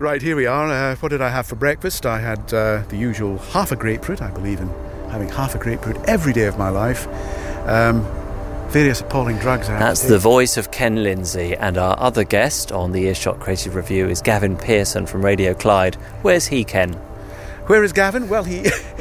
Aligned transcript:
Right, 0.00 0.20
here 0.20 0.34
we 0.34 0.46
are. 0.46 0.72
Uh, 0.72 0.96
what 0.96 1.10
did 1.10 1.22
I 1.22 1.28
have 1.28 1.46
for 1.46 1.54
breakfast? 1.54 2.04
I 2.04 2.18
had 2.18 2.52
uh, 2.52 2.82
the 2.88 2.96
usual 2.96 3.38
half 3.38 3.70
a 3.70 3.76
grapefruit. 3.76 4.20
I 4.20 4.30
believe 4.32 4.58
in 4.58 4.68
having 5.08 5.28
half 5.28 5.54
a 5.54 5.58
grapefruit 5.58 5.96
every 6.08 6.32
day 6.32 6.46
of 6.46 6.58
my 6.58 6.68
life. 6.68 7.06
Um, 7.68 8.02
various 8.70 9.02
appalling 9.02 9.38
drugs. 9.38 9.68
I 9.68 9.78
That's 9.78 10.02
the 10.02 10.18
voice 10.18 10.56
of 10.56 10.72
Ken 10.72 11.04
Lindsay, 11.04 11.54
and 11.54 11.78
our 11.78 11.96
other 12.00 12.24
guest 12.24 12.72
on 12.72 12.90
the 12.90 13.04
Earshot 13.04 13.38
Creative 13.38 13.76
Review 13.76 14.08
is 14.08 14.20
Gavin 14.20 14.56
Pearson 14.56 15.06
from 15.06 15.24
Radio 15.24 15.54
Clyde. 15.54 15.94
Where's 16.22 16.46
he, 16.48 16.64
Ken? 16.64 16.94
Where 17.68 17.84
is 17.84 17.92
Gavin? 17.92 18.28
Well, 18.28 18.42
he. 18.42 18.66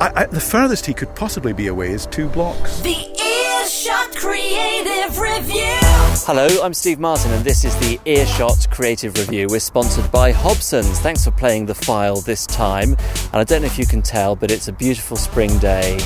I, 0.00 0.12
I, 0.14 0.26
the 0.26 0.40
furthest 0.40 0.84
he 0.84 0.94
could 0.94 1.14
possibly 1.14 1.52
be 1.52 1.68
away 1.68 1.92
is 1.92 2.06
two 2.06 2.28
blocks. 2.28 2.80
The 2.80 2.90
Earshot 2.90 4.16
Creative 4.16 5.16
Review. 5.16 5.85
Hello, 6.24 6.46
I'm 6.62 6.72
Steve 6.72 6.98
Martin, 6.98 7.32
and 7.32 7.44
this 7.44 7.64
is 7.64 7.76
the 7.76 8.00
Earshot 8.04 8.70
Creative 8.70 9.16
Review. 9.16 9.46
We're 9.48 9.60
sponsored 9.60 10.10
by 10.10 10.32
Hobson's. 10.32 10.98
Thanks 11.00 11.24
for 11.24 11.30
playing 11.30 11.66
the 11.66 11.74
file 11.74 12.20
this 12.20 12.46
time. 12.46 12.92
And 12.92 13.34
I 13.34 13.44
don't 13.44 13.62
know 13.62 13.66
if 13.66 13.78
you 13.78 13.86
can 13.86 14.02
tell, 14.02 14.34
but 14.34 14.50
it's 14.50 14.68
a 14.68 14.72
beautiful 14.72 15.16
spring 15.16 15.58
day. 15.58 15.98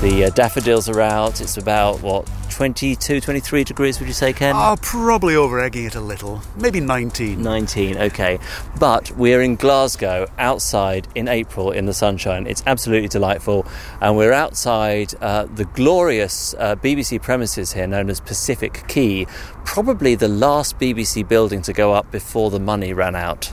The 0.00 0.24
uh, 0.24 0.30
daffodils 0.30 0.88
are 0.88 1.02
out. 1.02 1.42
It's 1.42 1.58
about, 1.58 2.00
what, 2.00 2.26
22, 2.48 3.20
23 3.20 3.64
degrees, 3.64 4.00
would 4.00 4.06
you 4.06 4.14
say, 4.14 4.32
Ken? 4.32 4.54
Oh, 4.56 4.78
probably 4.80 5.36
over 5.36 5.60
egging 5.60 5.84
it 5.84 5.94
a 5.94 6.00
little. 6.00 6.40
Maybe 6.56 6.80
19. 6.80 7.42
19, 7.42 7.98
okay. 7.98 8.38
But 8.78 9.10
we're 9.10 9.42
in 9.42 9.56
Glasgow 9.56 10.26
outside 10.38 11.06
in 11.14 11.28
April 11.28 11.70
in 11.70 11.84
the 11.84 11.92
sunshine. 11.92 12.46
It's 12.46 12.62
absolutely 12.66 13.08
delightful. 13.08 13.66
And 14.00 14.16
we're 14.16 14.32
outside 14.32 15.12
uh, 15.20 15.44
the 15.54 15.66
glorious 15.66 16.54
uh, 16.54 16.76
BBC 16.76 17.20
premises 17.20 17.74
here 17.74 17.86
known 17.86 18.08
as 18.08 18.20
Pacific 18.20 18.84
Quay, 18.88 19.26
probably 19.66 20.14
the 20.14 20.28
last 20.28 20.78
BBC 20.78 21.28
building 21.28 21.60
to 21.60 21.74
go 21.74 21.92
up 21.92 22.10
before 22.10 22.48
the 22.48 22.58
money 22.58 22.94
ran 22.94 23.14
out. 23.14 23.52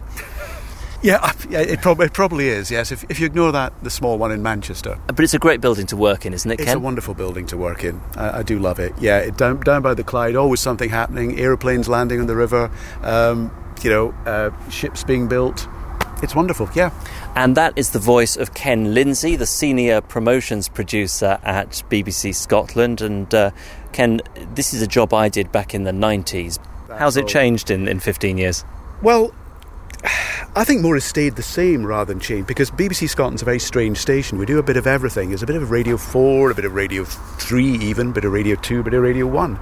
Yeah, 1.04 1.32
yeah 1.50 1.60
it, 1.60 1.82
prob- 1.82 2.02
it 2.02 2.14
probably 2.14 2.50
is, 2.50 2.72
yes. 2.72 2.92
If, 2.92 3.04
if 3.10 3.20
you 3.20 3.26
ignore 3.26 3.52
that, 3.52 3.74
the 3.84 3.90
small 3.90 4.18
one 4.18 4.32
in 4.32 4.42
Manchester. 4.42 5.00
But 5.08 5.20
it's 5.20 5.34
a 5.34 5.40
great 5.40 5.62
building 5.62 5.86
to 5.88 5.98
work 5.98 6.26
in, 6.26 6.34
isn't 6.34 6.50
it, 6.50 6.58
Ken? 6.58 6.68
It's 6.68 6.76
a 6.76 6.80
wonderful 6.80 7.14
building 7.14 7.46
to 7.48 7.58
work 7.58 7.84
in. 7.84 8.02
I, 8.16 8.40
I 8.40 8.44
do 8.44 8.60
love 8.60 8.80
it. 8.80 8.94
Yeah, 9.00 9.20
it, 9.20 9.38
down, 9.38 9.60
down 9.62 9.82
by 9.82 9.94
the 9.94 10.04
Clyde, 10.04 10.36
always 10.36 10.60
something 10.60 10.90
happening. 10.90 11.40
Aeroplanes 11.40 11.88
landing 11.88 12.20
on 12.20 12.28
the 12.28 12.36
river, 12.36 12.72
um, 13.04 13.52
you 13.84 13.90
know, 13.90 14.10
uh, 14.26 14.70
ships 14.70 15.04
being 15.04 15.28
built. 15.28 15.68
It's 16.24 16.34
wonderful, 16.34 16.68
yeah. 16.74 16.92
And 17.36 17.56
that 17.58 17.74
is 17.76 17.92
the 17.92 18.00
voice 18.00 18.36
of 18.38 18.56
Ken 18.56 18.96
Lindsay, 18.96 19.36
the 19.36 19.46
senior 19.46 20.02
promotions 20.02 20.68
producer 20.68 21.40
at 21.44 21.84
BBC 21.90 22.34
Scotland. 22.34 23.02
And 23.02 23.34
uh, 23.36 23.52
Ken, 23.92 24.22
this 24.56 24.74
is 24.74 24.82
a 24.82 24.88
job 24.88 25.14
I 25.14 25.30
did 25.30 25.52
back 25.52 25.76
in 25.76 25.84
the 25.84 25.92
90s. 25.92 26.58
How's 26.98 27.18
it 27.18 27.28
changed 27.28 27.70
in, 27.70 27.88
in 27.88 28.00
15 28.00 28.40
years? 28.40 28.66
Well, 29.04 29.32
I 30.58 30.64
think 30.64 30.82
more 30.82 30.96
has 30.96 31.04
stayed 31.04 31.36
the 31.36 31.44
same 31.44 31.86
rather 31.86 32.12
than 32.12 32.20
changed 32.20 32.48
because 32.48 32.72
BBC 32.72 33.08
Scotland's 33.10 33.44
a 33.44 33.46
very 33.46 33.60
strange 33.60 34.00
station. 34.00 34.40
We 34.40 34.48
do 34.48 34.58
a 34.58 34.64
bit 34.64 34.76
of 34.76 34.88
everything. 34.88 35.30
There's 35.30 35.44
a 35.44 35.46
bit 35.46 35.56
of 35.56 35.70
Radio 35.70 35.98
4, 35.98 36.50
a 36.50 36.56
bit 36.56 36.66
of 36.66 36.74
Radio 36.74 37.04
3 37.04 37.64
even, 37.64 38.10
a 38.10 38.12
bit 38.12 38.26
of 38.26 38.32
Radio 38.32 38.56
2, 38.56 38.80
a 38.80 38.84
bit 38.84 38.94
of 38.96 39.04
Radio 39.04 39.28
1. 39.28 39.60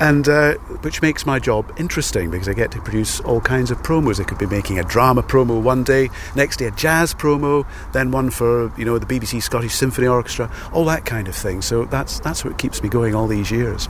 And 0.00 0.28
uh, 0.28 0.54
which 0.82 1.00
makes 1.00 1.24
my 1.24 1.38
job 1.38 1.72
interesting 1.78 2.30
because 2.30 2.46
I 2.46 2.52
get 2.52 2.70
to 2.72 2.80
produce 2.82 3.20
all 3.20 3.40
kinds 3.40 3.70
of 3.70 3.78
promos. 3.78 4.20
I 4.20 4.24
could 4.24 4.36
be 4.36 4.46
making 4.46 4.78
a 4.78 4.84
drama 4.84 5.22
promo 5.22 5.62
one 5.62 5.82
day, 5.82 6.10
next 6.36 6.58
day 6.58 6.66
a 6.66 6.70
jazz 6.72 7.14
promo, 7.14 7.66
then 7.92 8.10
one 8.10 8.28
for, 8.30 8.70
you 8.78 8.84
know, 8.84 8.98
the 8.98 9.06
BBC 9.06 9.42
Scottish 9.42 9.72
Symphony 9.72 10.06
Orchestra, 10.06 10.50
all 10.74 10.84
that 10.84 11.06
kind 11.06 11.26
of 11.26 11.34
thing. 11.34 11.62
So 11.62 11.86
that's 11.86 12.20
that's 12.20 12.44
what 12.44 12.58
keeps 12.58 12.82
me 12.82 12.90
going 12.90 13.14
all 13.14 13.26
these 13.26 13.50
years. 13.50 13.88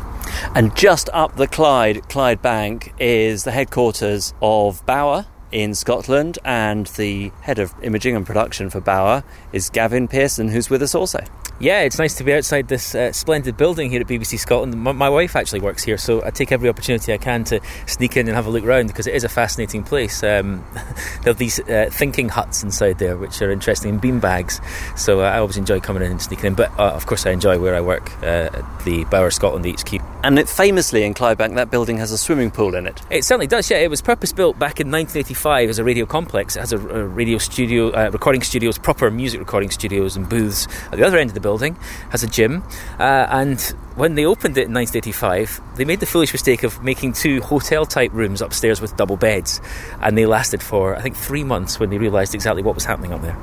And 0.55 0.77
just 0.77 1.11
up 1.13 1.35
the 1.35 1.49
Clyde, 1.49 2.03
Clydebank, 2.09 2.93
is 3.01 3.43
the 3.43 3.51
headquarters 3.51 4.35
of 4.41 4.87
Bauer 4.87 5.27
in 5.55 5.73
Scotland, 5.73 6.37
and 6.45 6.87
the 6.89 7.31
head 7.41 7.61
of 7.61 7.73
imaging 7.81 8.17
and 8.17 8.27
production 8.27 8.69
for 8.69 8.81
Bauer 8.81 9.23
is 9.53 9.71
Gavin 9.71 10.09
Pearson, 10.09 10.49
who's 10.49 10.69
with 10.69 10.83
us 10.83 10.95
also. 10.97 11.21
Yeah, 11.61 11.83
it's 11.83 11.99
nice 12.01 12.17
to 12.17 12.25
be 12.25 12.35
outside 12.35 12.67
this 12.67 12.97
uh, 12.97 13.13
splendid 13.13 13.57
building 13.57 13.89
here 13.89 14.01
at 14.01 14.09
BBC 14.09 14.41
Scotland. 14.41 14.75
My, 14.75 14.91
my 14.91 15.09
wife 15.09 15.37
actually 15.37 15.61
works 15.61 15.85
here, 15.85 15.97
so 15.97 16.25
I 16.25 16.31
take 16.31 16.51
every 16.51 16.69
opportunity 16.69 17.13
I 17.13 17.19
can 17.19 17.45
to 17.45 17.61
sneak 17.87 18.17
in 18.17 18.27
and 18.27 18.35
have 18.35 18.47
a 18.47 18.51
look 18.51 18.65
around 18.65 18.89
because 18.89 19.07
it 19.07 19.15
is 19.15 19.23
a 19.23 19.29
fascinating 19.29 19.85
place. 19.85 20.25
Um, 20.25 20.65
there 21.23 21.31
are 21.31 21.35
these 21.35 21.61
uh, 21.61 21.89
thinking 21.93 22.29
huts 22.29 22.65
inside 22.65 22.99
there, 22.99 23.17
which 23.17 23.41
are 23.41 23.53
interesting, 23.53 23.93
and 23.93 24.01
bean 24.01 24.19
bags. 24.19 24.61
So 24.97 25.21
uh, 25.21 25.31
I 25.31 25.39
always 25.39 25.57
enjoy 25.57 25.79
coming 25.79 26.03
in 26.03 26.11
and 26.11 26.21
sneaking 26.21 26.47
in. 26.47 26.55
But 26.55 26.77
uh, 26.77 26.91
of 26.91 27.07
course, 27.07 27.25
I 27.25 27.31
enjoy 27.31 27.61
where 27.61 27.77
I 27.77 27.81
work 27.81 28.11
uh, 28.23 28.51
at 28.53 28.85
the 28.85 29.05
Bauer 29.05 29.31
Scotland 29.31 29.65
HQ. 29.65 30.14
And 30.25 30.39
it, 30.39 30.49
famously 30.49 31.05
in 31.05 31.13
Clydebank, 31.13 31.55
that 31.57 31.71
building 31.71 31.99
has 31.99 32.11
a 32.11 32.17
swimming 32.17 32.51
pool 32.51 32.75
in 32.75 32.87
it. 32.87 33.03
It 33.11 33.27
certainly 33.27 33.47
does, 33.47 33.71
yeah. 33.71 33.77
It 33.77 33.91
was 33.91 34.01
purpose 34.01 34.33
built 34.33 34.59
back 34.59 34.81
in 34.81 34.91
1985 34.91 35.69
as 35.69 35.79
a 35.79 35.85
radio 35.85 36.07
complex. 36.07 36.57
It 36.57 36.61
has 36.61 36.73
a, 36.73 36.79
a 36.79 37.05
radio 37.05 37.37
studio, 37.37 37.91
uh, 37.91 38.09
recording 38.11 38.41
studios, 38.41 38.79
proper 38.79 39.11
music 39.11 39.39
recording 39.39 39.71
studios 39.71 40.17
and 40.17 40.27
booths 40.27 40.67
at 40.91 40.93
the 40.93 41.07
other 41.07 41.19
end 41.19 41.29
of 41.29 41.35
the 41.35 41.43
building. 41.43 41.77
Has 42.09 42.23
a 42.23 42.27
gym, 42.27 42.63
uh, 42.99 43.27
and 43.29 43.61
when 43.97 44.15
they 44.15 44.25
opened 44.25 44.57
it 44.57 44.65
in 44.69 44.73
1985, 44.73 45.61
they 45.77 45.85
made 45.85 46.01
the 46.01 46.07
foolish 46.07 46.33
mistake 46.33 46.63
of 46.63 46.83
making 46.83 47.13
two 47.13 47.43
hotel 47.43 47.85
type 47.85 48.11
rooms 48.15 48.41
upstairs 48.41 48.81
with 48.81 48.97
double 48.97 49.19
beds, 49.19 49.61
and 50.01 50.17
they 50.17 50.25
lasted 50.25 50.63
for 50.63 50.97
I 50.97 51.03
think 51.03 51.17
three 51.17 51.45
months 51.45 51.79
when 51.79 51.91
they 51.91 51.99
realised 51.99 52.35
exactly 52.35 52.63
what 52.63 52.75
was 52.75 52.87
happening 52.87 53.13
up 53.13 53.21
there. 53.21 53.37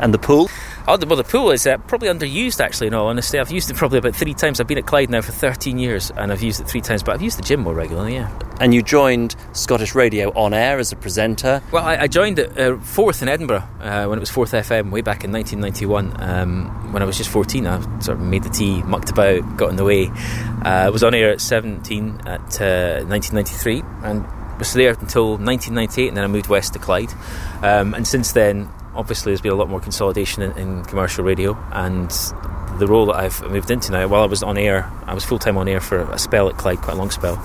And 0.00 0.12
the 0.12 0.18
pool? 0.18 0.48
Oh, 0.86 0.96
the, 0.96 1.06
well, 1.06 1.16
the 1.16 1.24
pool 1.24 1.50
is 1.50 1.66
uh, 1.66 1.78
probably 1.78 2.08
underused, 2.08 2.60
actually, 2.60 2.88
in 2.88 2.94
all 2.94 3.06
honesty. 3.06 3.38
I've 3.38 3.50
used 3.50 3.70
it 3.70 3.76
probably 3.76 3.98
about 3.98 4.14
three 4.14 4.34
times. 4.34 4.60
I've 4.60 4.66
been 4.66 4.78
at 4.78 4.86
Clyde 4.86 5.08
now 5.08 5.22
for 5.22 5.32
13 5.32 5.78
years, 5.78 6.10
and 6.16 6.30
I've 6.30 6.42
used 6.42 6.60
it 6.60 6.68
three 6.68 6.82
times, 6.82 7.02
but 7.02 7.14
I've 7.14 7.22
used 7.22 7.38
the 7.38 7.42
gym 7.42 7.60
more 7.60 7.74
regularly, 7.74 8.14
yeah. 8.14 8.30
And 8.60 8.74
you 8.74 8.82
joined 8.82 9.34
Scottish 9.52 9.94
Radio 9.94 10.30
on 10.34 10.52
air 10.52 10.78
as 10.78 10.92
a 10.92 10.96
presenter. 10.96 11.62
Well, 11.72 11.84
I, 11.84 11.96
I 11.96 12.06
joined 12.06 12.38
at 12.38 12.58
uh, 12.58 12.76
Forth 12.78 13.22
in 13.22 13.28
Edinburgh 13.28 13.66
uh, 13.80 14.06
when 14.06 14.18
it 14.18 14.20
was 14.20 14.30
Forth 14.30 14.52
FM 14.52 14.90
way 14.90 15.00
back 15.00 15.24
in 15.24 15.32
1991. 15.32 16.20
Um, 16.20 16.92
when 16.92 17.02
I 17.02 17.06
was 17.06 17.16
just 17.16 17.30
14, 17.30 17.66
I 17.66 17.80
sort 18.00 18.18
of 18.18 18.20
made 18.20 18.42
the 18.42 18.50
tea, 18.50 18.82
mucked 18.82 19.10
about, 19.10 19.56
got 19.56 19.70
in 19.70 19.76
the 19.76 19.84
way. 19.84 20.08
Uh, 20.08 20.84
I 20.86 20.90
was 20.90 21.02
on 21.02 21.14
air 21.14 21.30
at 21.30 21.40
17 21.40 22.20
at 22.26 22.60
uh, 22.60 23.04
1993 23.06 23.82
and 24.02 24.24
was 24.58 24.72
there 24.72 24.90
until 24.90 25.30
1998, 25.30 26.08
and 26.08 26.16
then 26.16 26.24
I 26.24 26.28
moved 26.28 26.48
west 26.48 26.74
to 26.74 26.78
Clyde. 26.78 27.12
Um, 27.62 27.94
and 27.94 28.06
since 28.06 28.32
then, 28.32 28.68
obviously, 28.96 29.30
there's 29.30 29.40
been 29.40 29.52
a 29.52 29.56
lot 29.56 29.68
more 29.68 29.80
consolidation 29.80 30.42
in, 30.42 30.52
in 30.58 30.84
commercial 30.84 31.24
radio, 31.24 31.56
and 31.72 32.10
the 32.78 32.86
role 32.86 33.06
that 33.06 33.16
I've 33.16 33.40
moved 33.50 33.70
into 33.70 33.92
now. 33.92 34.06
While 34.08 34.22
I 34.22 34.26
was 34.26 34.42
on 34.42 34.58
air, 34.58 34.90
I 35.06 35.14
was 35.14 35.24
full 35.24 35.38
time 35.38 35.56
on 35.56 35.68
air 35.68 35.80
for 35.80 36.00
a 36.10 36.18
spell 36.18 36.48
at 36.48 36.56
Clyde, 36.56 36.78
quite 36.78 36.94
a 36.94 36.98
long 36.98 37.10
spell, 37.10 37.36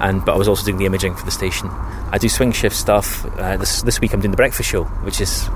and 0.00 0.24
but 0.24 0.34
I 0.34 0.38
was 0.38 0.48
also 0.48 0.64
doing 0.64 0.78
the 0.78 0.86
imaging 0.86 1.14
for 1.14 1.24
the 1.24 1.30
station. 1.30 1.68
I 2.12 2.18
do 2.18 2.28
swing 2.28 2.52
shift 2.52 2.76
stuff. 2.76 3.24
Uh, 3.38 3.56
this 3.56 3.82
this 3.82 4.00
week 4.00 4.12
I'm 4.12 4.20
doing 4.20 4.30
the 4.30 4.36
breakfast 4.36 4.68
show, 4.68 4.84
which 4.84 5.20
is 5.20 5.48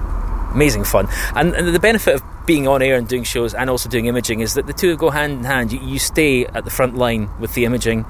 amazing 0.53 0.85
fun. 0.85 1.09
And, 1.35 1.55
and 1.55 1.75
the 1.75 1.81
benefit 1.81 2.15
of 2.15 2.23
being 2.47 2.69
on 2.69 2.83
air 2.83 2.97
and 2.97 3.09
doing 3.09 3.25
shows 3.25 3.55
and 3.55 3.69
also 3.69 3.89
doing 3.89 4.07
imaging 4.07 4.41
is 4.41 4.55
that 4.55 4.67
the 4.67 4.73
two 4.73 4.97
go 4.97 5.11
hand 5.11 5.33
in 5.33 5.45
hand. 5.45 5.73
You, 5.73 5.81
you 5.81 5.99
stay 5.99 6.47
at 6.47 6.65
the 6.65 6.71
front 6.71 6.95
line 6.95 7.29
with 7.41 7.55
the 7.55 7.65
imaging, 7.65 8.07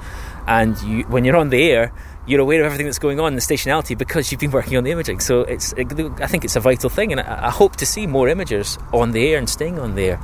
and 0.47 0.79
you, 0.81 1.03
when 1.03 1.25
you're 1.25 1.37
on 1.37 1.49
the 1.49 1.63
air, 1.63 1.91
you're 2.27 2.41
aware 2.41 2.61
of 2.61 2.65
everything 2.65 2.85
that's 2.85 2.99
going 2.99 3.19
on 3.19 3.27
in 3.27 3.35
the 3.35 3.41
stationality 3.41 3.97
because 3.97 4.31
you've 4.31 4.41
been 4.41 4.51
working 4.51 4.77
on 4.77 4.83
the 4.83 4.91
imaging. 4.91 5.19
So 5.19 5.41
it's, 5.41 5.73
I 5.73 6.27
think 6.27 6.43
it's 6.45 6.55
a 6.55 6.59
vital 6.59 6.89
thing, 6.89 7.11
and 7.11 7.21
I, 7.21 7.47
I 7.47 7.49
hope 7.49 7.75
to 7.77 7.85
see 7.85 8.07
more 8.07 8.27
imagers 8.27 8.81
on 8.93 9.11
the 9.11 9.27
air 9.27 9.37
and 9.37 9.49
staying 9.49 9.79
on 9.79 9.95
the 9.95 10.05
air. 10.05 10.19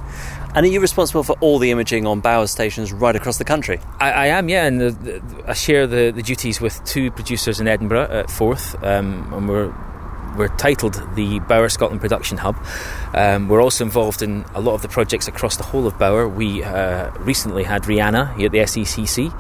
And 0.54 0.66
are 0.66 0.70
you 0.70 0.82
responsible 0.82 1.24
for 1.24 1.38
all 1.40 1.60
the 1.60 1.72
imaging 1.72 2.06
on 2.06 2.20
Bauer 2.20 2.48
stations 2.48 2.92
right 2.92 3.16
across 3.16 3.38
the 3.38 3.46
country? 3.46 3.80
I, 4.00 4.12
I 4.12 4.26
am, 4.28 4.50
yeah, 4.50 4.66
and 4.66 4.82
the, 4.82 4.92
the, 4.92 5.44
I 5.48 5.54
share 5.54 5.88
the, 5.88 6.12
the 6.12 6.22
duties 6.22 6.60
with 6.60 6.84
two 6.84 7.12
producers 7.12 7.60
in 7.60 7.68
Edinburgh 7.68 8.10
at 8.10 8.30
Forth, 8.30 8.76
um, 8.84 9.32
and 9.34 9.48
we're 9.48 9.74
we're 10.38 10.56
titled 10.56 10.94
the 11.16 11.40
Bauer 11.42 11.70
Scotland 11.70 12.00
Production 12.02 12.38
Hub. 12.38 12.56
Um, 13.14 13.48
we're 13.48 13.62
also 13.62 13.84
involved 13.84 14.22
in 14.22 14.46
a 14.56 14.62
lot 14.62 14.74
of 14.74 14.82
the 14.82 14.88
projects 14.88 15.28
across 15.28 15.58
the 15.58 15.64
whole 15.64 15.88
of 15.88 15.98
Bauer. 15.98 16.28
We 16.28 16.64
uh, 16.64 17.12
recently 17.20 17.64
had 17.64 17.84
Rihanna 17.84 18.36
here 18.36 18.46
at 18.48 18.52
the 18.52 18.60
SECC. 18.60 19.32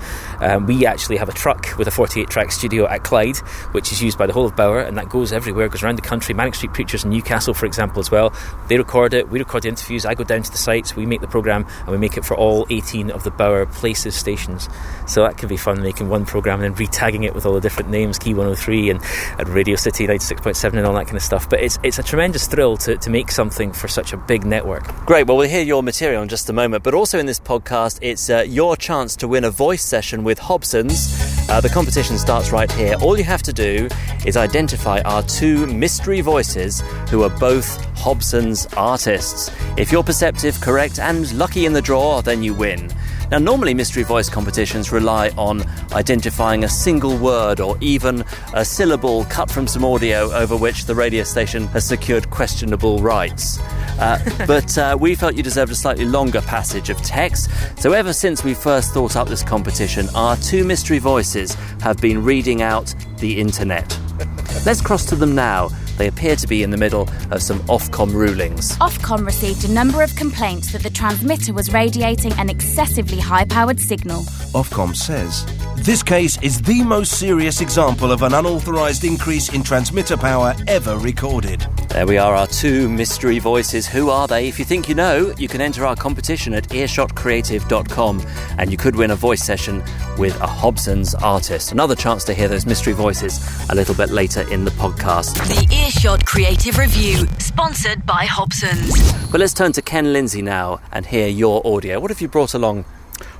Um, 0.41 0.65
we 0.65 0.85
actually 0.85 1.17
have 1.17 1.29
a 1.29 1.33
truck 1.33 1.77
with 1.77 1.87
a 1.87 1.91
48 1.91 2.29
track 2.29 2.51
studio 2.51 2.87
at 2.87 3.03
Clyde, 3.03 3.37
which 3.73 3.91
is 3.91 4.01
used 4.01 4.17
by 4.17 4.27
the 4.27 4.33
whole 4.33 4.45
of 4.45 4.55
Bauer, 4.55 4.81
and 4.81 4.97
that 4.97 5.09
goes 5.09 5.31
everywhere, 5.31 5.69
goes 5.69 5.83
around 5.83 5.97
the 5.97 6.01
country. 6.01 6.33
Manic 6.33 6.55
Street 6.55 6.73
Preachers 6.73 7.03
in 7.03 7.11
Newcastle, 7.11 7.53
for 7.53 7.65
example, 7.65 7.99
as 7.99 8.11
well. 8.11 8.33
They 8.67 8.77
record 8.77 9.13
it, 9.13 9.29
we 9.29 9.39
record 9.39 9.63
the 9.63 9.69
interviews, 9.69 10.05
I 10.05 10.15
go 10.15 10.23
down 10.23 10.43
to 10.43 10.51
the 10.51 10.57
sites, 10.57 10.95
we 10.95 11.05
make 11.05 11.21
the 11.21 11.27
programme, 11.27 11.65
and 11.79 11.89
we 11.89 11.97
make 11.97 12.17
it 12.17 12.25
for 12.25 12.35
all 12.35 12.67
18 12.69 13.11
of 13.11 13.23
the 13.23 13.31
Bauer 13.31 13.65
Places 13.65 14.15
stations. 14.15 14.67
So 15.07 15.23
that 15.23 15.37
can 15.37 15.47
be 15.47 15.57
fun, 15.57 15.81
making 15.81 16.09
one 16.09 16.25
programme 16.25 16.61
and 16.61 16.75
then 16.75 16.87
retagging 16.87 17.25
it 17.25 17.33
with 17.33 17.45
all 17.45 17.53
the 17.53 17.61
different 17.61 17.89
names, 17.89 18.19
Key 18.19 18.33
103 18.33 18.89
and, 18.89 19.01
and 19.37 19.49
Radio 19.49 19.75
City 19.75 20.07
96.7 20.07 20.73
and 20.73 20.85
all 20.85 20.93
that 20.93 21.05
kind 21.05 21.17
of 21.17 21.23
stuff. 21.23 21.49
But 21.49 21.61
it's, 21.61 21.79
it's 21.83 21.99
a 21.99 22.03
tremendous 22.03 22.47
thrill 22.47 22.77
to, 22.77 22.97
to 22.97 23.09
make 23.09 23.31
something 23.31 23.60
for 23.69 23.89
such 23.89 24.13
a 24.13 24.17
big 24.17 24.45
network. 24.45 24.87
Great. 25.05 25.27
Well, 25.27 25.35
we'll 25.35 25.49
hear 25.49 25.61
your 25.61 25.83
material 25.83 26.23
in 26.23 26.29
just 26.29 26.49
a 26.49 26.53
moment. 26.53 26.83
But 26.83 26.93
also 26.93 27.19
in 27.19 27.25
this 27.25 27.39
podcast, 27.39 27.99
it's 28.01 28.29
uh, 28.29 28.45
your 28.47 28.77
chance 28.77 29.17
to 29.17 29.27
win 29.27 29.43
a 29.43 29.51
voice 29.51 29.83
session 29.83 30.23
with 30.23 30.39
Hobson's. 30.39 31.49
Uh, 31.49 31.59
the 31.59 31.67
competition 31.67 32.17
starts 32.17 32.51
right 32.51 32.71
here. 32.71 32.95
All 33.01 33.17
you 33.17 33.25
have 33.25 33.43
to 33.43 33.51
do 33.51 33.89
is 34.25 34.37
identify 34.37 35.01
our 35.01 35.21
two 35.23 35.67
mystery 35.67 36.21
voices 36.21 36.81
who 37.09 37.23
are 37.23 37.29
both 37.29 37.83
Hobson's 37.97 38.67
artists. 38.77 39.51
If 39.77 39.91
you're 39.91 40.03
perceptive, 40.03 40.61
correct, 40.61 40.97
and 40.97 41.29
lucky 41.33 41.65
in 41.65 41.73
the 41.73 41.81
draw, 41.81 42.21
then 42.21 42.41
you 42.41 42.53
win. 42.53 42.89
Now, 43.31 43.37
normally 43.37 43.73
mystery 43.73 44.03
voice 44.03 44.29
competitions 44.29 44.91
rely 44.91 45.29
on 45.37 45.63
identifying 45.93 46.65
a 46.65 46.67
single 46.67 47.17
word 47.17 47.61
or 47.61 47.77
even 47.79 48.25
a 48.53 48.65
syllable 48.65 49.23
cut 49.25 49.49
from 49.49 49.67
some 49.67 49.85
audio 49.85 50.29
over 50.33 50.57
which 50.57 50.83
the 50.83 50.93
radio 50.93 51.23
station 51.23 51.67
has 51.67 51.85
secured 51.85 52.29
questionable 52.29 52.99
rights. 52.99 53.57
Uh, 53.99 54.19
but 54.47 54.77
uh, 54.77 54.97
we 54.99 55.15
felt 55.15 55.35
you 55.35 55.43
deserved 55.43 55.71
a 55.71 55.75
slightly 55.75 56.03
longer 56.03 56.41
passage 56.41 56.89
of 56.89 56.97
text. 57.03 57.49
So, 57.81 57.93
ever 57.93 58.11
since 58.11 58.43
we 58.43 58.53
first 58.53 58.93
thought 58.93 59.15
up 59.15 59.29
this 59.29 59.43
competition, 59.43 60.09
our 60.13 60.35
two 60.35 60.65
mystery 60.65 60.99
voices 60.99 61.53
have 61.79 62.01
been 62.01 62.21
reading 62.21 62.61
out 62.61 62.93
the 63.19 63.39
internet. 63.39 63.97
Let's 64.65 64.81
cross 64.81 65.05
to 65.05 65.15
them 65.15 65.35
now. 65.35 65.69
They 66.01 66.07
appear 66.07 66.35
to 66.35 66.47
be 66.47 66.63
in 66.63 66.71
the 66.71 66.77
middle 66.77 67.07
of 67.29 67.43
some 67.43 67.59
Ofcom 67.67 68.11
rulings. 68.11 68.75
Ofcom 68.79 69.23
received 69.23 69.65
a 69.65 69.71
number 69.71 70.01
of 70.01 70.15
complaints 70.15 70.71
that 70.71 70.81
the 70.81 70.89
transmitter 70.89 71.53
was 71.53 71.71
radiating 71.71 72.33
an 72.39 72.49
excessively 72.49 73.19
high 73.19 73.45
powered 73.45 73.79
signal. 73.79 74.23
Ofcom 74.55 74.95
says 74.95 75.45
this 75.83 76.03
case 76.03 76.39
is 76.43 76.61
the 76.61 76.83
most 76.83 77.17
serious 77.17 77.59
example 77.59 78.11
of 78.11 78.21
an 78.21 78.35
unauthorised 78.35 79.03
increase 79.03 79.53
in 79.53 79.63
transmitter 79.63 80.15
power 80.15 80.55
ever 80.67 80.97
recorded. 80.99 81.65
There 81.89 82.05
we 82.05 82.19
are, 82.19 82.35
our 82.35 82.45
two 82.45 82.87
mystery 82.87 83.39
voices. 83.39 83.87
Who 83.87 84.09
are 84.11 84.27
they? 84.27 84.47
If 84.47 84.59
you 84.59 84.65
think 84.65 84.87
you 84.87 84.93
know, 84.93 85.33
you 85.39 85.47
can 85.47 85.59
enter 85.59 85.85
our 85.85 85.95
competition 85.95 86.53
at 86.53 86.69
earshotcreative.com 86.69 88.21
and 88.59 88.71
you 88.71 88.77
could 88.77 88.95
win 88.95 89.09
a 89.09 89.15
voice 89.15 89.43
session 89.43 89.83
with 90.19 90.39
a 90.39 90.47
Hobson's 90.47 91.15
artist. 91.15 91.71
Another 91.71 91.95
chance 91.95 92.23
to 92.25 92.33
hear 92.35 92.47
those 92.47 92.67
mystery 92.67 92.93
voices 92.93 93.39
a 93.69 93.75
little 93.75 93.95
bit 93.95 94.11
later 94.11 94.47
in 94.51 94.63
the 94.63 94.71
podcast. 94.71 95.33
The 95.33 95.65
Earshot 95.91 96.25
Creative 96.25 96.77
Review, 96.77 97.27
sponsored 97.37 98.05
by 98.05 98.23
Hobson's. 98.23 98.93
Well, 99.29 99.41
let's 99.41 99.53
turn 99.53 99.73
to 99.73 99.81
Ken 99.81 100.13
Lindsay 100.13 100.41
now 100.41 100.79
and 100.93 101.05
hear 101.05 101.27
your 101.27 101.61
audio. 101.67 101.99
What 101.99 102.09
have 102.11 102.21
you 102.21 102.29
brought 102.29 102.53
along? 102.53 102.85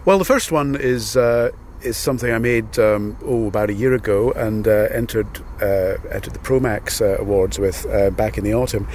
Well, 0.03 0.17
the 0.17 0.25
first 0.25 0.51
one 0.51 0.75
is 0.75 1.15
uh, 1.15 1.51
is 1.81 1.95
something 1.95 2.29
I 2.29 2.39
made 2.39 2.77
um, 2.77 3.15
oh 3.23 3.47
about 3.47 3.69
a 3.69 3.73
year 3.73 3.93
ago 3.93 4.33
and 4.33 4.67
uh, 4.67 4.89
entered 4.91 5.27
uh, 5.61 5.95
entered 6.11 6.33
the 6.33 6.39
Promax 6.39 6.99
uh, 6.99 7.21
Awards 7.21 7.57
with 7.57 7.85
uh, 7.85 8.09
back 8.09 8.37
in 8.37 8.43
the 8.43 8.53
autumn. 8.53 8.85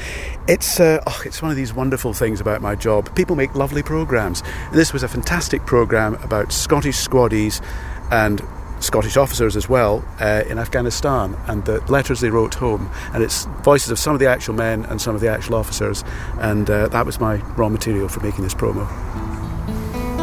It's 0.47 0.79
uh, 0.79 1.03
oh, 1.07 1.23
it's 1.25 1.41
one 1.41 1.51
of 1.51 1.57
these 1.57 1.73
wonderful 1.73 2.13
things 2.13 2.43
about 2.43 2.61
my 2.61 2.75
job. 2.75 3.15
People 3.17 3.37
make 3.37 3.55
lovely 3.55 3.83
programs. 3.83 4.43
And 4.67 4.75
this 4.75 4.93
was 4.93 5.03
a 5.03 5.09
fantastic 5.09 5.65
program 5.65 6.17
about 6.17 6.53
Scottish 6.53 6.97
squaddies 6.97 7.65
and 8.11 8.43
Scottish 8.81 9.17
officers 9.17 9.57
as 9.57 9.69
well 9.69 10.05
uh, 10.21 10.45
in 10.49 10.59
Afghanistan 10.59 11.37
and 11.47 11.65
the 11.65 11.81
letters 11.91 12.21
they 12.21 12.31
wrote 12.31 12.55
home. 12.55 12.91
And 13.13 13.23
it's 13.23 13.47
voices 13.63 13.91
of 13.91 13.99
some 13.99 14.15
of 14.15 14.21
the 14.21 14.27
actual 14.27 14.55
men 14.55 14.85
and 14.87 15.01
some 15.01 15.15
of 15.15 15.21
the 15.21 15.29
actual 15.29 15.57
officers. 15.57 16.05
And 16.41 16.69
uh, 16.69 16.89
that 16.89 17.07
was 17.07 17.21
my 17.21 17.37
raw 17.57 17.69
material 17.69 18.09
for 18.09 18.21
making 18.21 18.45
this 18.45 18.55
promo. 18.55 18.87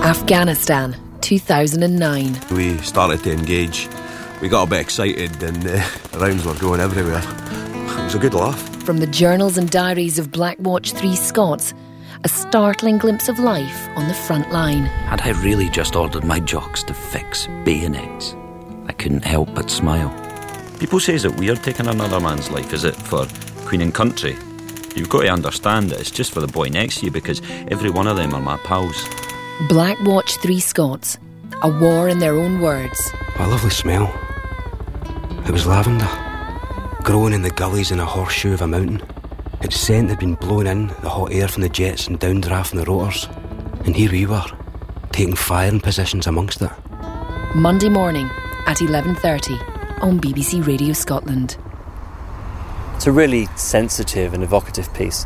Afghanistan, 0.04 0.96
2009. 1.22 2.38
We 2.52 2.78
started 2.80 3.24
to 3.24 3.32
engage. 3.32 3.88
We 4.42 4.50
got 4.50 4.68
a 4.68 4.70
bit 4.70 4.82
excited 4.82 5.42
and 5.42 5.66
uh, 5.66 5.84
rounds 6.18 6.46
were 6.46 6.54
going 6.56 6.82
everywhere. 6.82 7.24
It 7.24 8.04
was 8.04 8.16
a 8.16 8.20
good 8.20 8.34
laugh. 8.34 8.60
From 8.84 8.98
the 8.98 9.08
journals 9.08 9.58
and 9.58 9.70
diaries 9.70 10.20
of 10.20 10.32
Black 10.32 10.58
Watch 10.60 10.92
3 10.92 11.16
Scots, 11.16 11.74
a 12.26 12.30
startling 12.30 12.98
glimpse 12.98 13.30
of 13.30 13.40
life 13.40 13.88
on 13.96 14.08
the 14.08 14.14
front 14.14 14.52
line. 14.52 14.84
Had 14.84 15.22
I 15.22 15.32
really 15.42 15.70
just 15.70 15.96
ordered 15.96 16.24
my 16.24 16.40
jocks 16.40 16.84
to 16.84 16.94
fix 16.94 17.48
bayonets? 17.66 18.36
I 18.88 18.94
couldn't 18.94 19.24
help 19.24 19.54
but 19.54 19.70
smile. 19.70 20.12
People 20.80 21.00
says 21.00 21.26
it 21.26 21.36
weird 21.38 21.64
taking 21.64 21.88
another 21.88 22.20
man's 22.20 22.52
life, 22.52 22.74
is 22.74 22.84
it, 22.84 22.96
for 22.96 23.26
Queen 23.66 23.82
and 23.82 23.94
Country? 23.94 24.36
You've 24.96 25.10
got 25.10 25.22
to 25.22 25.30
understand 25.30 25.90
that 25.90 26.00
it's 26.00 26.12
just 26.12 26.32
for 26.32 26.42
the 26.42 26.48
boy 26.48 26.68
next 26.68 27.00
to 27.00 27.06
you 27.06 27.12
because 27.12 27.42
every 27.70 27.90
one 27.90 28.08
of 28.08 28.18
them 28.18 28.34
are 28.34 28.42
my 28.42 28.58
pals. 28.58 29.08
Black 29.70 30.00
Watch 30.02 30.38
3 30.38 30.60
Scots, 30.60 31.18
a 31.62 31.70
war 31.70 32.10
in 32.10 32.20
their 32.20 32.36
own 32.36 32.60
words. 32.60 33.12
A 33.38 33.48
lovely 33.48 33.70
smell. 33.70 34.14
It 35.48 35.52
was 35.52 35.66
lavender, 35.66 36.08
growing 37.04 37.34
in 37.34 37.42
the 37.42 37.50
gullies 37.50 37.92
in 37.92 38.00
a 38.00 38.06
horseshoe 38.06 38.54
of 38.54 38.62
a 38.62 38.68
mountain. 38.68 39.02
Its 39.62 39.80
scent 39.80 40.10
had 40.10 40.20
been 40.20 40.36
blown 40.36 40.68
in, 40.68 40.88
the 40.88 41.10
hot 41.10 41.32
air 41.32 41.48
from 41.48 41.64
the 41.64 41.70
jets 41.70 42.08
and 42.08 42.20
downdraft 42.20 42.68
from 42.68 42.80
the 42.80 42.86
rotors. 42.86 43.28
And 43.86 43.96
here 43.96 44.12
we 44.12 44.26
were, 44.26 44.46
taking 45.12 45.36
firing 45.36 45.80
positions 45.80 46.28
amongst 46.28 46.62
it. 46.62 46.72
Monday 47.56 47.90
morning 47.90 48.30
at 48.66 48.78
11.30 48.78 50.02
on 50.02 50.20
BBC 50.20 50.66
Radio 50.66 50.94
Scotland. 50.94 51.58
It's 52.96 53.08
a 53.08 53.12
really 53.12 53.48
sensitive 53.56 54.34
and 54.34 54.44
evocative 54.44 54.94
piece. 54.94 55.26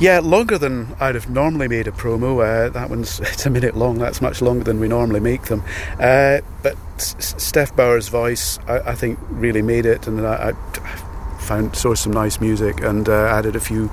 Yeah, 0.00 0.20
longer 0.20 0.58
than 0.58 0.94
I'd 1.00 1.14
have 1.14 1.30
normally 1.30 1.68
made 1.68 1.86
a 1.86 1.92
promo. 1.92 2.42
Uh, 2.42 2.68
that 2.70 2.90
one's 2.90 3.20
it's 3.20 3.46
a 3.46 3.50
minute 3.50 3.76
long. 3.76 3.98
That's 3.98 4.20
much 4.20 4.42
longer 4.42 4.64
than 4.64 4.80
we 4.80 4.88
normally 4.88 5.20
make 5.20 5.42
them. 5.44 5.62
Uh, 5.98 6.40
but 6.62 6.76
S- 6.96 7.14
S- 7.18 7.42
Steph 7.42 7.74
Bauer's 7.74 8.08
voice, 8.08 8.58
I, 8.66 8.78
I 8.90 8.94
think, 8.94 9.18
really 9.30 9.62
made 9.62 9.86
it, 9.86 10.06
and 10.06 10.26
I, 10.26 10.50
I 10.50 10.52
found 11.38 11.72
sourced 11.72 11.98
some 11.98 12.12
nice 12.12 12.40
music 12.40 12.80
and 12.82 13.08
uh, 13.08 13.26
added 13.26 13.54
a 13.56 13.60
few 13.60 13.90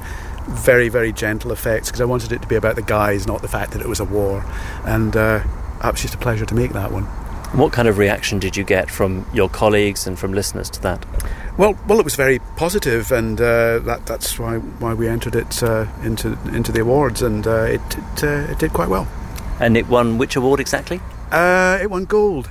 very 0.48 0.90
very 0.90 1.12
gentle 1.14 1.52
effects 1.52 1.90
because 1.90 2.02
I 2.02 2.06
wanted 2.06 2.31
it 2.31 2.42
to 2.42 2.48
be 2.48 2.56
about 2.56 2.75
the 2.75 2.81
guys, 2.81 3.28
not 3.28 3.42
the 3.42 3.48
fact 3.48 3.72
that 3.74 3.81
it 3.81 3.88
was 3.88 4.00
a 4.00 4.06
war. 4.06 4.44
And 4.86 5.16
uh, 5.16 5.44
it 5.84 5.92
was 5.92 6.02
just 6.02 6.16
a 6.16 6.18
pleasure 6.18 6.46
to 6.46 6.56
make 6.56 6.74
that 6.74 6.92
one. 6.92 7.07
What 7.53 7.74
kind 7.74 7.89
of 7.89 7.98
reaction 7.98 8.39
did 8.39 8.56
you 8.56 8.63
get 8.63 8.89
from 8.89 9.25
your 9.33 9.50
colleagues 9.50 10.07
and 10.07 10.18
from 10.18 10.33
listeners 10.33 10.69
to 10.69 10.81
that? 10.83 11.06
Well, 11.57 11.77
well, 11.86 12.00
it 12.00 12.06
was 12.06 12.15
very 12.15 12.39
positive, 12.56 13.12
and 13.12 13.39
uh, 13.42 13.80
that, 13.80 14.06
that's 14.06 14.39
why 14.39 14.57
why 14.57 14.94
we 14.94 15.09
entered 15.09 15.36
it 15.36 15.62
uh, 15.62 15.86
into 16.01 16.38
into 16.53 16.71
the 16.71 16.80
awards, 16.80 17.21
and 17.21 17.45
uh, 17.45 17.63
it 17.63 17.81
it, 17.98 18.24
uh, 18.24 18.51
it 18.51 18.57
did 18.59 18.71
quite 18.71 18.88
well. 18.88 19.06
And 19.59 19.75
it 19.75 19.88
won 19.88 20.18
which 20.18 20.38
award 20.38 20.62
exactly? 20.62 21.01
Uh, 21.30 21.77
it 21.81 21.89
won 21.89 22.06
gold. 22.06 22.50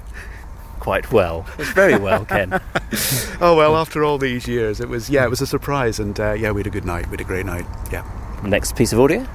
Quite 0.81 1.11
well. 1.11 1.43
Very 1.75 1.99
well, 1.99 2.26
Ken. 2.26 2.53
oh 3.41 3.56
well, 3.56 3.76
after 3.76 4.05
all 4.05 4.19
these 4.19 4.46
years, 4.46 4.81
it 4.81 4.88
was 4.91 5.08
yeah, 5.08 5.25
it 5.25 5.31
was 5.31 5.41
a 5.41 5.46
surprise, 5.46 5.99
and 5.99 6.20
uh, 6.20 6.32
yeah, 6.35 6.50
we 6.50 6.61
had 6.61 6.67
a 6.67 6.70
good 6.70 6.85
night. 6.85 7.06
We 7.06 7.12
had 7.12 7.20
a 7.23 7.25
great 7.25 7.46
night. 7.46 7.64
Yeah. 7.91 8.05
Next 8.44 8.76
piece 8.76 8.93
of 8.93 9.00
audio. 9.00 9.26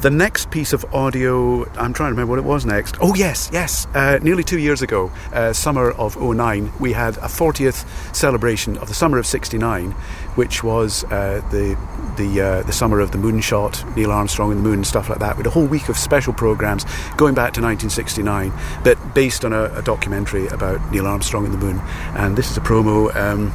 The 0.00 0.08
next 0.08 0.50
piece 0.50 0.72
of 0.72 0.94
audio, 0.94 1.68
I'm 1.72 1.92
trying 1.92 2.08
to 2.08 2.12
remember 2.12 2.30
what 2.30 2.38
it 2.38 2.44
was 2.46 2.64
next. 2.64 2.96
Oh, 3.02 3.14
yes, 3.14 3.50
yes. 3.52 3.86
Uh, 3.94 4.18
nearly 4.22 4.42
two 4.42 4.58
years 4.58 4.80
ago, 4.80 5.12
uh, 5.34 5.52
summer 5.52 5.90
of 5.90 6.18
09, 6.18 6.72
we 6.80 6.94
had 6.94 7.18
a 7.18 7.28
40th 7.28 7.84
celebration 8.16 8.78
of 8.78 8.88
the 8.88 8.94
summer 8.94 9.18
of 9.18 9.26
69, 9.26 9.90
which 10.36 10.64
was 10.64 11.04
uh, 11.04 11.46
the 11.50 11.76
the 12.16 12.40
uh, 12.40 12.62
the 12.62 12.72
summer 12.72 13.00
of 13.00 13.12
the 13.12 13.18
moonshot, 13.18 13.94
Neil 13.94 14.10
Armstrong 14.10 14.52
and 14.52 14.60
the 14.60 14.62
moon, 14.62 14.76
and 14.76 14.86
stuff 14.86 15.10
like 15.10 15.18
that. 15.18 15.36
with 15.36 15.46
a 15.46 15.50
whole 15.50 15.66
week 15.66 15.90
of 15.90 15.98
special 15.98 16.32
programs 16.32 16.84
going 17.18 17.34
back 17.34 17.52
to 17.52 17.60
1969, 17.60 18.54
but 18.82 18.96
based 19.14 19.44
on 19.44 19.52
a, 19.52 19.64
a 19.74 19.82
documentary 19.82 20.46
about 20.46 20.80
Neil 20.90 21.06
Armstrong 21.06 21.44
and 21.44 21.52
the 21.52 21.58
moon. 21.58 21.78
And 22.14 22.38
this 22.38 22.50
is 22.50 22.56
a 22.56 22.62
promo, 22.62 23.14
um, 23.14 23.52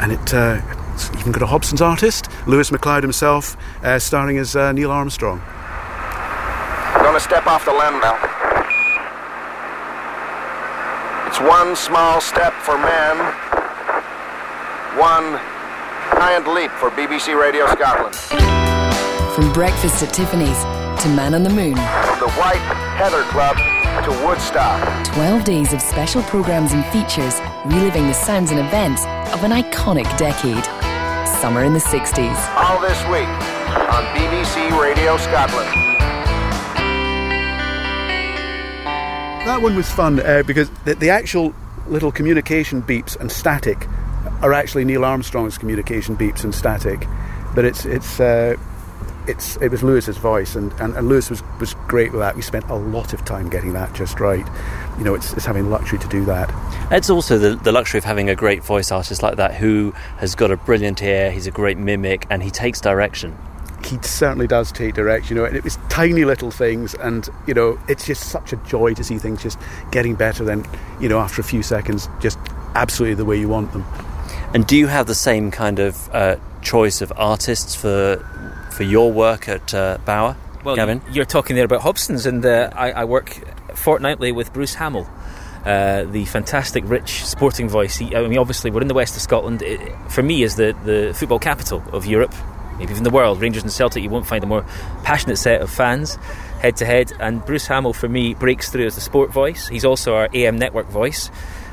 and 0.00 0.12
it. 0.12 0.32
Uh, 0.32 0.62
even 1.18 1.30
got 1.30 1.42
a 1.42 1.46
Hobson's 1.46 1.82
artist, 1.82 2.30
Lewis 2.46 2.70
McLeod 2.70 3.02
himself, 3.02 3.54
uh, 3.84 3.98
starring 3.98 4.38
as 4.38 4.54
Neil 4.54 4.90
Armstrong. 4.90 5.42
Gonna 7.02 7.20
step 7.20 7.46
off 7.46 7.64
the 7.64 7.72
land 7.72 8.00
now. 8.02 8.16
It's 11.26 11.40
one 11.40 11.76
small 11.76 12.20
step 12.20 12.52
for 12.54 12.76
man, 12.78 13.16
one 14.98 15.40
giant 16.18 16.48
leap 16.48 16.70
for 16.72 16.90
BBC 16.90 17.38
Radio 17.38 17.66
Scotland. 17.68 18.14
From 19.34 19.52
breakfast 19.52 20.02
at 20.02 20.12
Tiffany's 20.14 20.60
to 21.02 21.08
Man 21.10 21.34
on 21.34 21.42
the 21.42 21.50
Moon, 21.50 21.76
From 21.76 22.20
the 22.20 22.30
White 22.40 22.62
Heather 22.96 23.22
Club 23.24 23.56
to 24.04 24.26
Woodstock. 24.26 25.06
12 25.14 25.44
days 25.44 25.72
of 25.72 25.80
special 25.82 26.22
programs 26.22 26.72
and 26.72 26.84
features 26.86 27.40
reliving 27.66 28.06
the 28.06 28.14
sounds 28.14 28.50
and 28.50 28.60
events 28.60 29.02
of 29.34 29.44
an 29.44 29.50
iconic 29.52 30.04
decade. 30.16 30.64
Summer 31.40 31.64
in 31.64 31.72
the 31.74 31.80
60s. 31.80 32.56
All 32.56 32.80
this 32.80 32.98
week 33.08 33.28
on 33.92 34.04
BBC 34.16 34.70
Radio 34.80 35.16
Scotland. 35.18 35.95
That 39.46 39.62
one 39.62 39.76
was 39.76 39.88
fun 39.88 40.18
uh, 40.18 40.42
because 40.44 40.68
the, 40.84 40.96
the 40.96 41.08
actual 41.08 41.54
little 41.86 42.10
communication 42.10 42.82
beeps 42.82 43.18
and 43.18 43.30
static 43.30 43.86
are 44.42 44.52
actually 44.52 44.84
Neil 44.84 45.04
Armstrong's 45.04 45.56
communication 45.56 46.16
beeps 46.16 46.42
and 46.42 46.52
static, 46.52 47.06
but 47.54 47.64
it's 47.64 47.84
it's 47.86 48.18
uh, 48.18 48.56
it's 49.28 49.56
it 49.58 49.70
was 49.70 49.84
Lewis's 49.84 50.16
voice 50.16 50.56
and, 50.56 50.72
and, 50.80 50.96
and 50.96 51.08
Lewis 51.08 51.30
was, 51.30 51.44
was 51.60 51.74
great 51.86 52.10
with 52.10 52.20
that. 52.22 52.34
We 52.34 52.42
spent 52.42 52.68
a 52.68 52.74
lot 52.74 53.12
of 53.12 53.24
time 53.24 53.48
getting 53.48 53.72
that 53.74 53.94
just 53.94 54.18
right. 54.18 54.44
You 54.98 55.04
know, 55.04 55.14
it's, 55.14 55.32
it's 55.34 55.46
having 55.46 55.70
luxury 55.70 56.00
to 56.00 56.08
do 56.08 56.24
that. 56.24 56.52
It's 56.90 57.08
also 57.08 57.38
the, 57.38 57.54
the 57.54 57.70
luxury 57.70 57.98
of 57.98 58.04
having 58.04 58.28
a 58.28 58.34
great 58.34 58.64
voice 58.64 58.90
artist 58.90 59.22
like 59.22 59.36
that 59.36 59.54
who 59.54 59.92
has 60.18 60.34
got 60.34 60.50
a 60.50 60.56
brilliant 60.56 61.00
ear, 61.02 61.30
he's 61.30 61.46
a 61.46 61.52
great 61.52 61.78
mimic, 61.78 62.26
and 62.30 62.42
he 62.42 62.50
takes 62.50 62.80
direction. 62.80 63.38
He 63.86 63.98
certainly 64.02 64.46
does 64.46 64.72
take 64.72 64.94
direction, 64.94 65.36
you 65.36 65.42
know, 65.42 65.46
and 65.46 65.56
it 65.56 65.64
was 65.64 65.76
tiny 65.88 66.24
little 66.24 66.50
things, 66.50 66.94
and 66.94 67.28
you 67.46 67.54
know, 67.54 67.78
it's 67.88 68.04
just 68.06 68.24
such 68.30 68.52
a 68.52 68.56
joy 68.68 68.94
to 68.94 69.04
see 69.04 69.18
things 69.18 69.42
just 69.42 69.58
getting 69.92 70.14
better. 70.14 70.44
Then, 70.44 70.64
you 71.00 71.08
know, 71.08 71.18
after 71.18 71.40
a 71.40 71.44
few 71.44 71.62
seconds, 71.62 72.08
just 72.20 72.38
absolutely 72.74 73.14
the 73.14 73.24
way 73.24 73.36
you 73.38 73.48
want 73.48 73.72
them. 73.72 73.84
And 74.54 74.66
do 74.66 74.76
you 74.76 74.86
have 74.88 75.06
the 75.06 75.14
same 75.14 75.50
kind 75.50 75.78
of 75.78 76.08
uh, 76.14 76.36
choice 76.62 77.00
of 77.00 77.12
artists 77.16 77.74
for 77.74 78.16
for 78.72 78.82
your 78.82 79.12
work 79.12 79.48
at 79.48 79.72
uh, 79.72 79.98
Bauer, 80.04 80.36
Well, 80.64 80.76
Gavin? 80.76 81.00
you're 81.10 81.24
talking 81.24 81.56
there 81.56 81.64
about 81.64 81.80
Hobson's, 81.82 82.26
and 82.26 82.44
uh, 82.44 82.70
I, 82.74 82.92
I 82.92 83.04
work 83.04 83.30
fortnightly 83.74 84.32
with 84.32 84.52
Bruce 84.52 84.74
Hamill. 84.74 85.08
Uh, 85.64 86.04
the 86.04 86.24
fantastic, 86.26 86.84
rich 86.86 87.24
sporting 87.24 87.68
voice. 87.68 87.96
He, 87.96 88.14
I 88.14 88.26
mean, 88.28 88.38
obviously, 88.38 88.70
we're 88.70 88.82
in 88.82 88.88
the 88.88 88.94
west 88.94 89.16
of 89.16 89.22
Scotland. 89.22 89.62
It, 89.62 89.80
for 90.08 90.22
me, 90.22 90.42
is 90.44 90.54
the, 90.54 90.76
the 90.84 91.12
football 91.12 91.40
capital 91.40 91.82
of 91.92 92.06
Europe, 92.06 92.32
maybe 92.78 92.92
even 92.92 93.04
the 93.04 93.10
world. 93.10 93.40
Rangers 93.40 93.62
and 93.62 93.72
Celtic, 93.72 94.02
you 94.02 94.10
won't 94.10 94.26
find 94.26 94.42
a 94.42 94.46
more 94.46 94.62
passionate 95.02 95.36
set 95.36 95.60
of 95.60 95.70
fans 95.70 96.16
head 96.60 96.76
to 96.76 96.86
head. 96.86 97.12
And 97.20 97.44
Bruce 97.44 97.66
Hamill, 97.66 97.92
for 97.92 98.08
me, 98.08 98.34
breaks 98.34 98.70
through 98.70 98.86
as 98.86 98.94
the 98.94 99.00
sport 99.00 99.32
voice. 99.32 99.68
He's 99.68 99.84
also 99.84 100.14
our 100.14 100.28
AM 100.32 100.56
network 100.56 100.88
voice 100.88 101.30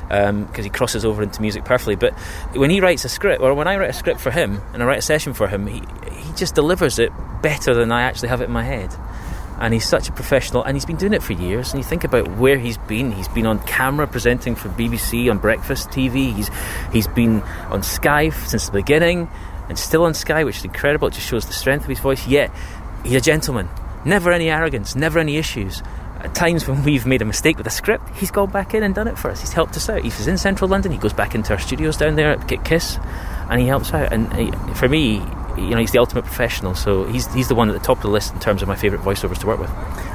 because 0.08 0.28
um, 0.28 0.62
he 0.62 0.68
crosses 0.68 1.04
over 1.04 1.22
into 1.22 1.40
music 1.40 1.64
perfectly. 1.64 1.96
But 1.96 2.12
when 2.54 2.70
he 2.70 2.80
writes 2.80 3.04
a 3.04 3.08
script, 3.08 3.40
or 3.42 3.54
when 3.54 3.66
I 3.66 3.76
write 3.76 3.90
a 3.90 3.94
script 3.94 4.20
for 4.20 4.30
him 4.30 4.60
and 4.72 4.82
I 4.82 4.86
write 4.86 4.98
a 4.98 5.02
session 5.02 5.32
for 5.32 5.48
him, 5.48 5.66
he, 5.66 5.82
he 6.12 6.32
just 6.34 6.54
delivers 6.54 6.98
it 6.98 7.12
better 7.42 7.74
than 7.74 7.90
I 7.90 8.02
actually 8.02 8.28
have 8.28 8.40
it 8.40 8.44
in 8.44 8.52
my 8.52 8.62
head 8.62 8.94
and 9.60 9.72
he's 9.72 9.86
such 9.86 10.08
a 10.08 10.12
professional 10.12 10.64
and 10.64 10.76
he's 10.76 10.84
been 10.84 10.96
doing 10.96 11.12
it 11.12 11.22
for 11.22 11.32
years 11.32 11.72
and 11.72 11.78
you 11.78 11.88
think 11.88 12.04
about 12.04 12.28
where 12.38 12.58
he's 12.58 12.78
been 12.78 13.12
he's 13.12 13.28
been 13.28 13.46
on 13.46 13.58
camera 13.60 14.06
presenting 14.06 14.54
for 14.54 14.68
BBC 14.70 15.30
on 15.30 15.38
breakfast 15.38 15.90
TV 15.90 16.34
he's 16.34 16.50
he's 16.92 17.06
been 17.08 17.40
on 17.70 17.82
Sky 17.82 18.30
since 18.30 18.66
the 18.66 18.72
beginning 18.72 19.28
and 19.68 19.78
still 19.78 20.04
on 20.04 20.14
Sky 20.14 20.44
which 20.44 20.58
is 20.58 20.64
incredible. 20.64 21.08
It 21.08 21.14
just 21.14 21.26
shows 21.26 21.46
the 21.46 21.52
strength 21.52 21.82
of 21.82 21.88
his 21.88 22.00
voice. 22.00 22.26
Yet 22.26 22.50
he's 23.04 23.14
a 23.14 23.20
gentleman. 23.20 23.68
Never 24.04 24.32
any 24.32 24.50
arrogance 24.50 24.94
never 24.94 25.18
any 25.18 25.36
issues. 25.36 25.82
At 26.20 26.34
times 26.34 26.66
when 26.66 26.82
we've 26.84 27.04
made 27.04 27.22
a 27.22 27.24
mistake 27.24 27.58
with 27.58 27.66
a 27.66 27.70
script 27.70 28.08
he's 28.16 28.30
gone 28.30 28.50
back 28.50 28.74
in 28.74 28.82
and 28.82 28.94
done 28.94 29.08
it 29.08 29.18
for 29.18 29.30
us. 29.30 29.40
He's 29.40 29.52
helped 29.52 29.76
us 29.76 29.88
out. 29.88 30.04
If 30.04 30.16
he's 30.16 30.26
in 30.26 30.38
central 30.38 30.68
London. 30.68 30.92
He 30.92 30.98
goes 30.98 31.12
back 31.12 31.34
into 31.34 31.52
our 31.52 31.58
studios 31.58 31.96
down 31.96 32.16
there 32.16 32.30
at 32.30 32.64
Kiss 32.64 32.98
and 33.50 33.60
he 33.60 33.66
helps 33.66 33.92
out. 33.92 34.12
And 34.12 34.32
he, 34.34 34.50
for 34.74 34.88
me 34.88 35.22
you 35.56 35.70
know 35.70 35.78
he's 35.78 35.92
the 35.92 35.98
ultimate 35.98 36.24
professional. 36.24 36.74
So 36.74 37.04
he's 37.04 37.32
he's 37.32 37.48
the 37.48 37.54
one 37.54 37.68
at 37.68 37.72
the 37.72 37.84
top 37.84 37.98
of 37.98 38.02
the 38.02 38.08
list 38.08 38.32
in 38.32 38.40
terms 38.40 38.62
of 38.62 38.68
my 38.68 38.76
favourite 38.76 39.04
voiceovers 39.04 39.38
to 39.38 39.46
work 39.46 39.60
with. 39.60 39.70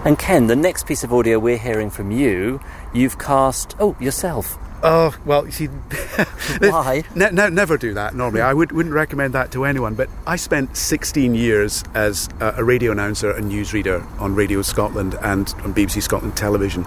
And 0.05 0.17
Ken 0.17 0.47
the 0.47 0.55
next 0.55 0.85
piece 0.85 1.03
of 1.03 1.13
audio 1.13 1.39
we're 1.39 1.57
hearing 1.57 1.89
from 1.89 2.11
you 2.11 2.59
you've 2.93 3.17
cast 3.17 3.75
oh 3.79 3.95
yourself 3.99 4.57
Oh 4.81 5.13
well, 5.25 5.45
you 5.45 5.51
see, 5.51 5.65
why? 6.59 7.03
Ne- 7.13 7.31
ne- 7.31 7.49
never 7.49 7.77
do 7.77 7.93
that. 7.95 8.15
Normally, 8.15 8.41
I 8.41 8.53
would, 8.53 8.71
wouldn't 8.71 8.95
recommend 8.95 9.33
that 9.33 9.51
to 9.51 9.65
anyone. 9.65 9.95
But 9.95 10.09
I 10.25 10.37
spent 10.37 10.77
16 10.77 11.35
years 11.35 11.83
as 11.93 12.29
a, 12.39 12.55
a 12.57 12.63
radio 12.63 12.93
announcer 12.93 13.31
and 13.31 13.51
newsreader 13.51 14.05
on 14.21 14.35
Radio 14.35 14.61
Scotland 14.61 15.15
and 15.21 15.53
on 15.63 15.73
BBC 15.73 16.01
Scotland 16.01 16.37
Television, 16.37 16.85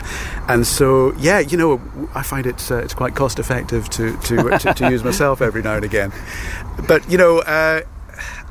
and 0.48 0.66
so 0.66 1.12
yeah, 1.18 1.40
you 1.40 1.58
know, 1.58 1.80
I 2.14 2.22
find 2.22 2.46
it's 2.46 2.70
uh, 2.70 2.76
it's 2.76 2.94
quite 2.94 3.14
cost 3.14 3.38
effective 3.38 3.90
to 3.90 4.16
to, 4.16 4.58
to, 4.58 4.74
to 4.74 4.90
use 4.90 5.04
myself 5.04 5.42
every 5.42 5.62
now 5.62 5.74
and 5.76 5.84
again. 5.84 6.12
But 6.88 7.08
you 7.10 7.18
know. 7.18 7.40
Uh, 7.40 7.82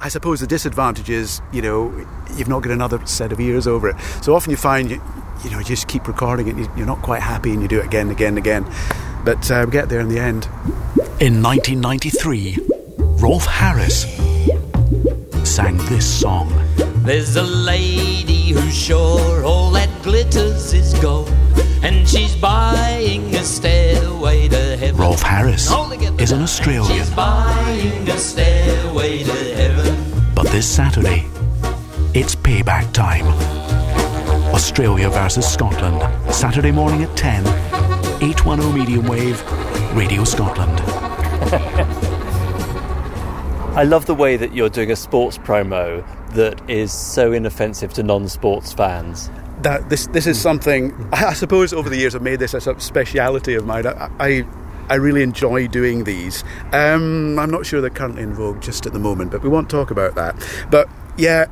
I 0.02 0.10
suppose 0.10 0.40
the 0.40 0.48
disadvantage 0.48 1.12
is, 1.12 1.42
you 1.54 1.62
know, 1.62 1.94
you've 2.36 2.48
not 2.48 2.64
got 2.64 2.72
another 2.72 3.06
set 3.06 3.32
of 3.32 3.40
ears 3.40 3.68
over 3.68 3.90
it. 3.90 3.96
So 4.24 4.34
often 4.34 4.50
you 4.50 4.58
find, 4.58 4.90
you, 4.90 5.02
you 5.44 5.52
know, 5.52 5.60
you 5.60 5.64
just 5.64 5.88
keep 5.88 6.08
recording 6.08 6.48
it, 6.48 6.70
you're 6.76 6.88
not 6.88 7.04
quite 7.04 7.22
happy, 7.22 7.52
and 7.52 7.62
you 7.62 7.68
do 7.68 7.80
it 7.80 7.86
again 7.86 8.08
and 8.08 8.12
again 8.12 8.30
and 8.30 8.38
again. 8.40 8.66
But 9.24 9.50
uh, 9.52 9.64
we 9.66 9.72
get 9.72 9.90
there 9.90 10.00
in 10.00 10.10
the 10.10 10.20
end. 10.20 10.46
In 11.20 11.42
1993, 11.44 12.58
Rolf 13.20 13.46
Harris 13.46 14.04
sang 15.44 15.78
this 15.86 16.20
song. 16.20 16.50
There's 17.04 17.36
a 17.36 17.44
lady 17.44 18.50
who's 18.50 18.76
sure 18.76 19.44
all 19.44 19.70
that 19.72 19.90
glitters 20.02 20.74
is 20.74 20.94
gold, 21.00 21.30
and 21.84 22.08
she's 22.08 22.36
buying 22.36 23.36
a 23.36 23.44
stairway 23.44 24.48
to 24.48 24.78
heaven. 24.78 24.98
Rolf 24.98 25.22
Harris 25.22 25.72
is 26.20 26.32
an 26.32 26.42
Australian. 26.42 26.86
She's 26.86 27.10
buying 27.12 28.10
a 28.10 28.18
stairway 28.18 29.24
to 29.24 29.56
heaven. 29.56 30.34
But 30.34 30.48
this 30.48 30.68
Saturday, 30.68 31.26
it's 32.14 32.36
payback 32.36 32.92
time. 32.94 33.26
Australia 34.54 35.10
versus 35.10 35.48
Scotland, 35.48 36.02
Saturday 36.34 36.72
morning 36.72 37.04
at 37.04 37.16
10, 37.16 37.44
810 38.22 38.74
medium 38.76 39.08
wave, 39.08 39.42
Radio 39.96 40.24
Scotland. 40.24 40.80
I 43.76 43.84
love 43.84 44.06
the 44.06 44.14
way 44.14 44.38
that 44.38 44.54
you're 44.54 44.70
doing 44.70 44.92
a 44.92 44.96
sports 44.96 45.40
promo 45.40 46.06
that 46.34 46.70
is 46.70 46.94
so 46.94 47.32
inoffensive 47.32 47.94
to 47.94 48.04
non-sports 48.04 48.74
fans. 48.74 49.32
That 49.64 49.90
this 49.90 50.06
this 50.08 50.28
is 50.28 50.40
something 50.40 50.94
I 51.14 51.34
suppose 51.34 51.74
over 51.74 51.90
the 51.90 51.98
years 51.98 52.14
I've 52.14 52.22
made 52.22 52.38
this 52.38 52.54
a 52.54 52.62
sort 52.62 52.78
of 52.78 52.84
speciality 52.84 53.56
of 53.56 53.66
mine. 53.66 53.88
I, 53.88 54.12
I 54.20 54.46
I 54.88 54.96
really 54.96 55.24
enjoy 55.24 55.68
doing 55.68 56.04
these. 56.04 56.44
Um, 56.74 57.40
I'm 57.40 57.50
not 57.50 57.66
sure 57.66 57.82
they're 57.82 57.90
currently 57.90 58.22
in 58.22 58.36
vogue 58.36 58.62
just 58.62 58.86
at 58.86 58.94
the 58.94 59.00
moment, 59.00 59.32
but 59.32 59.42
we 59.42 59.50
won't 59.50 59.70
talk 59.70 59.90
about 59.90 60.14
that. 60.14 60.36
But 60.70 60.88
yeah, 61.18 61.48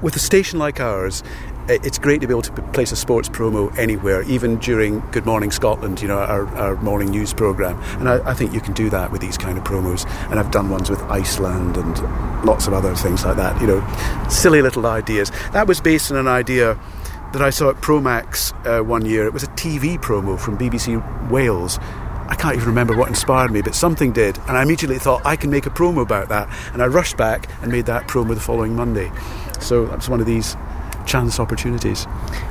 with 0.00 0.14
a 0.14 0.20
station 0.20 0.58
like 0.58 0.78
ours, 0.78 1.22
it's 1.68 1.98
great 1.98 2.20
to 2.20 2.26
be 2.26 2.32
able 2.32 2.42
to 2.42 2.52
place 2.72 2.92
a 2.92 2.96
sports 2.96 3.28
promo 3.28 3.76
anywhere, 3.78 4.22
even 4.22 4.58
during 4.58 5.00
Good 5.10 5.24
Morning 5.24 5.50
Scotland, 5.50 6.02
you 6.02 6.08
know, 6.08 6.18
our, 6.18 6.46
our 6.56 6.76
morning 6.76 7.10
news 7.10 7.32
programme. 7.32 7.80
And 7.98 8.08
I, 8.08 8.30
I, 8.30 8.34
think 8.34 8.52
you 8.52 8.60
can 8.60 8.72
do 8.72 8.90
that 8.90 9.12
with 9.12 9.20
these 9.20 9.38
kind 9.38 9.56
of 9.56 9.64
promos. 9.64 10.04
And 10.30 10.40
I've 10.40 10.50
done 10.50 10.70
ones 10.70 10.90
with 10.90 11.00
Iceland 11.02 11.76
and 11.76 12.44
lots 12.44 12.66
of 12.66 12.72
other 12.72 12.94
things 12.94 13.24
like 13.24 13.36
that, 13.36 13.60
you 13.60 13.66
know, 13.66 14.28
silly 14.28 14.60
little 14.60 14.86
ideas. 14.86 15.30
That 15.52 15.68
was 15.68 15.80
based 15.80 16.10
on 16.10 16.16
an 16.16 16.28
idea 16.28 16.78
that 17.32 17.42
I 17.42 17.50
saw 17.50 17.70
at 17.70 17.76
Promax 17.76 18.52
uh, 18.66 18.82
one 18.82 19.06
year. 19.06 19.26
It 19.26 19.32
was 19.32 19.44
a 19.44 19.48
TV 19.48 19.98
promo 19.98 20.38
from 20.38 20.58
BBC 20.58 21.30
Wales. 21.30 21.78
I 22.28 22.34
can't 22.34 22.56
even 22.56 22.68
remember 22.68 22.96
what 22.96 23.08
inspired 23.08 23.52
me, 23.52 23.62
but 23.62 23.74
something 23.74 24.12
did. 24.12 24.38
And 24.48 24.56
I 24.56 24.62
immediately 24.62 24.98
thought, 24.98 25.22
I 25.24 25.36
can 25.36 25.50
make 25.50 25.66
a 25.66 25.70
promo 25.70 26.02
about 26.02 26.28
that. 26.30 26.48
And 26.72 26.82
I 26.82 26.86
rushed 26.86 27.16
back 27.16 27.48
and 27.62 27.70
made 27.70 27.86
that 27.86 28.08
promo 28.08 28.34
the 28.34 28.40
following 28.40 28.74
Monday. 28.74 29.12
So 29.60 29.86
that's 29.86 30.08
one 30.08 30.20
of 30.20 30.26
these 30.26 30.56
chance 31.06 31.38
opportunities. 31.38 32.06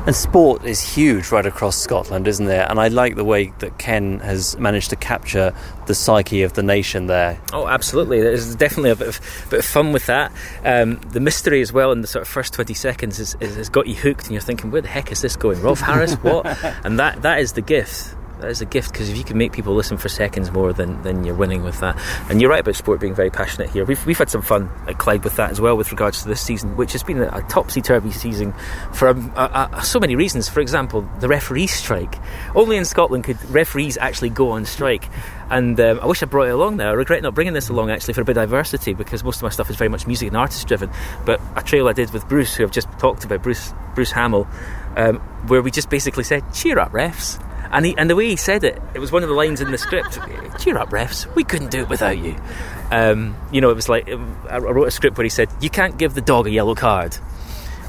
And 0.06 0.16
sport 0.16 0.64
is 0.66 0.82
huge 0.82 1.32
right 1.32 1.46
across 1.46 1.78
Scotland, 1.78 2.28
isn't 2.28 2.46
there? 2.46 2.70
And 2.70 2.80
I 2.80 2.88
like 2.88 3.16
the 3.16 3.24
way 3.24 3.54
that 3.60 3.78
Ken 3.78 4.20
has 4.20 4.58
managed 4.58 4.90
to 4.92 4.96
capture 4.96 5.54
the 5.88 5.96
psyche 5.96 6.44
of 6.44 6.54
the 6.54 6.64
nation 6.64 7.08
there. 7.08 7.40
Oh, 7.54 7.68
absolutely. 7.68 8.22
There's 8.22 8.56
definitely 8.56 8.92
a 8.92 8.96
bit 8.96 9.08
of, 9.08 9.48
bit 9.50 9.60
of 9.60 9.66
fun 9.66 9.92
with 9.92 10.06
that. 10.06 10.32
Um, 10.64 10.96
the 11.12 11.20
mystery 11.20 11.62
as 11.62 11.74
well 11.74 11.92
in 11.92 12.02
the 12.02 12.08
sort 12.08 12.22
of 12.22 12.28
first 12.28 12.54
20 12.54 12.74
seconds 12.74 13.18
has, 13.18 13.34
has 13.42 13.70
got 13.70 13.88
you 13.88 13.96
hooked, 13.96 14.24
and 14.26 14.32
you're 14.32 14.42
thinking, 14.42 14.72
where 14.72 14.82
the 14.82 14.88
heck 14.88 15.12
is 15.12 15.22
this 15.22 15.36
going? 15.36 15.62
Rolf 15.62 15.82
Harris? 15.82 16.14
What? 16.16 16.46
and 16.84 17.00
that 17.00 17.22
that 17.24 17.40
is 17.40 17.54
the 17.54 17.62
gift 17.62 18.16
that 18.42 18.50
is 18.50 18.62
a 18.62 18.66
gift 18.66 18.92
because 18.92 19.10
if 19.10 19.18
you 19.18 19.24
can 19.24 19.38
make 19.38 19.54
people 19.54 19.74
listen 19.74 19.98
for 19.98 20.10
seconds 20.10 20.52
more, 20.52 20.74
then 20.74 21.02
then 21.04 21.24
you're 21.24 21.36
winning 21.36 21.64
with 21.64 21.80
that. 21.80 21.98
And 22.30 22.42
you're 22.42 22.50
right 22.50 22.60
about 22.60 22.76
sport 22.76 23.00
being 23.00 23.16
very 23.16 23.30
passionate 23.30 23.70
here. 23.70 23.86
We've 23.86 24.04
we've 24.06 24.18
had 24.18 24.30
some 24.30 24.42
fun 24.42 24.70
at 24.88 24.98
Clyde 24.98 25.24
with 25.24 25.36
that 25.38 25.52
as 25.52 25.62
well 25.62 25.78
with 25.78 25.92
regards 25.92 26.24
to 26.24 26.28
this 26.28 26.42
season, 26.42 26.76
which 26.76 26.92
has 26.92 27.04
been 27.04 27.22
a, 27.22 27.30
a 27.30 27.42
topsy 27.44 27.82
turvy 27.82 28.12
season 28.12 28.54
for 28.94 29.10
a, 29.10 29.70
a, 29.74 29.84
so 29.84 30.00
many 30.00 30.16
reasons. 30.16 30.50
For 30.50 30.60
example, 30.60 31.08
the 31.20 31.28
referee 31.28 31.68
strike. 31.68 32.16
Only 32.56 32.78
in 32.78 32.86
Scotland 32.86 33.24
could 33.24 33.38
referees 33.50 33.98
actually 33.98 34.30
go 34.30 34.52
on 34.52 34.66
strike. 34.66 35.08
And 35.50 35.78
um, 35.82 36.00
I 36.00 36.06
wish 36.06 36.24
I 36.24 36.28
brought 36.28 36.48
it 36.48 36.52
along 36.52 36.78
there. 36.78 36.88
I 36.88 36.94
regret 36.94 37.22
not 37.22 37.36
bringing 37.36 37.54
this 37.54 37.68
along 37.68 37.92
actually 37.92 38.14
for 38.14 38.22
a 38.22 38.26
bit 38.26 38.38
of 38.38 38.44
diversity 38.44 38.94
because 38.94 39.24
most 39.24 39.38
of 39.38 39.44
my 39.44 39.50
stuff 39.50 39.70
is 39.70 39.76
very 39.76 39.90
much 39.90 40.08
music 40.08 40.30
and 40.30 40.38
artist 40.38 40.66
driven. 40.68 40.90
But 41.26 41.42
a 41.58 41.62
trail 41.62 41.88
I 41.88 41.94
did 41.94 42.12
with 42.12 42.28
Bruce, 42.30 42.56
who 42.56 42.64
I've 42.64 42.72
just 42.72 42.88
talked 43.00 43.26
about, 43.26 43.44
Bruce 43.44 43.74
Bruce 43.94 44.12
Hamill, 44.12 44.48
um, 44.96 45.18
where 45.48 45.62
we 45.62 45.70
just 45.70 45.90
basically 45.90 46.24
said, 46.24 46.44
"Cheer 46.54 46.80
up, 46.80 46.94
refs." 46.94 47.38
And, 47.72 47.86
he, 47.86 47.98
and 47.98 48.10
the 48.10 48.16
way 48.16 48.28
he 48.28 48.36
said 48.36 48.64
it, 48.64 48.82
it 48.94 49.00
was 49.00 49.12
one 49.12 49.24
of 49.24 49.30
the 49.30 49.36
lines 49.36 49.62
in 49.62 49.72
the 49.72 49.78
script. 49.78 50.20
Cheer 50.60 50.78
up, 50.78 50.90
refs. 50.90 51.34
We 51.36 51.44
couldn't 51.44 51.72
do 51.72 51.80
it 51.82 51.90
without 51.90 52.18
you. 52.18 52.36
Um, 52.92 53.36
you 53.52 53.62
know, 53.62 53.70
it 53.70 53.76
was 53.76 53.88
like 53.88 54.10
I 54.50 54.58
wrote 54.58 54.88
a 54.88 54.92
script 54.92 55.18
where 55.18 55.24
he 55.24 55.30
said, 55.30 55.50
"You 55.62 55.70
can't 55.70 55.98
give 55.98 56.14
the 56.14 56.22
dog 56.22 56.48
a 56.48 56.52
yellow 56.52 56.76
card." 56.76 57.18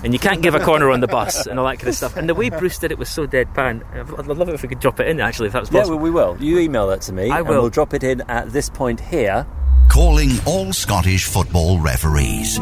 and 0.05 0.13
you 0.13 0.19
can't 0.19 0.43
give 0.43 0.55
a 0.55 0.61
corner 0.61 0.91
on 0.91 1.01
the 1.01 1.07
bus 1.07 1.47
and 1.47 1.59
all 1.59 1.67
that 1.67 1.79
kind 1.79 1.89
of 1.89 1.95
stuff. 1.95 2.17
And 2.17 2.29
the 2.29 2.35
way 2.35 2.51
Bruce 2.51 2.79
did 2.79 2.91
it 2.91 2.99
was 2.99 3.09
so 3.09 3.27
deadpan. 3.27 3.85
I'd 3.95 4.27
love 4.27 4.49
it 4.49 4.55
if 4.55 4.63
we 4.63 4.69
could 4.69 4.81
drop 4.81 5.01
it 5.01 5.09
in 5.09 5.21
actually, 5.21 5.49
if 5.49 5.53
that's 5.53 5.71
possible. 5.71 5.95
Yeah, 5.95 5.97
well, 5.97 6.03
we 6.03 6.11
will. 6.11 6.37
You 6.41 6.59
email 6.59 6.89
that 6.89 7.03
to 7.03 7.13
me. 7.13 7.31
I 7.31 7.43
will. 7.43 7.53
And 7.53 7.61
we'll 7.61 7.71
drop 7.71 7.95
it 7.95 8.03
in 8.03 8.23
at 8.23 8.53
this 8.53 8.69
point 8.69 9.01
here. 9.01 9.47
Calling 9.89 10.31
all 10.47 10.73
Scottish 10.73 11.27
football 11.27 11.79
referees. 11.79 12.59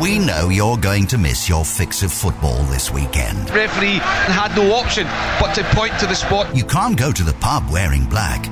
We 0.00 0.20
know 0.20 0.48
you're 0.48 0.76
going 0.76 1.08
to 1.08 1.18
miss 1.18 1.48
your 1.48 1.64
fix 1.64 2.04
of 2.04 2.12
football 2.12 2.62
this 2.64 2.88
weekend. 2.92 3.50
Referee 3.50 3.98
had 3.98 4.54
no 4.54 4.72
option 4.72 5.04
but 5.40 5.54
to 5.54 5.64
point 5.74 5.98
to 5.98 6.06
the 6.06 6.14
spot. 6.14 6.54
You 6.54 6.64
can't 6.64 6.96
go 6.96 7.10
to 7.10 7.24
the 7.24 7.32
pub 7.34 7.68
wearing 7.68 8.04
black. 8.04 8.46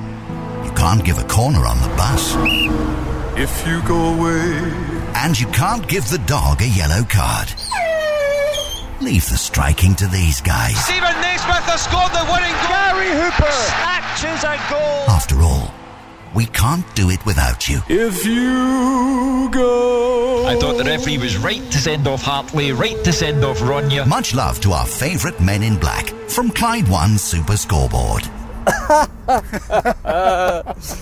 You 0.65 0.71
can't 0.73 1.05
give 1.05 1.17
a 1.19 1.23
corner 1.23 1.65
on 1.65 1.79
the 1.81 1.87
bus. 1.95 2.35
If 3.37 3.65
you 3.65 3.81
go 3.87 4.13
away. 4.13 4.59
And 5.15 5.39
you 5.39 5.47
can't 5.47 5.87
give 5.87 6.09
the 6.09 6.17
dog 6.17 6.61
a 6.61 6.67
yellow 6.67 7.03
card. 7.03 7.53
Leave 8.99 9.29
the 9.29 9.37
striking 9.37 9.95
to 9.95 10.07
these 10.07 10.41
guys. 10.41 10.75
Steven 10.83 11.15
Naismith 11.21 11.63
has 11.63 11.83
scored 11.83 12.11
the 12.11 12.25
winning 12.29 12.51
goal. 12.59 12.75
Gary 12.75 13.11
Hooper 13.15 13.51
snatches 13.51 14.43
a 14.43 14.57
goal. 14.69 15.15
After 15.15 15.39
all, 15.41 15.73
we 16.35 16.45
can't 16.47 16.85
do 16.93 17.09
it 17.09 17.25
without 17.25 17.69
you. 17.69 17.81
If 17.87 18.25
you 18.25 19.49
go. 19.49 20.06
I 20.47 20.55
thought 20.55 20.77
the 20.77 20.85
referee 20.85 21.17
was 21.17 21.35
right 21.35 21.61
to 21.71 21.77
send 21.77 22.07
off 22.07 22.21
Hartley, 22.21 22.71
right 22.71 23.03
to 23.03 23.11
send 23.11 23.43
off 23.43 23.59
Ronya. 23.59 24.07
Much 24.07 24.33
love 24.33 24.61
to 24.61 24.71
our 24.71 24.85
favourite 24.85 25.37
men 25.41 25.61
in 25.61 25.77
black 25.77 26.07
from 26.29 26.51
Clyde 26.51 26.87
One 26.87 27.17
Super 27.17 27.57
Scoreboard. 27.57 28.23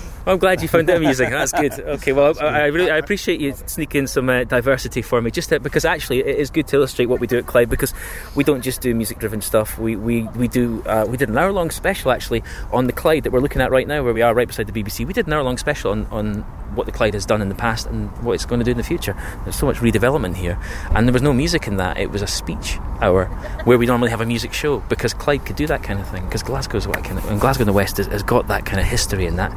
I'm 0.27 0.39
glad 0.39 0.61
you 0.61 0.67
found 0.67 0.89
it 0.89 0.97
amusing. 0.97 1.29
That's 1.29 1.51
good. 1.51 1.73
Okay, 1.73 2.11
well, 2.11 2.33
I, 2.39 2.61
I 2.61 2.65
really 2.65 2.89
I 2.89 2.97
appreciate 2.97 3.39
you 3.39 3.53
sneaking 3.67 4.07
some 4.07 4.29
uh, 4.29 4.43
diversity 4.43 5.01
for 5.01 5.21
me, 5.21 5.29
just 5.29 5.49
to, 5.49 5.59
because 5.59 5.85
actually 5.85 6.19
it 6.19 6.39
is 6.39 6.49
good 6.49 6.67
to 6.67 6.77
illustrate 6.77 7.05
what 7.05 7.19
we 7.19 7.27
do 7.27 7.37
at 7.37 7.45
Clyde. 7.45 7.69
Because 7.69 7.93
we 8.35 8.43
don't 8.43 8.61
just 8.61 8.81
do 8.81 8.93
music-driven 8.95 9.41
stuff. 9.41 9.77
We 9.77 9.95
we 9.95 10.23
we 10.35 10.47
do. 10.47 10.83
Uh, 10.85 11.05
we 11.07 11.17
did 11.17 11.29
an 11.29 11.37
hour-long 11.37 11.69
special 11.69 12.11
actually 12.11 12.43
on 12.71 12.87
the 12.87 12.93
Clyde 12.93 13.23
that 13.23 13.31
we're 13.31 13.39
looking 13.39 13.61
at 13.61 13.69
right 13.71 13.87
now, 13.87 14.03
where 14.03 14.13
we 14.13 14.21
are 14.21 14.33
right 14.33 14.47
beside 14.47 14.67
the 14.67 14.83
BBC. 14.83 15.05
We 15.05 15.13
did 15.13 15.27
an 15.27 15.33
hour-long 15.33 15.57
special 15.57 15.91
on 15.91 16.05
on 16.07 16.45
what 16.75 16.85
the 16.85 16.91
Clyde 16.91 17.13
has 17.13 17.25
done 17.25 17.41
in 17.41 17.49
the 17.49 17.55
past 17.55 17.87
and 17.87 18.09
what 18.23 18.33
it's 18.33 18.45
going 18.45 18.59
to 18.59 18.65
do 18.65 18.71
in 18.71 18.77
the 18.77 18.83
future. 18.83 19.15
There's 19.43 19.55
so 19.55 19.65
much 19.65 19.77
redevelopment 19.77 20.35
here, 20.35 20.59
and 20.91 21.07
there 21.07 21.13
was 21.13 21.21
no 21.21 21.33
music 21.33 21.67
in 21.67 21.77
that. 21.77 21.97
It 21.97 22.09
was 22.11 22.21
a 22.21 22.27
speech 22.27 22.77
hour 23.01 23.25
where 23.65 23.77
we 23.77 23.85
normally 23.85 24.09
have 24.09 24.21
a 24.21 24.25
music 24.25 24.53
show 24.53 24.79
because 24.89 25.13
Clyde 25.13 25.45
could 25.45 25.55
do 25.55 25.67
that 25.67 25.83
kind 25.83 25.99
of 25.99 26.07
thing. 26.09 26.25
Because 26.25 26.43
Glasgow's 26.43 26.87
what 26.87 27.03
kind 27.03 27.17
of, 27.17 27.29
and 27.29 27.39
Glasgow 27.39 27.61
in 27.61 27.67
the 27.67 27.73
West 27.73 27.97
has, 27.97 28.07
has 28.07 28.23
got 28.23 28.47
that 28.47 28.65
kind 28.65 28.79
of 28.79 28.85
history 28.85 29.25
and 29.25 29.37
that 29.39 29.51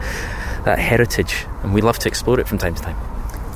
that 0.64 0.78
heritage, 0.78 1.46
and 1.62 1.74
we 1.74 1.80
love 1.80 1.98
to 2.00 2.08
explore 2.08 2.38
it 2.40 2.48
from 2.48 2.58
time 2.58 2.74
to 2.74 2.82
time. 2.82 2.96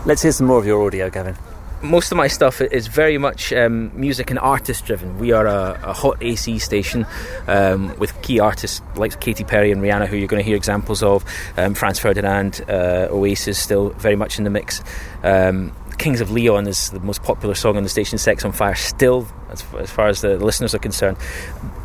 Let's 0.05 0.23
hear 0.23 0.33
some 0.33 0.47
more 0.47 0.59
of 0.59 0.67
your 0.67 0.85
audio, 0.85 1.11
Gavin. 1.11 1.37
Most 1.83 2.13
of 2.13 2.17
my 2.17 2.29
stuff 2.29 2.61
is 2.61 2.87
very 2.87 3.19
much 3.19 3.53
um, 3.53 3.91
music 3.99 4.31
and 4.31 4.39
artist 4.39 4.87
driven. 4.87 5.19
We 5.19 5.33
are 5.33 5.47
a, 5.47 5.81
a 5.83 5.93
hot 5.93 6.23
AC 6.23 6.61
station 6.61 7.07
um, 7.49 7.97
with 7.99 8.21
key 8.23 8.39
artists 8.39 8.81
like 8.95 9.21
Katy 9.21 9.43
Perry 9.43 9.73
and 9.73 9.83
Rihanna, 9.83 10.07
who 10.07 10.17
you're 10.17 10.29
going 10.29 10.43
to 10.43 10.47
hear 10.47 10.57
examples 10.57 11.03
of. 11.03 11.25
Um, 11.57 11.75
Franz 11.75 11.99
Ferdinand, 11.99 12.65
uh, 12.69 13.09
Oasis, 13.11 13.59
still 13.59 13.91
very 13.91 14.15
much 14.15 14.39
in 14.39 14.45
the 14.45 14.51
mix. 14.51 14.81
Um, 15.25 15.73
Kings 15.99 16.21
of 16.21 16.31
Leon 16.31 16.67
is 16.69 16.91
the 16.91 17.01
most 17.01 17.23
popular 17.23 17.55
song 17.55 17.77
on 17.77 17.83
the 17.83 17.89
station, 17.89 18.19
Sex 18.19 18.45
on 18.45 18.53
Fire, 18.53 18.75
still, 18.75 19.27
as, 19.53 19.65
as 19.79 19.91
far 19.91 20.09
as 20.09 20.21
the, 20.21 20.37
listeners 20.37 20.75
are 20.75 20.79
concerned. 20.79 21.17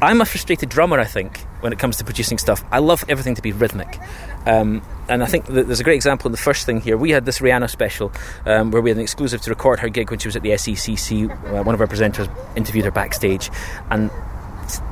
I'm 0.02 0.22
a 0.22 0.26
frustrated 0.26 0.70
drummer, 0.70 1.00
I 1.00 1.06
think, 1.06 1.40
when 1.62 1.74
it 1.74 1.80
comes 1.80 1.98
to 1.98 2.04
producing 2.04 2.38
stuff. 2.38 2.64
I 2.72 2.80
love 2.80 3.04
everything 3.10 3.36
to 3.36 3.42
be 3.42 3.52
rhythmic. 3.52 4.00
Um, 4.46 4.82
and 5.10 5.24
I 5.24 5.26
think 5.26 5.48
there's 5.48 5.80
a 5.80 5.84
great 5.84 5.96
example 5.96 6.28
in 6.28 6.32
the 6.32 6.38
first 6.38 6.66
thing 6.66 6.82
here. 6.82 6.98
We 6.98 7.12
had 7.12 7.26
this 7.26 7.40
Rihanna 7.40 7.70
special 7.70 8.12
um, 8.46 8.72
where 8.72 8.82
we 8.82 8.90
had 8.90 8.98
an 8.98 9.04
exclusive 9.04 9.42
to 9.42 9.50
record 9.50 9.80
her 9.80 9.90
gig 9.90 10.10
when 10.10 10.20
she 10.20 10.28
was 10.28 10.36
at 10.36 10.44
the 10.44 10.52
SECC. 10.52 11.30
Uh, 11.30 11.64
one 11.64 11.76
of 11.76 11.82
our 11.82 11.88
presenters 11.88 12.30
interviewed 12.56 12.86
her 12.86 12.92
backstage. 12.92 13.50
And 13.90 14.12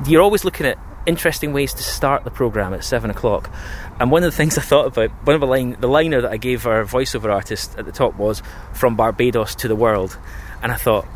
you're 0.06 0.22
always 0.22 0.44
looking 0.44 0.66
at 0.66 0.78
interesting 1.06 1.52
ways 1.52 1.72
to 1.72 1.82
start 1.82 2.24
the 2.24 2.30
program 2.30 2.74
at 2.74 2.84
seven 2.84 3.10
o'clock. 3.10 3.50
And 3.98 4.10
one 4.10 4.24
of 4.24 4.30
the 4.30 4.36
things 4.36 4.58
I 4.58 4.62
thought 4.62 4.86
about, 4.86 5.10
one 5.26 5.34
of 5.34 5.40
the 5.40 5.46
line, 5.46 5.76
the 5.80 5.88
liner 5.88 6.20
that 6.20 6.30
I 6.30 6.36
gave 6.36 6.66
our 6.66 6.84
voiceover 6.84 7.32
artist 7.32 7.76
at 7.78 7.86
the 7.86 7.92
top 7.92 8.16
was 8.16 8.42
"From 8.72 8.96
Barbados 8.96 9.54
to 9.56 9.68
the 9.68 9.76
world," 9.76 10.18
and 10.62 10.72
I 10.72 10.76
thought, 10.76 11.06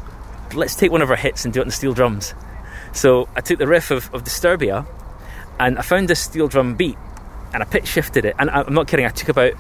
let's 0.55 0.75
take 0.75 0.91
one 0.91 1.03
of 1.03 1.11
our 1.11 1.17
hits 1.17 1.45
and 1.45 1.55
do 1.55 1.61
it 1.61 1.65
on 1.65 1.71
steel 1.71 1.95
drums. 1.95 2.35
So 2.93 3.29
I 3.37 3.41
took 3.41 3.59
the 3.59 3.67
riff 3.67 3.91
of, 3.91 4.13
of 4.15 4.25
Disturbia, 4.25 4.87
and 5.59 5.79
I 5.79 5.83
found 5.83 6.09
this 6.09 6.21
steel 6.21 6.49
drum 6.49 6.75
beat, 6.75 6.97
and 7.53 7.63
I 7.63 7.67
pitch 7.67 7.87
shifted 7.87 8.25
it. 8.25 8.37
And 8.39 8.51
I'm 8.51 8.75
not 8.75 8.89
kidding. 8.89 9.07
I 9.07 9.11
took 9.11 9.29
about 9.29 9.55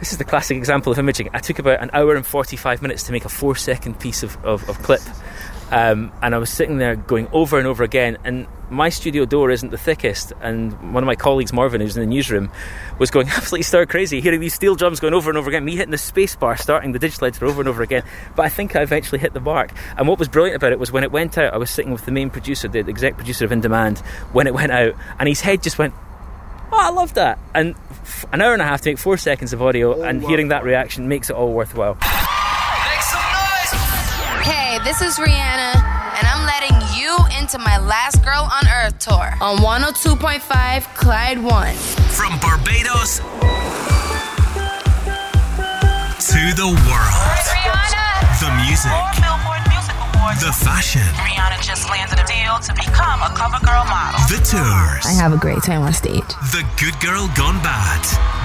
this 0.00 0.12
is 0.12 0.18
the 0.18 0.24
classic 0.24 0.56
example 0.56 0.90
of 0.90 0.98
imaging. 0.98 1.28
I 1.34 1.40
took 1.40 1.58
about 1.58 1.82
an 1.82 1.90
hour 1.92 2.16
and 2.16 2.24
45 2.24 2.80
minutes 2.80 3.02
to 3.04 3.12
make 3.12 3.26
a 3.26 3.28
four 3.28 3.54
second 3.54 4.00
piece 4.00 4.22
of, 4.22 4.42
of, 4.44 4.66
of 4.68 4.82
clip. 4.82 5.02
Um, 5.70 6.12
and 6.22 6.34
I 6.34 6.38
was 6.38 6.50
sitting 6.50 6.78
there 6.78 6.96
going 6.96 7.28
over 7.32 7.58
and 7.58 7.66
over 7.66 7.84
again. 7.84 8.18
And 8.24 8.46
my 8.70 8.88
studio 8.88 9.24
door 9.24 9.50
isn't 9.50 9.70
the 9.70 9.78
thickest. 9.78 10.32
And 10.40 10.72
one 10.94 11.02
of 11.02 11.06
my 11.06 11.14
colleagues, 11.14 11.52
Marvin, 11.52 11.80
who's 11.80 11.96
in 11.96 12.02
the 12.02 12.14
newsroom, 12.14 12.50
was 12.98 13.10
going 13.10 13.28
absolutely 13.30 13.62
stir 13.62 13.86
crazy, 13.86 14.20
hearing 14.20 14.40
these 14.40 14.54
steel 14.54 14.74
drums 14.74 15.00
going 15.00 15.14
over 15.14 15.30
and 15.30 15.38
over 15.38 15.48
again, 15.48 15.64
me 15.64 15.76
hitting 15.76 15.90
the 15.90 15.98
space 15.98 16.34
bar, 16.36 16.56
starting 16.56 16.92
the 16.92 16.98
digital 16.98 17.26
editor 17.26 17.46
over 17.46 17.60
and 17.60 17.68
over 17.68 17.82
again. 17.82 18.02
But 18.34 18.46
I 18.46 18.48
think 18.48 18.74
I 18.74 18.82
eventually 18.82 19.18
hit 19.18 19.32
the 19.32 19.40
mark. 19.40 19.72
And 19.96 20.08
what 20.08 20.18
was 20.18 20.28
brilliant 20.28 20.56
about 20.56 20.72
it 20.72 20.78
was 20.78 20.90
when 20.92 21.04
it 21.04 21.12
went 21.12 21.38
out, 21.38 21.52
I 21.54 21.56
was 21.56 21.70
sitting 21.70 21.92
with 21.92 22.04
the 22.04 22.12
main 22.12 22.30
producer, 22.30 22.68
the 22.68 22.80
exec 22.80 23.16
producer 23.16 23.44
of 23.44 23.52
In 23.52 23.60
Demand, 23.60 23.98
when 24.32 24.46
it 24.46 24.54
went 24.54 24.72
out, 24.72 24.94
and 25.18 25.28
his 25.28 25.40
head 25.40 25.62
just 25.62 25.78
went, 25.78 25.94
Oh, 26.72 26.78
I 26.78 26.90
love 26.90 27.14
that. 27.14 27.38
And 27.52 27.74
f- 27.90 28.24
an 28.32 28.40
hour 28.40 28.52
and 28.52 28.62
a 28.62 28.64
half 28.64 28.82
to 28.82 28.90
make 28.90 28.98
four 28.98 29.16
seconds 29.16 29.52
of 29.52 29.60
audio, 29.60 29.96
oh, 29.96 30.02
and 30.02 30.22
wow. 30.22 30.28
hearing 30.28 30.48
that 30.48 30.62
reaction 30.62 31.08
makes 31.08 31.28
it 31.28 31.34
all 31.34 31.52
worthwhile. 31.52 31.98
Hey, 34.80 34.84
this 34.84 35.02
is 35.02 35.18
Rihanna, 35.18 35.74
and 35.76 36.26
I'm 36.26 36.46
letting 36.46 36.76
you 36.96 37.16
into 37.38 37.58
my 37.58 37.78
Last 37.78 38.24
Girl 38.24 38.48
on 38.50 38.66
Earth 38.68 38.98
tour 38.98 39.34
on 39.40 39.58
102.5 39.58 40.94
Clyde 40.94 41.38
1. 41.38 41.74
From 42.08 42.38
Barbados 42.40 43.18
to 46.28 46.42
the 46.56 46.68
world. 46.88 47.44
Rihanna. 47.44 48.40
The 48.40 48.50
music. 48.64 48.92
The 50.40 50.52
fashion. 50.52 51.02
Rihanna 51.18 51.62
just 51.62 51.90
landed 51.90 52.18
a 52.18 52.24
deal 52.24 52.58
to 52.60 52.72
become 52.74 53.20
a 53.22 53.30
cover 53.36 53.58
girl 53.64 53.84
model. 53.84 54.20
The 54.28 54.40
tours. 54.44 55.04
I 55.04 55.12
have 55.12 55.32
a 55.32 55.38
great 55.38 55.62
time 55.62 55.82
on 55.82 55.92
stage. 55.92 56.28
The 56.52 56.64
good 56.80 56.98
girl 57.00 57.28
gone 57.36 57.60
bad 57.62 58.00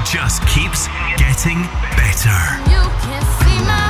just 0.06 0.42
keeps 0.48 0.88
getting 1.18 1.62
better. 1.96 2.40
You 2.68 2.84
can 3.04 3.22
see 3.40 3.60
my 3.64 3.85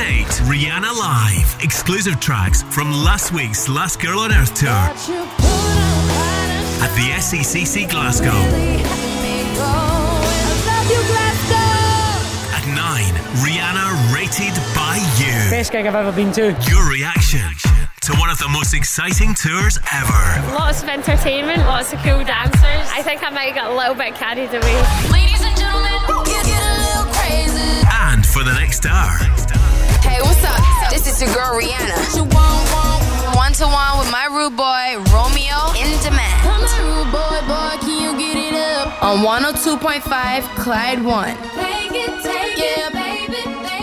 at 0.00 0.10
8, 0.10 0.26
Rihanna 0.50 0.90
Live. 0.98 1.62
Exclusive 1.62 2.18
tracks 2.18 2.62
from 2.62 2.90
last 2.90 3.32
week's 3.32 3.68
Last 3.68 4.00
Girl 4.00 4.18
on 4.20 4.32
Earth 4.32 4.54
tour. 4.54 4.70
At 6.82 6.90
the 6.96 7.12
SECC 7.20 7.88
Glasgow. 7.88 8.30
At 12.50 12.66
9, 12.66 13.14
Rihanna 13.44 14.14
rated 14.14 14.54
by 14.74 14.96
you. 15.18 15.50
Best 15.50 15.70
gig 15.70 15.86
I've 15.86 15.94
ever 15.94 16.12
been 16.12 16.32
to. 16.32 16.56
Your 16.68 16.90
reaction 16.90 17.46
to 18.02 18.12
one 18.14 18.30
of 18.30 18.38
the 18.38 18.48
most 18.48 18.74
exciting 18.74 19.34
tours 19.34 19.78
ever. 19.92 20.54
Lots 20.54 20.82
of 20.82 20.88
entertainment, 20.88 21.58
lots 21.60 21.92
of 21.92 22.00
cool 22.00 22.24
dancers. 22.24 22.88
I 22.92 23.02
think 23.02 23.22
I 23.22 23.30
might 23.30 23.54
get 23.54 23.66
a 23.66 23.74
little 23.74 23.94
bit 23.94 24.14
carried 24.14 24.50
away. 24.50 24.82
Ladies 25.12 25.43
for 28.34 28.42
the 28.42 28.52
next 28.54 28.84
hour. 28.84 29.14
Hey, 30.02 30.18
what's 30.20 30.42
up? 30.42 30.90
This 30.90 31.06
is 31.06 31.22
your 31.22 31.32
girl 31.32 31.54
Rihanna. 31.54 32.26
One 33.36 33.52
to 33.52 33.64
one 33.64 33.98
with 34.00 34.10
my 34.10 34.26
rude 34.26 34.56
boy 34.56 34.98
Romeo 35.14 35.70
in 35.78 35.86
demand. 36.02 36.42
Come 36.42 36.66
on, 36.66 36.82
rude 36.82 37.12
boy, 37.14 37.38
boy, 37.46 37.78
can 37.78 38.02
you 38.02 38.18
get 38.18 38.36
it 38.36 38.54
up? 38.58 39.04
On 39.04 39.18
102.5 39.18 40.42
Clyde 40.56 41.04
1. 41.04 41.26
Take 41.28 41.92
it, 41.92 42.22
take 42.24 42.58
yeah, 42.58 42.90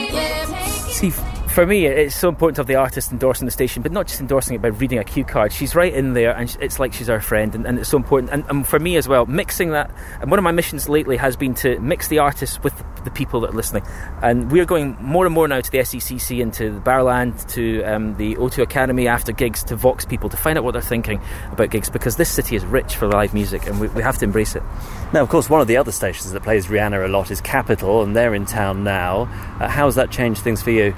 it, 0.09 0.91
see, 0.91 1.11
for 1.51 1.65
me, 1.65 1.85
it's 1.85 2.15
so 2.15 2.29
important 2.29 2.55
to 2.55 2.61
have 2.61 2.67
the 2.67 2.75
artist 2.75 3.11
endorsing 3.11 3.45
the 3.45 3.51
station, 3.51 3.83
but 3.83 3.91
not 3.91 4.07
just 4.07 4.21
endorsing 4.21 4.55
it 4.55 4.61
by 4.61 4.69
reading 4.69 4.99
a 4.99 5.03
cue 5.03 5.25
card. 5.25 5.51
She's 5.51 5.75
right 5.75 5.93
in 5.93 6.13
there, 6.13 6.35
and 6.35 6.55
it's 6.61 6.79
like 6.79 6.93
she's 6.93 7.09
our 7.09 7.19
friend, 7.19 7.53
and, 7.53 7.65
and 7.65 7.77
it's 7.77 7.89
so 7.89 7.97
important. 7.97 8.31
And, 8.31 8.45
and, 8.49 8.65
for 8.65 8.79
me 8.79 8.95
as 8.95 9.07
well, 9.07 9.25
mixing 9.25 9.71
that. 9.71 9.91
And 10.21 10.31
one 10.31 10.39
of 10.39 10.43
my 10.43 10.51
missions 10.51 10.87
lately 10.87 11.17
has 11.17 11.35
been 11.35 11.53
to 11.55 11.77
mix 11.79 12.07
the 12.07 12.19
artists 12.19 12.63
with 12.63 12.73
the 13.03 13.11
people 13.11 13.41
that 13.41 13.49
are 13.49 13.55
listening. 13.55 13.83
And 14.21 14.49
we're 14.49 14.65
going 14.65 14.95
more 15.01 15.25
and 15.25 15.35
more 15.35 15.45
now 15.47 15.59
to 15.59 15.71
the 15.71 15.79
SECC 15.79 16.41
and 16.41 16.53
to 16.53 16.71
the 16.71 16.79
Barrowland, 16.79 17.45
to 17.51 17.83
um, 17.83 18.15
the 18.15 18.35
O2 18.35 18.63
Academy 18.63 19.09
after 19.09 19.33
gigs, 19.33 19.61
to 19.65 19.75
Vox 19.75 20.05
people 20.05 20.29
to 20.29 20.37
find 20.37 20.57
out 20.57 20.63
what 20.63 20.71
they're 20.71 20.81
thinking 20.81 21.19
about 21.51 21.69
gigs, 21.69 21.89
because 21.89 22.15
this 22.15 22.29
city 22.29 22.55
is 22.55 22.63
rich 22.65 22.95
for 22.95 23.07
live 23.07 23.33
music, 23.33 23.67
and 23.67 23.77
we, 23.81 23.89
we 23.89 24.01
have 24.01 24.17
to 24.19 24.25
embrace 24.25 24.55
it. 24.55 24.63
Now, 25.11 25.21
of 25.21 25.27
course, 25.27 25.49
one 25.49 25.59
of 25.59 25.67
the 25.67 25.75
other 25.75 25.91
stations 25.91 26.31
that 26.31 26.43
plays 26.43 26.67
Rihanna 26.67 27.03
a 27.03 27.09
lot 27.09 27.29
is 27.29 27.41
Capital, 27.41 28.03
and 28.03 28.15
they're 28.15 28.33
in 28.33 28.45
town 28.45 28.85
now. 28.85 29.23
Uh, 29.59 29.67
how 29.67 29.87
has 29.87 29.95
that 29.95 30.11
changed 30.11 30.41
things 30.41 30.61
for 30.61 30.71
you? 30.71 30.95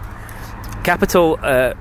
Capital, 0.83 1.39
uh, 1.41 1.73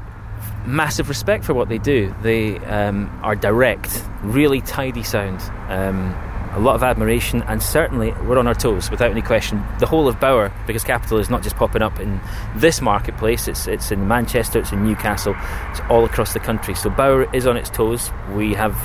massive 0.64 1.08
respect 1.08 1.44
for 1.44 1.54
what 1.54 1.68
they 1.68 1.78
do. 1.78 2.14
They 2.22 2.58
um, 2.58 3.10
are 3.22 3.34
direct, 3.34 4.04
really 4.22 4.60
tidy 4.60 5.02
sound. 5.02 5.40
Um, 5.68 6.14
a 6.54 6.60
lot 6.60 6.74
of 6.74 6.82
admiration, 6.82 7.42
and 7.44 7.62
certainly 7.62 8.12
we're 8.26 8.38
on 8.38 8.46
our 8.46 8.54
toes 8.54 8.90
without 8.90 9.10
any 9.10 9.22
question. 9.22 9.64
The 9.78 9.86
whole 9.86 10.06
of 10.06 10.20
Bauer, 10.20 10.52
because 10.66 10.84
Capital 10.84 11.18
is 11.18 11.30
not 11.30 11.42
just 11.42 11.56
popping 11.56 11.82
up 11.82 11.98
in 11.98 12.20
this 12.56 12.80
marketplace, 12.80 13.48
it's, 13.48 13.66
it's 13.66 13.90
in 13.90 14.06
Manchester, 14.06 14.60
it's 14.60 14.70
in 14.70 14.84
Newcastle, 14.84 15.34
it's 15.70 15.80
all 15.88 16.04
across 16.04 16.34
the 16.34 16.40
country. 16.40 16.74
So 16.74 16.90
Bauer 16.90 17.34
is 17.34 17.46
on 17.46 17.56
its 17.56 17.70
toes. 17.70 18.10
We 18.34 18.52
have 18.54 18.76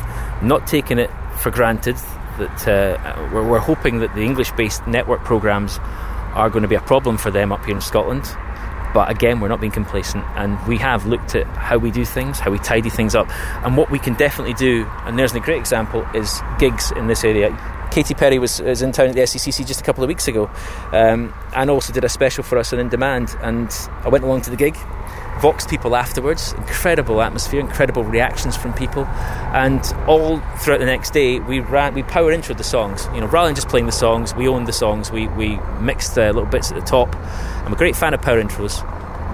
not 0.42 0.66
taken 0.66 0.98
it 0.98 1.12
for 1.42 1.52
granted 1.52 1.98
that 2.40 2.68
uh, 2.68 3.30
we're, 3.34 3.48
we're 3.48 3.60
hoping 3.60 4.00
that 4.00 4.16
the 4.16 4.22
English 4.22 4.52
based 4.54 4.88
network 4.88 5.24
programmes 5.24 5.78
are 6.34 6.50
going 6.50 6.62
to 6.62 6.68
be 6.70 6.76
a 6.76 6.82
problem 6.82 7.18
for 7.18 7.32
them 7.32 7.52
up 7.52 7.66
here 7.66 7.76
in 7.76 7.82
Scotland. 7.82 8.24
But 8.94 9.12
again, 9.12 9.40
we're 9.40 9.48
not 9.48 9.60
being 9.60 9.72
complacent, 9.72 10.24
and 10.36 10.60
we 10.68 10.78
have 10.78 11.06
looked 11.06 11.36
at 11.36 11.46
how 11.48 11.78
we 11.78 11.92
do 11.92 12.06
things, 12.06 12.40
how 12.40 12.52
we 12.52 12.60
tidy 12.60 12.90
things 12.90 13.16
up, 13.16 13.30
and 13.66 13.78
what 13.78 13.92
we 13.92 14.00
can 14.00 14.14
definitely 14.16 14.54
do. 14.54 14.86
And 15.06 15.18
there's 15.20 15.34
a 15.34 15.40
great 15.40 15.60
example 15.60 16.08
is 16.14 16.42
gigs 16.60 16.92
in 16.92 17.08
this 17.08 17.24
area. 17.24 17.56
Katy 17.92 18.14
Perry 18.14 18.38
was, 18.38 18.62
was 18.62 18.82
in 18.82 18.92
town 18.92 19.08
at 19.08 19.16
the 19.16 19.22
SECC 19.22 19.66
just 19.66 19.82
a 19.82 19.84
couple 19.84 20.04
of 20.04 20.08
weeks 20.08 20.28
ago, 20.28 20.50
um, 20.92 21.34
and 21.56 21.70
also 21.70 21.94
did 21.94 22.04
a 22.04 22.10
special 22.10 22.44
for 22.44 22.58
us 22.58 22.74
on 22.74 22.80
In 22.80 22.90
Demand. 22.90 23.36
And 23.42 23.70
I 24.04 24.10
went 24.10 24.24
along 24.24 24.42
to 24.42 24.50
the 24.50 24.56
gig, 24.56 24.78
Vox 25.42 25.68
people 25.68 25.96
afterwards. 25.96 26.54
Incredible 26.54 27.22
atmosphere, 27.22 27.60
incredible 27.60 28.04
reactions 28.04 28.58
from 28.58 28.74
people, 28.74 29.06
and 29.06 29.82
all 30.08 30.40
throughout 30.60 30.80
the 30.80 30.86
next 30.86 31.12
day 31.12 31.40
we 31.40 31.60
ran, 31.60 31.94
we 31.94 32.04
power 32.04 32.32
intro 32.32 32.56
the 32.56 32.64
songs. 32.64 33.08
You 33.14 33.22
know, 33.22 33.28
rather 33.28 33.48
than 33.48 33.56
just 33.56 33.70
playing 33.70 33.86
the 33.86 33.92
songs, 33.92 34.34
we 34.36 34.48
owned 34.48 34.68
the 34.68 34.74
songs. 34.74 35.12
We 35.12 35.28
we 35.30 35.58
mixed 35.80 36.18
little 36.18 36.46
bits 36.46 36.72
at 36.72 36.80
the 36.80 36.86
top. 36.86 37.16
I'm 37.66 37.74
a 37.74 37.78
great 37.78 37.96
fan 37.96 38.14
of 38.14 38.22
power 38.22 38.42
intros. 38.42 38.84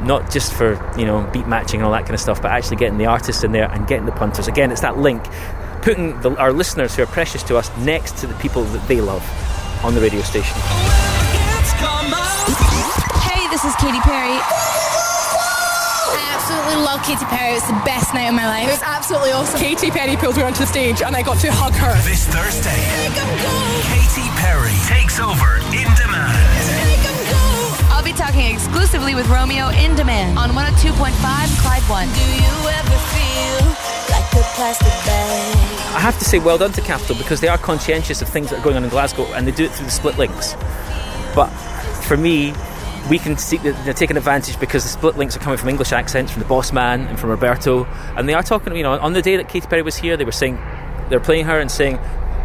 Not 0.03 0.29
just 0.29 0.53
for 0.53 0.73
you 0.97 1.05
know 1.05 1.29
beat 1.31 1.47
matching 1.47 1.79
and 1.79 1.85
all 1.85 1.91
that 1.93 2.01
kind 2.01 2.13
of 2.13 2.19
stuff, 2.19 2.41
but 2.41 2.51
actually 2.51 2.77
getting 2.77 2.97
the 2.97 3.05
artists 3.05 3.43
in 3.43 3.51
there 3.53 3.71
and 3.71 3.87
getting 3.87 4.05
the 4.05 4.11
punters. 4.11 4.47
Again, 4.47 4.71
it's 4.71 4.81
that 4.81 4.97
link 4.97 5.23
putting 5.83 6.19
the, 6.21 6.35
our 6.37 6.53
listeners 6.53 6.95
who 6.95 7.03
are 7.03 7.07
precious 7.07 7.43
to 7.43 7.57
us 7.57 7.69
next 7.77 8.17
to 8.17 8.27
the 8.27 8.33
people 8.35 8.63
that 8.63 8.87
they 8.87 9.01
love 9.01 9.23
on 9.83 9.93
the 9.93 10.01
radio 10.01 10.21
station. 10.21 10.57
Hey, 13.19 13.47
this 13.49 13.65
is 13.65 13.75
Katy 13.75 13.99
Perry. 13.99 14.72
I 16.13 16.21
absolutely 16.37 16.77
love 16.85 17.01
Katy 17.03 17.25
Perry. 17.25 17.57
It's 17.57 17.67
the 17.67 17.81
best 17.85 18.13
night 18.13 18.29
of 18.29 18.35
my 18.35 18.47
life. 18.47 18.67
It 18.69 18.77
was 18.77 18.85
absolutely 18.85 19.31
awesome. 19.31 19.59
Katy 19.59 19.91
Perry 19.91 20.15
pulled 20.15 20.37
me 20.37 20.43
onto 20.43 20.61
the 20.61 20.69
stage 20.69 21.01
and 21.01 21.15
I 21.15 21.21
got 21.21 21.39
to 21.41 21.51
hug 21.51 21.73
her. 21.81 21.93
This 22.05 22.25
Thursday, 22.29 22.77
Katy 23.89 24.27
Perry 24.37 24.75
takes 24.85 25.19
over 25.19 25.57
In 25.73 25.89
Demand. 25.97 26.37
I'll 27.89 28.03
be 28.03 28.13
talking 28.13 28.53
exclusively 28.53 29.15
with 29.15 29.27
Romeo 29.29 29.69
in 29.69 29.95
demand 29.95 30.37
on 30.37 30.49
102.5 30.49 30.93
Clyde 31.61 31.83
1. 31.89 32.07
Do 32.07 32.25
you 32.35 32.55
ever 32.69 32.97
feel 33.13 33.63
like 34.11 34.27
a 34.33 34.43
plastic 34.55 34.93
bag? 35.05 35.55
I 35.95 35.99
have 35.99 36.17
to 36.19 36.25
say 36.25 36.39
well 36.39 36.57
done 36.57 36.71
to 36.73 36.81
Capital 36.81 37.15
because 37.15 37.39
they 37.39 37.47
are 37.47 37.57
conscientious 37.57 38.21
of 38.21 38.27
things 38.27 38.49
that 38.49 38.59
are 38.59 38.63
going 38.63 38.75
on 38.75 38.83
in 38.83 38.89
Glasgow 38.89 39.25
and 39.33 39.47
they 39.47 39.51
do 39.51 39.63
it 39.65 39.71
through 39.71 39.85
the 39.85 39.91
split 39.91 40.17
links. 40.17 40.55
But 41.33 41.49
for 42.07 42.17
me, 42.17 42.53
we 43.09 43.19
can 43.19 43.37
see 43.37 43.57
they're 43.57 43.93
taking 43.93 44.17
advantage 44.17 44.59
because 44.59 44.83
the 44.83 44.89
split 44.89 45.17
links 45.17 45.35
are 45.35 45.39
coming 45.39 45.57
from 45.57 45.69
English 45.69 45.91
accents, 45.91 46.31
from 46.31 46.41
the 46.41 46.47
boss 46.47 46.71
man 46.71 47.01
and 47.01 47.19
from 47.19 47.29
Roberto. 47.29 47.85
And 48.15 48.29
they 48.29 48.33
are 48.33 48.43
talking, 48.43 48.75
you 48.75 48.83
know, 48.83 48.93
on 48.99 49.13
the 49.13 49.21
day 49.21 49.35
that 49.37 49.49
Katy 49.49 49.67
Perry 49.67 49.81
was 49.81 49.97
here, 49.97 50.15
they 50.15 50.25
were 50.25 50.31
saying, 50.31 50.55
they're 51.09 51.19
playing 51.19 51.45
her 51.45 51.59
and 51.59 51.69
saying, 51.69 51.99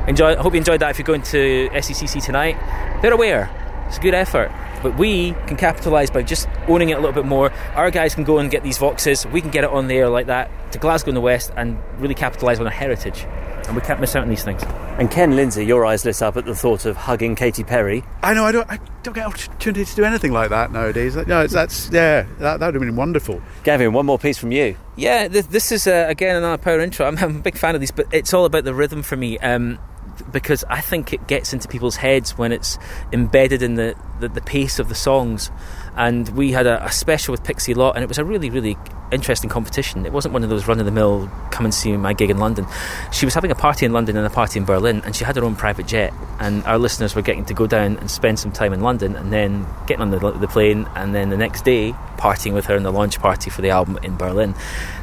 enjoy, 0.08 0.32
I 0.32 0.36
hope 0.36 0.54
you 0.54 0.58
enjoyed 0.58 0.80
that 0.80 0.90
if 0.90 0.98
you're 0.98 1.06
going 1.06 1.22
to 1.22 1.68
SECC 1.72 2.24
tonight. 2.24 2.56
They're 3.02 3.12
aware. 3.12 3.50
It's 3.86 3.98
a 3.98 4.00
good 4.00 4.14
effort. 4.14 4.50
But 4.82 4.98
we 4.98 5.32
can 5.46 5.56
capitalise 5.56 6.10
by 6.10 6.22
just 6.22 6.48
owning 6.66 6.90
it 6.90 6.94
a 6.94 7.00
little 7.00 7.12
bit 7.12 7.24
more. 7.24 7.52
Our 7.74 7.90
guys 7.90 8.14
can 8.14 8.24
go 8.24 8.38
and 8.38 8.50
get 8.50 8.62
these 8.62 8.78
voxes. 8.78 9.30
We 9.30 9.40
can 9.40 9.50
get 9.50 9.64
it 9.64 9.70
on 9.70 9.88
the 9.88 9.96
air 9.96 10.08
like 10.08 10.26
that 10.26 10.50
to 10.72 10.78
Glasgow 10.78 11.10
in 11.10 11.14
the 11.14 11.20
West 11.20 11.52
and 11.56 11.78
really 11.98 12.14
capitalise 12.14 12.58
on 12.58 12.66
our 12.66 12.72
heritage. 12.72 13.26
And 13.68 13.76
we 13.76 13.82
can't 13.82 14.00
miss 14.00 14.16
out 14.16 14.22
on 14.22 14.30
these 14.30 14.42
things. 14.42 14.62
And 14.98 15.10
Ken 15.10 15.36
Lindsay, 15.36 15.64
your 15.64 15.84
eyes 15.84 16.04
lit 16.04 16.22
up 16.22 16.36
at 16.38 16.46
the 16.46 16.54
thought 16.54 16.86
of 16.86 16.96
hugging 16.96 17.36
Katy 17.36 17.64
Perry. 17.64 18.02
I 18.22 18.32
know. 18.34 18.44
I 18.44 18.52
don't. 18.52 18.68
I 18.70 18.78
don't 19.02 19.12
get 19.12 19.26
opportunity 19.26 19.84
to 19.84 19.94
do 19.94 20.04
anything 20.04 20.32
like 20.32 20.48
that 20.50 20.72
nowadays. 20.72 21.16
No, 21.16 21.42
it's, 21.42 21.52
that's 21.52 21.90
yeah. 21.90 22.22
That, 22.38 22.60
that 22.60 22.66
would 22.66 22.74
have 22.74 22.82
been 22.82 22.96
wonderful. 22.96 23.42
Gavin, 23.64 23.92
one 23.92 24.06
more 24.06 24.18
piece 24.18 24.38
from 24.38 24.52
you. 24.52 24.76
Yeah, 24.96 25.28
this, 25.28 25.46
this 25.46 25.70
is 25.70 25.86
uh, 25.86 26.06
again 26.08 26.34
another 26.34 26.60
power 26.60 26.80
intro. 26.80 27.06
I'm, 27.06 27.18
I'm 27.22 27.36
a 27.36 27.40
big 27.40 27.58
fan 27.58 27.74
of 27.74 27.80
these, 27.80 27.90
but 27.90 28.06
it's 28.10 28.32
all 28.32 28.46
about 28.46 28.64
the 28.64 28.74
rhythm 28.74 29.02
for 29.02 29.16
me. 29.16 29.38
Um, 29.38 29.78
because 30.32 30.64
I 30.68 30.80
think 30.80 31.12
it 31.12 31.26
gets 31.26 31.52
into 31.52 31.68
people's 31.68 31.96
heads 31.96 32.36
when 32.36 32.52
it's 32.52 32.78
embedded 33.12 33.62
in 33.62 33.74
the, 33.74 33.94
the, 34.20 34.28
the 34.28 34.40
pace 34.40 34.78
of 34.78 34.88
the 34.88 34.94
songs. 34.94 35.50
And 35.98 36.28
we 36.30 36.52
had 36.52 36.68
a, 36.68 36.84
a, 36.84 36.92
special 36.92 37.32
with 37.32 37.42
Pixie 37.42 37.74
Lott, 37.74 37.96
and 37.96 38.04
it 38.04 38.06
was 38.08 38.18
a 38.18 38.24
really, 38.24 38.50
really 38.50 38.76
interesting 39.10 39.50
competition. 39.50 40.06
It 40.06 40.12
wasn't 40.12 40.32
one 40.32 40.44
of 40.44 40.48
those 40.48 40.68
run 40.68 40.78
of 40.78 40.86
the 40.86 40.92
mill, 40.92 41.28
come 41.50 41.66
and 41.66 41.74
see 41.74 41.96
my 41.96 42.12
gig 42.12 42.30
in 42.30 42.38
London. 42.38 42.66
She 43.10 43.26
was 43.26 43.34
having 43.34 43.50
a 43.50 43.56
party 43.56 43.84
in 43.84 43.92
London 43.92 44.16
and 44.16 44.24
a 44.24 44.30
party 44.30 44.60
in 44.60 44.64
Berlin, 44.64 45.02
and 45.04 45.16
she 45.16 45.24
had 45.24 45.34
her 45.34 45.44
own 45.44 45.56
private 45.56 45.88
jet. 45.88 46.14
And 46.38 46.62
our 46.66 46.78
listeners 46.78 47.16
were 47.16 47.22
getting 47.22 47.44
to 47.46 47.54
go 47.54 47.66
down 47.66 47.96
and 47.96 48.08
spend 48.08 48.38
some 48.38 48.52
time 48.52 48.72
in 48.72 48.80
London, 48.80 49.16
and 49.16 49.32
then 49.32 49.66
getting 49.88 50.02
on 50.02 50.10
the, 50.12 50.30
the 50.30 50.46
plane, 50.46 50.88
and 50.94 51.12
then 51.16 51.30
the 51.30 51.36
next 51.36 51.64
day 51.64 51.92
partying 52.16 52.54
with 52.54 52.66
her 52.66 52.76
in 52.76 52.84
the 52.84 52.92
launch 52.92 53.18
party 53.18 53.50
for 53.50 53.60
the 53.60 53.70
album 53.70 53.98
in 54.04 54.16
Berlin. 54.16 54.54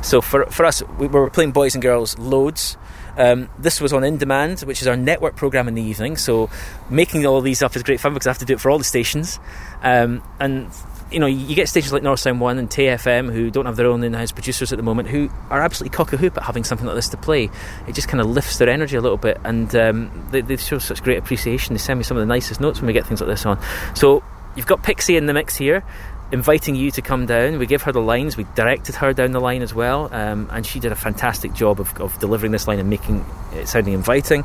So 0.02 0.22
for, 0.22 0.46
for 0.46 0.66
us, 0.66 0.82
we 0.98 1.08
were 1.08 1.30
playing 1.30 1.52
Boys 1.52 1.76
and 1.76 1.82
Girls 1.82 2.18
loads. 2.18 2.78
Um, 3.18 3.50
this 3.58 3.80
was 3.82 3.94
on 3.94 4.04
In 4.04 4.18
Demand, 4.18 4.62
which 4.62 4.82
is 4.82 4.88
our 4.88 4.98
network 4.98 5.36
program 5.36 5.68
in 5.68 5.76
the 5.76 5.82
evening. 5.82 6.18
So 6.18 6.50
making 6.90 7.26
all 7.26 7.42
these 7.42 7.62
up 7.62 7.76
is 7.76 7.84
great 7.84 8.00
fun 8.00 8.14
because 8.14 8.28
I 8.28 8.32
have 8.32 8.40
to 8.40 8.46
do 8.46 8.54
it 8.54 8.60
for 8.60 8.70
all 8.70 8.78
the 8.78 8.84
stations. 8.84 9.40
Um, 9.82 10.24
and 10.40 10.72
you 11.12 11.20
know, 11.20 11.28
you 11.28 11.56
get 11.56 11.70
stations 11.70 11.94
like 11.94 12.04
North 12.04 12.20
Sound 12.20 12.42
One 12.42 12.58
and 12.58 12.70
TFM 12.70 13.32
who 13.32 13.52
don't 13.52 13.66
have 13.66 13.76
their 13.76 13.86
own 13.86 14.04
in-house 14.04 14.32
producers 14.32 14.74
at 14.74 14.78
the 14.78 14.84
moment, 14.84 15.08
who 15.08 15.30
are 15.50 15.62
absolutely 15.62 15.96
cock 15.96 16.12
a 16.14 16.18
hoop 16.18 16.36
at 16.38 16.44
having 16.44 16.64
something 16.64 16.86
like 16.88 16.96
this 16.96 17.10
to 17.10 17.18
play. 17.18 17.50
It 17.88 17.94
just 17.94 18.08
kind 18.08 18.20
of 18.20 18.28
lifts 18.28 18.58
their 18.58 18.70
energy 18.70 18.96
a 18.96 19.02
little 19.02 19.18
bit, 19.18 19.40
and 19.44 19.74
um, 19.76 20.28
they, 20.32 20.42
they 20.42 20.58
show 20.58 20.80
such 20.80 21.04
great 21.04 21.18
appreciation. 21.18 21.74
They 21.74 21.80
send 21.80 22.00
me 22.00 22.04
some 22.04 22.18
of 22.18 22.22
the 22.22 22.28
nicest 22.28 22.60
notes 22.60 22.80
when 22.80 22.88
we 22.88 22.94
get 22.94 23.06
things 23.06 23.22
like 23.22 23.30
this 23.30 23.46
on. 23.46 23.62
So 23.96 24.24
you've 24.56 24.66
got 24.66 24.84
Pixie 24.84 25.16
in 25.16 25.28
the 25.28 25.34
mix 25.34 25.56
here 25.56 25.84
inviting 26.32 26.76
you 26.76 26.92
to 26.92 27.02
come 27.02 27.26
down. 27.26 27.60
We 27.60 27.66
give 27.66 27.84
her 27.84 27.92
the 27.92 28.02
lines. 28.02 28.38
We 28.38 28.46
directed 28.56 28.96
her 28.96 29.14
down 29.14 29.32
the 29.32 29.40
line 29.40 29.62
as 29.62 29.74
well, 29.74 30.14
um, 30.14 30.50
and 30.52 30.66
she 30.66 30.80
did 30.80 30.92
a 30.92 30.96
fantastic 30.96 31.54
job 31.54 31.80
of, 31.80 32.00
of, 32.00 32.18
delivering 32.20 32.52
this 32.52 32.68
line 32.68 32.80
and 32.80 32.90
making 32.90 33.26
it 33.54 33.68
sounding 33.68 33.94
inviting. 33.94 34.44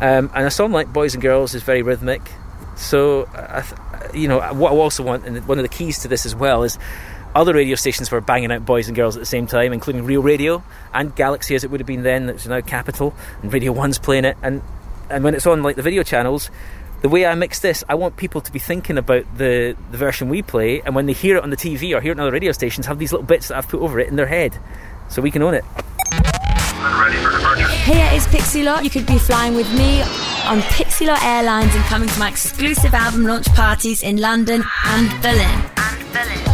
Um, 0.00 0.30
and 0.34 0.46
a 0.46 0.50
song 0.50 0.72
like 0.72 0.92
"Boys 0.92 1.14
and 1.14 1.22
Girls" 1.22 1.54
is 1.54 1.62
very 1.62 1.82
rhythmic. 1.82 2.22
So, 2.76 3.24
uh, 3.34 3.62
you 4.14 4.26
know, 4.28 4.40
what 4.54 4.72
I 4.72 4.76
also 4.76 5.02
want, 5.02 5.24
and 5.24 5.46
one 5.46 5.58
of 5.58 5.62
the 5.62 5.68
keys 5.68 6.00
to 6.00 6.08
this 6.08 6.24
as 6.24 6.34
well, 6.34 6.62
is 6.62 6.78
other 7.34 7.54
radio 7.54 7.76
stations 7.76 8.10
were 8.10 8.20
banging 8.20 8.50
out 8.50 8.64
boys 8.64 8.88
and 8.88 8.96
girls 8.96 9.16
at 9.16 9.20
the 9.20 9.26
same 9.26 9.46
time, 9.46 9.72
including 9.72 10.04
Real 10.04 10.22
Radio 10.22 10.62
and 10.92 11.14
Galaxy, 11.14 11.54
as 11.54 11.62
it 11.62 11.70
would 11.70 11.80
have 11.80 11.86
been 11.86 12.02
then. 12.02 12.28
It's 12.28 12.46
now 12.46 12.60
Capital, 12.60 13.14
and 13.42 13.52
Radio 13.52 13.72
One's 13.72 13.98
playing 13.98 14.24
it. 14.24 14.36
And 14.42 14.62
and 15.08 15.24
when 15.24 15.34
it's 15.34 15.46
on 15.46 15.62
like 15.62 15.76
the 15.76 15.82
video 15.82 16.02
channels, 16.02 16.50
the 17.02 17.08
way 17.08 17.24
I 17.26 17.34
mix 17.34 17.60
this, 17.60 17.82
I 17.88 17.94
want 17.94 18.16
people 18.16 18.40
to 18.40 18.52
be 18.52 18.58
thinking 18.58 18.98
about 18.98 19.24
the, 19.36 19.76
the 19.90 19.96
version 19.96 20.28
we 20.28 20.42
play, 20.42 20.82
and 20.82 20.94
when 20.94 21.06
they 21.06 21.12
hear 21.12 21.36
it 21.36 21.42
on 21.42 21.50
the 21.50 21.56
TV 21.56 21.96
or 21.96 22.00
hear 22.00 22.12
it 22.12 22.18
on 22.18 22.20
other 22.20 22.32
radio 22.32 22.52
stations, 22.52 22.86
have 22.86 22.98
these 22.98 23.12
little 23.12 23.26
bits 23.26 23.48
that 23.48 23.56
I've 23.56 23.68
put 23.68 23.80
over 23.80 23.98
it 23.98 24.08
in 24.08 24.16
their 24.16 24.26
head, 24.26 24.58
so 25.08 25.22
we 25.22 25.30
can 25.30 25.42
own 25.42 25.54
it. 25.54 25.64
Hey, 27.84 28.16
it's 28.16 28.26
Pixie 28.28 28.62
Lott. 28.62 28.84
You 28.84 28.90
could 28.90 29.06
be 29.06 29.18
flying 29.18 29.54
with 29.54 29.72
me 29.72 30.02
on 30.44 30.60
Pixie 30.62 31.06
Lott 31.06 31.22
Airlines 31.22 31.74
and 31.74 31.84
coming 31.84 32.08
to 32.08 32.18
my 32.18 32.28
exclusive 32.28 32.94
album 32.94 33.24
launch 33.24 33.46
parties 33.54 34.02
in 34.02 34.18
London 34.18 34.62
and 34.86 35.22
Berlin. 35.22 35.70
And 35.76 36.12
Berlin. 36.12 36.50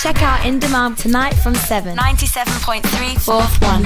Check 0.00 0.22
out 0.22 0.46
In 0.46 0.58
Demand 0.58 0.98
tonight 0.98 1.34
from 1.34 1.54
7. 1.54 1.96
97.3 1.96 3.20
Forth 3.20 3.62
One. 3.62 3.82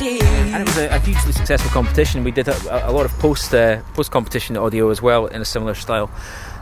And 0.00 0.62
it 0.62 0.66
was 0.66 0.76
a, 0.78 0.88
a, 0.88 0.98
hugely 0.98 1.32
successful 1.32 1.70
competition. 1.70 2.24
We 2.24 2.30
did 2.30 2.48
a, 2.48 2.88
a 2.88 2.92
lot 2.92 3.06
of 3.06 3.12
post 3.18 3.54
uh, 3.54 3.82
post 3.94 4.10
competition 4.10 4.56
audio 4.56 4.90
as 4.90 5.02
well 5.02 5.26
in 5.26 5.40
a 5.40 5.44
similar 5.44 5.74
style. 5.74 6.10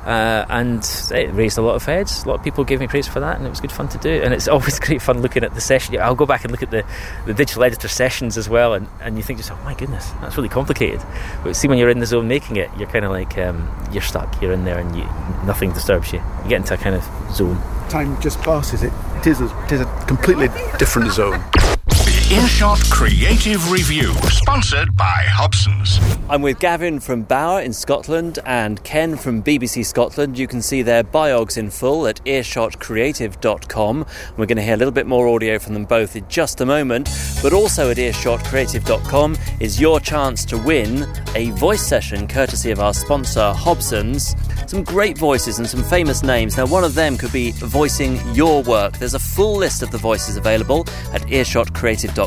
Uh, 0.04 0.46
and 0.48 0.82
it 1.10 1.30
raised 1.34 1.58
a 1.58 1.62
lot 1.62 1.74
of 1.74 1.84
heads. 1.84 2.24
A 2.24 2.28
lot 2.28 2.36
of 2.36 2.42
people 2.42 2.64
gave 2.64 2.80
me 2.80 2.86
praise 2.86 3.06
for 3.06 3.20
that, 3.20 3.36
and 3.36 3.46
it 3.46 3.50
was 3.50 3.60
good 3.60 3.72
fun 3.72 3.88
to 3.90 3.98
do. 3.98 4.10
And 4.22 4.32
it's 4.32 4.48
always 4.54 4.78
great 4.78 5.02
fun 5.02 5.20
looking 5.20 5.44
at 5.44 5.54
the 5.54 5.60
session. 5.60 5.98
I'll 6.00 6.14
go 6.14 6.26
back 6.26 6.44
and 6.44 6.50
look 6.50 6.62
at 6.62 6.70
the, 6.70 6.84
the 7.26 7.34
digital 7.34 7.64
editor 7.64 7.88
sessions 7.88 8.38
as 8.38 8.48
well, 8.48 8.74
and, 8.74 8.88
and 9.00 9.16
you 9.16 9.22
think 9.22 9.38
to 9.38 9.42
yourself, 9.42 9.60
oh 9.62 9.64
my 9.64 9.74
goodness, 9.74 10.10
that's 10.20 10.36
really 10.36 10.48
complicated. 10.48 11.02
But 11.44 11.54
see, 11.54 11.68
when 11.68 11.78
you're 11.78 11.90
in 11.90 11.98
the 11.98 12.06
zone 12.06 12.28
making 12.28 12.56
it, 12.56 12.70
you're 12.78 12.88
kind 12.88 13.04
of 13.04 13.10
like 13.10 13.36
um, 13.36 13.68
you're 13.92 14.02
stuck. 14.02 14.40
You're 14.40 14.52
in 14.52 14.64
there, 14.64 14.78
and 14.78 14.96
you, 14.96 15.04
nothing 15.44 15.72
disturbs 15.72 16.12
you. 16.12 16.22
You 16.44 16.48
get 16.48 16.56
into 16.56 16.74
a 16.74 16.78
kind 16.78 16.96
of 16.96 17.04
zone. 17.34 17.60
Time 17.90 18.20
just 18.22 18.40
passes. 18.40 18.82
It, 18.82 18.92
it 19.16 19.26
is 19.26 19.40
a, 19.40 19.64
it 19.64 19.72
is 19.72 19.80
a 19.82 20.04
completely 20.06 20.48
different 20.78 21.12
zone. 21.12 21.42
Earshot 22.32 22.78
Creative 22.90 23.72
Review, 23.72 24.12
sponsored 24.28 24.94
by 24.94 25.24
Hobson's. 25.26 25.98
I'm 26.28 26.42
with 26.42 26.60
Gavin 26.60 27.00
from 27.00 27.22
Bauer 27.22 27.60
in 27.60 27.72
Scotland 27.72 28.38
and 28.46 28.80
Ken 28.84 29.16
from 29.16 29.42
BBC 29.42 29.84
Scotland. 29.84 30.38
You 30.38 30.46
can 30.46 30.62
see 30.62 30.82
their 30.82 31.02
biogs 31.02 31.58
in 31.58 31.70
full 31.70 32.06
at 32.06 32.24
earshotcreative.com. 32.26 34.06
We're 34.36 34.46
going 34.46 34.56
to 34.58 34.62
hear 34.62 34.74
a 34.74 34.76
little 34.76 34.92
bit 34.92 35.08
more 35.08 35.26
audio 35.26 35.58
from 35.58 35.74
them 35.74 35.86
both 35.86 36.14
in 36.14 36.24
just 36.28 36.60
a 36.60 36.66
moment, 36.66 37.10
but 37.42 37.52
also 37.52 37.90
at 37.90 37.96
earshotcreative.com 37.96 39.36
is 39.58 39.80
your 39.80 39.98
chance 39.98 40.44
to 40.44 40.58
win 40.58 41.08
a 41.34 41.50
voice 41.50 41.82
session 41.84 42.28
courtesy 42.28 42.70
of 42.70 42.78
our 42.78 42.94
sponsor 42.94 43.52
Hobson's. 43.52 44.36
Some 44.68 44.84
great 44.84 45.18
voices 45.18 45.58
and 45.58 45.68
some 45.68 45.82
famous 45.82 46.22
names. 46.22 46.56
Now, 46.56 46.66
one 46.66 46.84
of 46.84 46.94
them 46.94 47.18
could 47.18 47.32
be 47.32 47.50
voicing 47.50 48.20
your 48.32 48.62
work. 48.62 48.98
There's 48.98 49.14
a 49.14 49.18
full 49.18 49.56
list 49.56 49.82
of 49.82 49.90
the 49.90 49.98
voices 49.98 50.36
available 50.36 50.86
at 51.12 51.22
earshotcreative.com. 51.22 52.19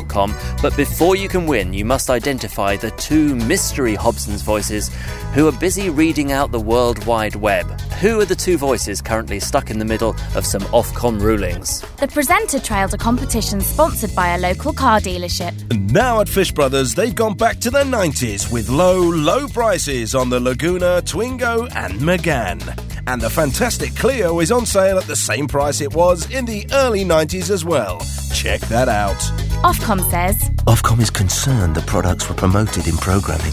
But 0.62 0.76
before 0.76 1.16
you 1.16 1.28
can 1.28 1.46
win, 1.46 1.72
you 1.72 1.84
must 1.84 2.10
identify 2.10 2.76
the 2.76 2.90
two 2.92 3.34
mystery 3.34 3.94
Hobson's 3.94 4.42
voices 4.42 4.90
who 5.34 5.46
are 5.48 5.52
busy 5.52 5.90
reading 5.90 6.32
out 6.32 6.52
the 6.52 6.60
World 6.60 7.04
Wide 7.06 7.36
Web. 7.36 7.66
Who 8.00 8.20
are 8.20 8.24
the 8.24 8.34
two 8.34 8.58
voices 8.58 9.00
currently 9.00 9.40
stuck 9.40 9.70
in 9.70 9.78
the 9.78 9.84
middle 9.84 10.16
of 10.34 10.44
some 10.46 10.62
Ofcom 10.72 11.20
rulings? 11.20 11.80
The 11.98 12.08
presenter 12.08 12.58
trailed 12.60 12.94
a 12.94 12.98
competition 12.98 13.60
sponsored 13.60 14.14
by 14.14 14.34
a 14.34 14.38
local 14.38 14.72
car 14.72 15.00
dealership. 15.00 15.54
And 15.70 15.92
now 15.92 16.20
at 16.20 16.28
Fish 16.28 16.52
Brothers, 16.52 16.94
they've 16.94 17.14
gone 17.14 17.34
back 17.34 17.58
to 17.60 17.70
the 17.70 17.84
90s 17.84 18.52
with 18.52 18.68
low, 18.68 19.00
low 19.00 19.48
prices 19.48 20.14
on 20.14 20.30
the 20.30 20.40
Laguna, 20.40 21.02
Twingo, 21.02 21.68
and 21.74 21.94
Megane. 22.00 22.93
And 23.06 23.20
the 23.20 23.28
fantastic 23.28 23.94
Clio 23.96 24.40
is 24.40 24.50
on 24.50 24.64
sale 24.64 24.98
at 24.98 25.04
the 25.04 25.16
same 25.16 25.46
price 25.46 25.80
it 25.80 25.92
was 25.94 26.30
in 26.30 26.44
the 26.44 26.66
early 26.72 27.04
90s 27.04 27.50
as 27.50 27.64
well. 27.64 28.00
Check 28.34 28.60
that 28.62 28.88
out. 28.88 29.18
Ofcom 29.62 30.00
says 30.10 30.50
Ofcom 30.66 31.00
is 31.00 31.10
concerned 31.10 31.74
the 31.74 31.82
products 31.82 32.28
were 32.28 32.34
promoted 32.34 32.86
in 32.86 32.96
programming. 32.96 33.52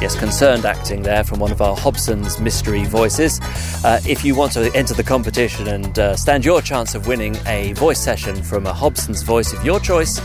Yes, 0.00 0.18
concerned 0.18 0.64
acting 0.64 1.02
there 1.02 1.24
from 1.24 1.40
one 1.40 1.52
of 1.52 1.60
our 1.60 1.76
Hobson's 1.76 2.40
mystery 2.40 2.84
voices. 2.84 3.38
Uh, 3.84 4.00
if 4.08 4.24
you 4.24 4.34
want 4.34 4.52
to 4.52 4.74
enter 4.74 4.94
the 4.94 5.02
competition 5.02 5.68
and 5.68 5.98
uh, 5.98 6.16
stand 6.16 6.42
your 6.42 6.62
chance 6.62 6.94
of 6.94 7.06
winning 7.06 7.36
a 7.46 7.74
voice 7.74 8.00
session 8.00 8.42
from 8.42 8.66
a 8.66 8.72
Hobson's 8.72 9.22
voice 9.22 9.52
of 9.52 9.62
your 9.62 9.78
choice, 9.78 10.18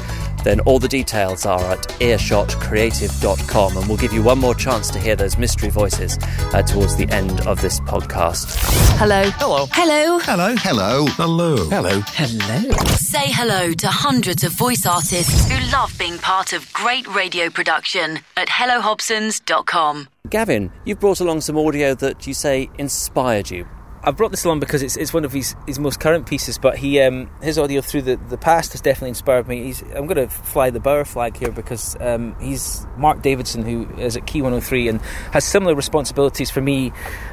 then 0.46 0.62
all 0.62 0.80
the 0.80 0.88
details 0.88 1.46
are 1.46 1.60
at 1.66 1.80
earshotcreative.com. 2.00 3.78
And 3.78 3.88
we'll 3.88 3.98
give 3.98 4.14
you 4.14 4.24
one 4.24 4.40
more 4.40 4.56
chance 4.56 4.90
to 4.92 5.00
hear 5.00 5.16
those 5.18 5.38
mystery 5.38 5.70
voices 5.70 6.18
uh, 6.54 6.62
towards 6.62 6.96
the 6.96 7.10
end 7.10 7.46
of 7.46 7.62
this 7.62 7.82
podcast. 7.82 8.56
Hello. 8.98 9.24
Hello. 9.32 9.66
Hello. 9.72 10.20
Hello. 10.20 10.56
Hello. 10.56 11.06
Hello. 11.08 11.70
Hello. 11.70 12.00
Hello. 12.08 12.72
Say 12.96 13.32
hello 13.32 13.74
to 13.74 13.88
hundreds 13.88 14.44
of 14.44 14.54
voice 14.54 14.86
artists 14.86 15.52
who 15.52 15.72
love 15.72 15.94
being 15.98 16.18
part 16.20 16.54
of 16.54 16.72
great 16.74 17.08
radio 17.08 17.50
production 17.50 18.20
at 18.38 18.48
hellohobsons.com. 18.48 20.08
Gavin, 20.30 20.72
you've 20.86 21.00
brought 21.00 21.20
along 21.20 21.42
some 21.42 21.58
audio 21.58 21.94
that 21.96 22.26
you 22.26 22.34
say 22.34 22.70
inspired 22.78 23.50
you. 23.50 23.68
I've 24.06 24.16
brought 24.16 24.30
this 24.30 24.46
along 24.46 24.60
because 24.60 24.84
it's, 24.84 24.96
it's 24.98 25.14
one 25.14 25.26
of 25.26 25.34
his, 25.34 25.56
his 25.66 25.80
most 25.80 26.00
current 26.00 26.28
pieces, 26.28 26.60
but 26.60 26.78
he 26.78 27.02
um, 27.02 27.28
his 27.42 27.58
audio 27.58 27.82
through 27.82 28.04
the, 28.04 28.18
the 28.18 28.38
past 28.38 28.74
has 28.74 28.82
definitely 28.82 29.10
inspired 29.10 29.48
me. 29.48 29.64
He's, 29.64 29.82
I'm 29.82 30.06
going 30.06 30.18
to 30.18 30.28
fly 30.28 30.70
the 30.70 30.80
Bauer 30.80 31.06
flag 31.06 31.36
here 31.36 31.52
because 31.52 31.98
um, 32.00 32.36
he's 32.40 32.86
Mark 32.98 33.24
Davidson, 33.24 33.64
who 33.64 33.90
is 34.00 34.16
at 34.16 34.28
Key 34.28 34.44
103 34.44 34.90
and 34.90 35.02
has 35.32 35.44
similar 35.44 35.74
responsibilities 35.74 36.52
for 36.52 36.62
me, 36.62 36.92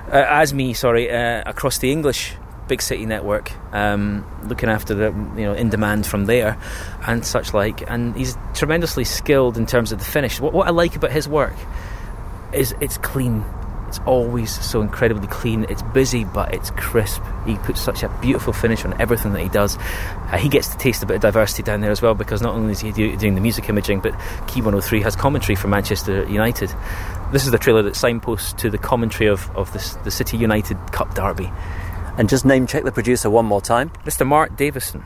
uh, 0.09 0.25
as 0.27 0.55
me, 0.55 0.73
sorry, 0.73 1.11
uh, 1.11 1.43
across 1.45 1.77
the 1.77 1.93
English 1.93 2.35
big 2.69 2.81
city 2.81 3.05
network, 3.05 3.53
um, 3.75 4.25
looking 4.49 4.71
after 4.71 4.95
the 4.95 5.07
you 5.37 5.45
know 5.45 5.53
in 5.53 5.69
demand 5.69 6.07
from 6.07 6.25
there 6.25 6.59
and 7.07 7.27
such 7.27 7.53
like. 7.53 7.83
And 7.91 8.17
he's 8.17 8.35
tremendously 8.55 9.05
skilled 9.05 9.59
in 9.59 9.67
terms 9.67 9.93
of 9.93 9.99
the 9.99 10.07
finish. 10.07 10.41
What, 10.41 10.55
what 10.55 10.67
I 10.67 10.71
like 10.71 10.97
about 10.97 11.13
his 11.13 11.29
work 11.29 11.57
is 12.55 12.75
it's 12.81 12.97
clean. 12.97 13.45
It's 13.93 14.01
always 14.07 14.51
so 14.65 14.81
incredibly 14.81 15.27
clean. 15.27 15.67
It's 15.69 15.83
busy, 15.83 16.25
but 16.25 16.55
it's 16.55 16.71
crisp. 16.71 17.23
He 17.45 17.57
puts 17.57 17.79
such 17.79 18.03
a 18.03 18.09
beautiful 18.23 18.55
finish 18.55 18.87
on 18.87 18.99
everything 18.99 19.35
that 19.35 19.43
he 19.43 19.51
does. 19.51 19.77
Uh, 19.77 20.39
he 20.39 20.49
gets 20.49 20.69
to 20.69 20.79
taste 20.79 21.03
a 21.03 21.07
bit 21.07 21.17
of 21.17 21.21
diversity 21.21 21.63
down 21.63 21.83
there 21.83 21.91
as 21.91 22.01
well 22.01 22.15
because 22.15 22.41
not 22.41 22.55
only 22.55 22.73
is 22.73 22.81
he 22.81 22.91
do, 22.91 23.15
doing 23.19 23.35
the 23.35 23.43
music 23.43 23.69
imaging, 23.69 24.01
but 24.01 24.19
Key 24.47 24.63
103 24.63 25.03
has 25.03 25.15
commentary 25.15 25.57
for 25.57 25.69
Manchester 25.69 26.25
United. 26.25 26.73
This 27.33 27.45
is 27.45 27.51
the 27.51 27.59
trailer 27.59 27.83
that 27.83 27.95
signposts 27.95 28.55
to 28.63 28.71
the 28.71 28.79
commentary 28.79 29.29
of, 29.29 29.55
of 29.55 29.71
this, 29.75 29.93
the 29.97 30.11
City 30.11 30.39
United 30.39 30.79
Cup 30.91 31.15
derby. 31.15 31.53
And 32.17 32.31
just 32.31 32.47
name 32.47 32.67
check 32.67 32.85
the 32.85 32.93
producer 32.93 33.29
one 33.29 33.45
more 33.45 33.61
time. 33.61 33.91
Mr. 34.07 34.27
Mark 34.27 34.57
Davison. 34.57 35.03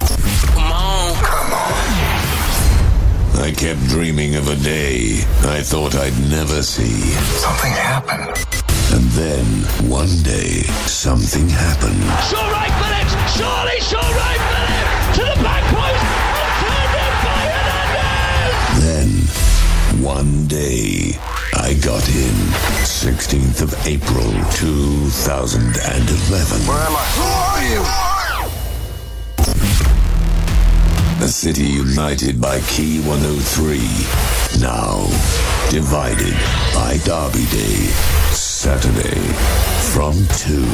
I 3.34 3.52
kept 3.52 3.80
dreaming 3.88 4.36
of 4.36 4.48
a 4.48 4.54
day 4.62 5.22
I 5.42 5.60
thought 5.62 5.96
I'd 5.96 6.30
never 6.30 6.62
see. 6.62 7.00
Something 7.40 7.72
happened. 7.72 8.65
And 8.94 9.04
then, 9.12 9.44
one 9.90 10.22
day, 10.22 10.62
something 10.86 11.48
happened. 11.48 12.00
Shaun 12.30 12.50
Wright-Phillips! 12.50 13.14
Surely 13.36 13.80
Shaun 13.80 14.14
Wright-Phillips! 14.14 15.16
To 15.18 15.22
the 15.26 15.36
back 15.42 15.62
post! 15.74 16.04
And 16.38 16.50
turned 16.62 16.94
in 17.02 17.14
by 17.26 17.42
Hernandez! 17.56 18.54
Then, 18.86 19.10
one 20.02 20.46
day, 20.46 21.18
I 21.54 21.74
got 21.82 22.08
in. 22.08 22.34
16th 22.86 23.60
of 23.62 23.74
April, 23.86 24.30
2011. 24.52 26.66
Where 26.66 26.78
am 26.78 26.96
I? 26.96 27.04
Who 27.18 27.26
are 27.26 27.62
you? 27.72 27.82
A 31.24 31.28
city 31.28 31.64
united 31.64 32.40
by 32.40 32.60
Key 32.60 33.00
103. 33.00 33.80
Now, 34.60 35.06
divided 35.70 36.34
by 36.72 36.98
Derby 37.04 37.46
Day. 37.46 37.90
Saturday, 38.66 39.22
from 39.94 40.14
2. 40.38 40.66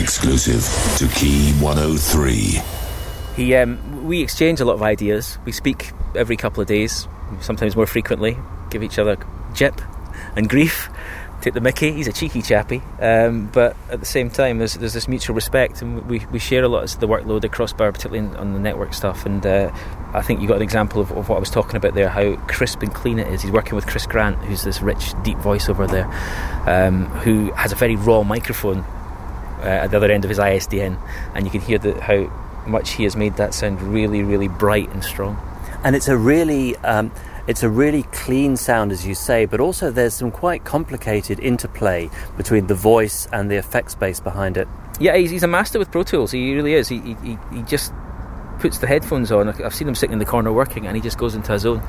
Exclusive 0.00 0.62
to 0.96 1.08
Key 1.18 1.52
103. 1.54 2.60
He, 3.34 3.56
um, 3.56 4.06
we 4.06 4.22
exchange 4.22 4.60
a 4.60 4.64
lot 4.64 4.74
of 4.74 4.82
ideas. 4.82 5.38
We 5.44 5.50
speak 5.50 5.90
every 6.14 6.36
couple 6.36 6.60
of 6.60 6.68
days, 6.68 7.08
sometimes 7.40 7.74
more 7.74 7.88
frequently. 7.88 8.38
Give 8.70 8.84
each 8.84 9.00
other 9.00 9.16
jip 9.52 9.80
and 10.36 10.48
grief. 10.48 10.88
Take 11.42 11.54
the 11.54 11.60
Mickey. 11.60 11.90
He's 11.90 12.06
a 12.06 12.12
cheeky 12.12 12.40
chappy, 12.40 12.80
um, 13.00 13.48
but 13.48 13.76
at 13.90 13.98
the 13.98 14.06
same 14.06 14.30
time, 14.30 14.58
there's 14.58 14.74
there's 14.74 14.92
this 14.92 15.08
mutual 15.08 15.34
respect, 15.34 15.82
and 15.82 16.06
we, 16.06 16.24
we 16.26 16.38
share 16.38 16.62
a 16.62 16.68
lot 16.68 16.84
of 16.84 17.00
the 17.00 17.08
workload 17.08 17.42
across 17.42 17.72
Bauer, 17.72 17.90
particularly 17.90 18.28
in, 18.28 18.36
on 18.36 18.52
the 18.52 18.60
network 18.60 18.94
stuff. 18.94 19.26
And 19.26 19.44
uh, 19.44 19.72
I 20.14 20.22
think 20.22 20.40
you 20.40 20.46
got 20.46 20.58
an 20.58 20.62
example 20.62 21.00
of, 21.00 21.10
of 21.10 21.28
what 21.28 21.34
I 21.34 21.40
was 21.40 21.50
talking 21.50 21.74
about 21.74 21.94
there, 21.94 22.08
how 22.08 22.36
crisp 22.46 22.82
and 22.82 22.94
clean 22.94 23.18
it 23.18 23.26
is. 23.26 23.42
He's 23.42 23.50
working 23.50 23.74
with 23.74 23.88
Chris 23.88 24.06
Grant, 24.06 24.36
who's 24.38 24.62
this 24.62 24.80
rich, 24.80 25.14
deep 25.24 25.36
voice 25.38 25.68
over 25.68 25.88
there, 25.88 26.06
um, 26.68 27.06
who 27.06 27.50
has 27.54 27.72
a 27.72 27.74
very 27.74 27.96
raw 27.96 28.22
microphone 28.22 28.78
uh, 29.62 29.80
at 29.82 29.90
the 29.90 29.96
other 29.96 30.12
end 30.12 30.24
of 30.24 30.28
his 30.28 30.38
ISDN, 30.38 30.96
and 31.34 31.44
you 31.44 31.50
can 31.50 31.60
hear 31.60 31.78
the, 31.78 32.00
how 32.00 32.30
much 32.68 32.92
he 32.92 33.02
has 33.02 33.16
made 33.16 33.34
that 33.38 33.52
sound 33.52 33.82
really, 33.82 34.22
really 34.22 34.46
bright 34.46 34.88
and 34.90 35.02
strong. 35.02 35.36
And 35.82 35.96
it's 35.96 36.06
a 36.06 36.16
really. 36.16 36.76
Um, 36.76 37.10
it's 37.46 37.62
a 37.62 37.68
really 37.68 38.04
clean 38.04 38.56
sound, 38.56 38.92
as 38.92 39.06
you 39.06 39.14
say, 39.14 39.46
but 39.46 39.60
also 39.60 39.90
there's 39.90 40.14
some 40.14 40.30
quite 40.30 40.64
complicated 40.64 41.40
interplay 41.40 42.08
between 42.36 42.66
the 42.66 42.74
voice 42.74 43.26
and 43.32 43.50
the 43.50 43.56
effects 43.56 43.94
base 43.94 44.20
behind 44.20 44.56
it. 44.56 44.68
Yeah, 45.00 45.16
he's, 45.16 45.30
he's 45.30 45.42
a 45.42 45.48
master 45.48 45.78
with 45.78 45.90
Pro 45.90 46.02
Tools. 46.02 46.30
He 46.30 46.54
really 46.54 46.74
is. 46.74 46.88
He, 46.88 46.98
he, 47.22 47.38
he 47.52 47.62
just 47.62 47.92
puts 48.60 48.78
the 48.78 48.86
headphones 48.86 49.32
on. 49.32 49.48
I've 49.48 49.74
seen 49.74 49.88
him 49.88 49.96
sitting 49.96 50.12
in 50.12 50.18
the 50.20 50.24
corner 50.24 50.52
working, 50.52 50.86
and 50.86 50.94
he 50.94 51.02
just 51.02 51.18
goes 51.18 51.34
into 51.34 51.52
his 51.52 51.62
zone. 51.62 51.82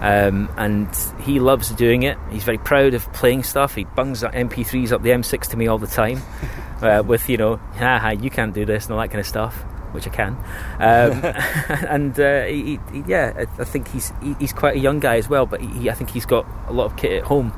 Um, 0.00 0.50
and 0.58 0.88
he 1.22 1.40
loves 1.40 1.70
doing 1.70 2.02
it. 2.02 2.18
He's 2.30 2.44
very 2.44 2.58
proud 2.58 2.92
of 2.92 3.10
playing 3.14 3.44
stuff. 3.44 3.74
He 3.74 3.84
bungs 3.84 4.22
MP3s 4.22 4.92
up 4.92 5.02
the 5.02 5.10
M6 5.10 5.48
to 5.48 5.56
me 5.56 5.66
all 5.68 5.78
the 5.78 5.86
time, 5.86 6.20
uh, 6.82 7.02
with 7.04 7.28
you 7.30 7.38
know, 7.38 7.56
haha, 7.56 8.10
you 8.10 8.28
can't 8.28 8.52
do 8.52 8.66
this 8.66 8.84
and 8.84 8.92
all 8.94 9.00
that 9.00 9.08
kind 9.08 9.20
of 9.20 9.26
stuff. 9.26 9.64
Which 9.92 10.06
I 10.06 10.10
can, 10.10 10.36
um, 10.78 11.24
and 11.88 12.18
uh, 12.18 12.44
he, 12.44 12.78
he, 12.92 13.04
yeah, 13.06 13.32
I, 13.36 13.62
I 13.62 13.64
think 13.64 13.88
he's 13.88 14.12
he, 14.22 14.34
he's 14.38 14.52
quite 14.52 14.76
a 14.76 14.80
young 14.80 15.00
guy 15.00 15.16
as 15.16 15.28
well. 15.28 15.46
But 15.46 15.60
he, 15.60 15.90
I 15.90 15.94
think 15.94 16.10
he's 16.10 16.26
got 16.26 16.46
a 16.68 16.72
lot 16.72 16.86
of 16.86 16.96
kit 16.96 17.12
at 17.12 17.24
home, 17.24 17.52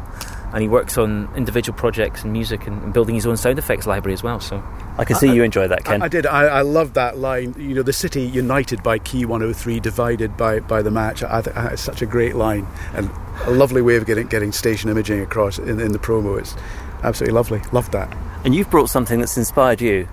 and 0.52 0.62
he 0.62 0.68
works 0.68 0.98
on 0.98 1.28
individual 1.36 1.76
projects 1.78 2.22
and 2.22 2.32
music 2.32 2.66
and, 2.66 2.82
and 2.82 2.92
building 2.92 3.14
his 3.14 3.26
own 3.26 3.36
sound 3.36 3.58
effects 3.58 3.86
library 3.86 4.14
as 4.14 4.22
well. 4.22 4.40
So 4.40 4.62
I 4.98 5.04
can 5.04 5.16
see 5.16 5.32
you 5.32 5.42
enjoy 5.42 5.68
that, 5.68 5.84
Ken. 5.84 6.02
I, 6.02 6.06
I 6.06 6.08
did. 6.08 6.26
I, 6.26 6.44
I 6.46 6.60
love 6.62 6.94
that 6.94 7.18
line. 7.18 7.54
You 7.56 7.74
know, 7.74 7.82
the 7.82 7.92
city 7.92 8.22
united 8.22 8.82
by 8.82 8.98
Key 8.98 9.24
103, 9.24 9.80
divided 9.80 10.36
by, 10.36 10.60
by 10.60 10.82
the 10.82 10.90
match. 10.90 11.22
I, 11.22 11.42
I, 11.54 11.68
it's 11.68 11.82
such 11.82 12.02
a 12.02 12.06
great 12.06 12.34
line 12.34 12.66
and 12.94 13.10
a 13.44 13.50
lovely 13.50 13.82
way 13.82 13.96
of 13.96 14.06
getting 14.06 14.26
getting 14.26 14.52
station 14.52 14.90
imaging 14.90 15.20
across 15.20 15.58
in, 15.58 15.80
in 15.80 15.92
the 15.92 15.98
promo. 15.98 16.38
It's 16.38 16.56
absolutely 17.02 17.34
lovely. 17.34 17.62
Loved 17.72 17.92
that. 17.92 18.14
And 18.44 18.54
you've 18.54 18.70
brought 18.70 18.90
something 18.90 19.20
that's 19.20 19.36
inspired 19.36 19.80
you. 19.80 20.08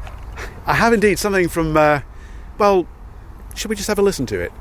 I 0.65 0.75
have 0.75 0.93
indeed 0.93 1.19
something 1.19 1.49
from. 1.49 1.75
Uh, 1.75 2.01
well, 2.57 2.87
should 3.55 3.69
we 3.69 3.75
just 3.75 3.87
have 3.87 3.99
a 3.99 4.01
listen 4.01 4.25
to 4.27 4.39
it? 4.39 4.51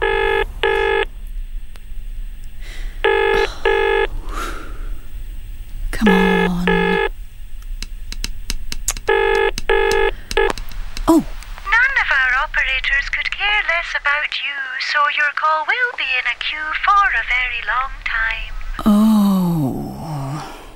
Come 5.90 6.08
on. 6.08 6.64
Oh, 11.10 11.24
None 11.64 11.96
of 12.02 12.10
our 12.10 12.32
operators 12.44 13.08
could 13.14 13.30
care 13.30 13.62
less 13.68 13.94
about 14.00 14.32
you, 14.42 14.56
so 14.92 14.98
your 15.16 15.30
call 15.36 15.64
will 15.66 15.92
be 15.96 16.04
in 16.04 16.26
a 16.26 16.36
queue 16.38 16.72
for 16.84 17.08
a 17.08 17.24
very 17.26 17.62
long 17.66 17.90
time. 18.04 18.54
oh. 18.86 19.17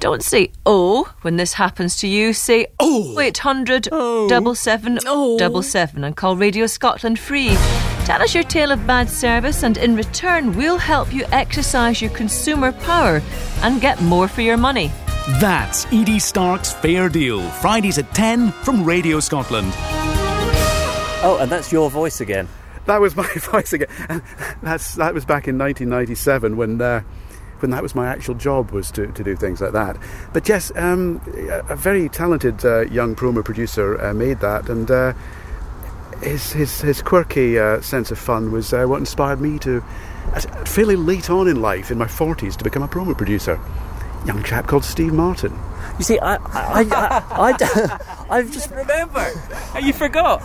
Don't 0.03 0.25
say 0.25 0.51
oh 0.67 1.09
when 1.23 1.37
this 1.37 1.53
happens 1.53 1.99
to 1.99 2.09
you. 2.09 2.33
Say 2.33 2.67
oh 2.81 3.21
800 3.21 3.85
double 4.29 4.57
seven 4.57 4.99
double 5.39 5.63
seven 5.63 6.03
and 6.03 6.17
call 6.17 6.35
Radio 6.35 6.67
Scotland 6.67 7.21
free. 7.21 7.51
Tell 8.05 8.21
us 8.21 8.35
your 8.35 8.43
tale 8.43 8.73
of 8.73 8.85
bad 8.85 9.09
service, 9.09 9.63
and 9.63 9.77
in 9.79 9.95
return, 9.95 10.57
we'll 10.57 10.77
help 10.77 11.15
you 11.15 11.25
exercise 11.31 12.03
your 12.03 12.11
consumer 12.11 12.73
power 12.73 13.23
and 13.63 13.81
get 13.81 14.03
more 14.03 14.27
for 14.27 14.41
your 14.41 14.57
money. 14.57 14.91
That's 15.39 15.87
Edie 15.93 16.19
Stark's 16.19 16.73
Fair 16.73 17.09
Deal, 17.09 17.41
Fridays 17.63 17.99
at 17.99 18.13
10 18.13 18.51
from 18.65 18.85
Radio 18.85 19.21
Scotland. 19.21 19.73
Oh, 21.23 21.39
and 21.41 21.49
that's 21.49 21.71
your 21.71 21.89
voice 21.91 22.21
again. 22.21 22.49
That 22.87 23.01
was 23.01 23.15
my 23.15 23.33
voice 23.37 23.73
again. 23.73 23.87
That's 24.65 24.97
that 24.97 25.15
was 25.15 25.25
back 25.25 25.47
in 25.47 25.57
1997 25.59 26.57
when. 26.57 26.81
Uh, 26.83 27.03
when 27.63 27.71
that 27.71 27.83
was 27.83 27.95
my 27.95 28.09
actual 28.09 28.35
job 28.35 28.73
was 28.73 28.91
to, 28.91 29.07
to 29.13 29.25
do 29.25 29.37
things 29.37 29.61
like 29.61 29.73
that. 29.73 29.97
But 30.33 30.49
yes, 30.49 30.73
um, 30.77 31.21
a 31.69 31.77
very 31.77 32.09
talented 32.09 32.65
uh, 32.65 32.81
young 32.83 33.15
promo 33.15 33.45
producer 33.45 34.03
uh, 34.03 34.13
made 34.13 34.41
that, 34.41 34.69
and 34.69 34.91
uh, 34.91 35.15
his, 36.23 36.53
his 36.53 36.81
his 36.81 37.03
quirky 37.03 37.59
uh, 37.59 37.81
sense 37.81 38.11
of 38.11 38.19
fun 38.19 38.53
was 38.53 38.73
uh, 38.73 38.85
what 38.85 38.99
inspired 38.99 39.41
me 39.41 39.59
to, 39.61 39.83
fairly 40.67 40.97
late 40.97 41.31
on 41.31 41.49
in 41.49 41.63
life, 41.63 41.91
in 41.91 41.99
my 41.99 42.07
forties, 42.07 42.57
to 42.57 42.65
become 42.65 42.83
a 42.83 42.89
promo 42.89 43.17
producer. 43.17 43.59
Young 44.27 44.43
chap 44.45 44.67
called 44.67 44.85
Steve 44.85 45.13
Martin. 45.13 45.53
You 45.99 46.05
see, 46.05 46.19
I, 46.19 46.37
I, 46.37 46.83
I, 46.91 47.23
I, 47.51 48.27
I 48.31 48.37
have 48.39 48.53
just 48.53 48.71
remember. 48.71 49.31
You 49.81 49.93
forgot. 49.93 50.41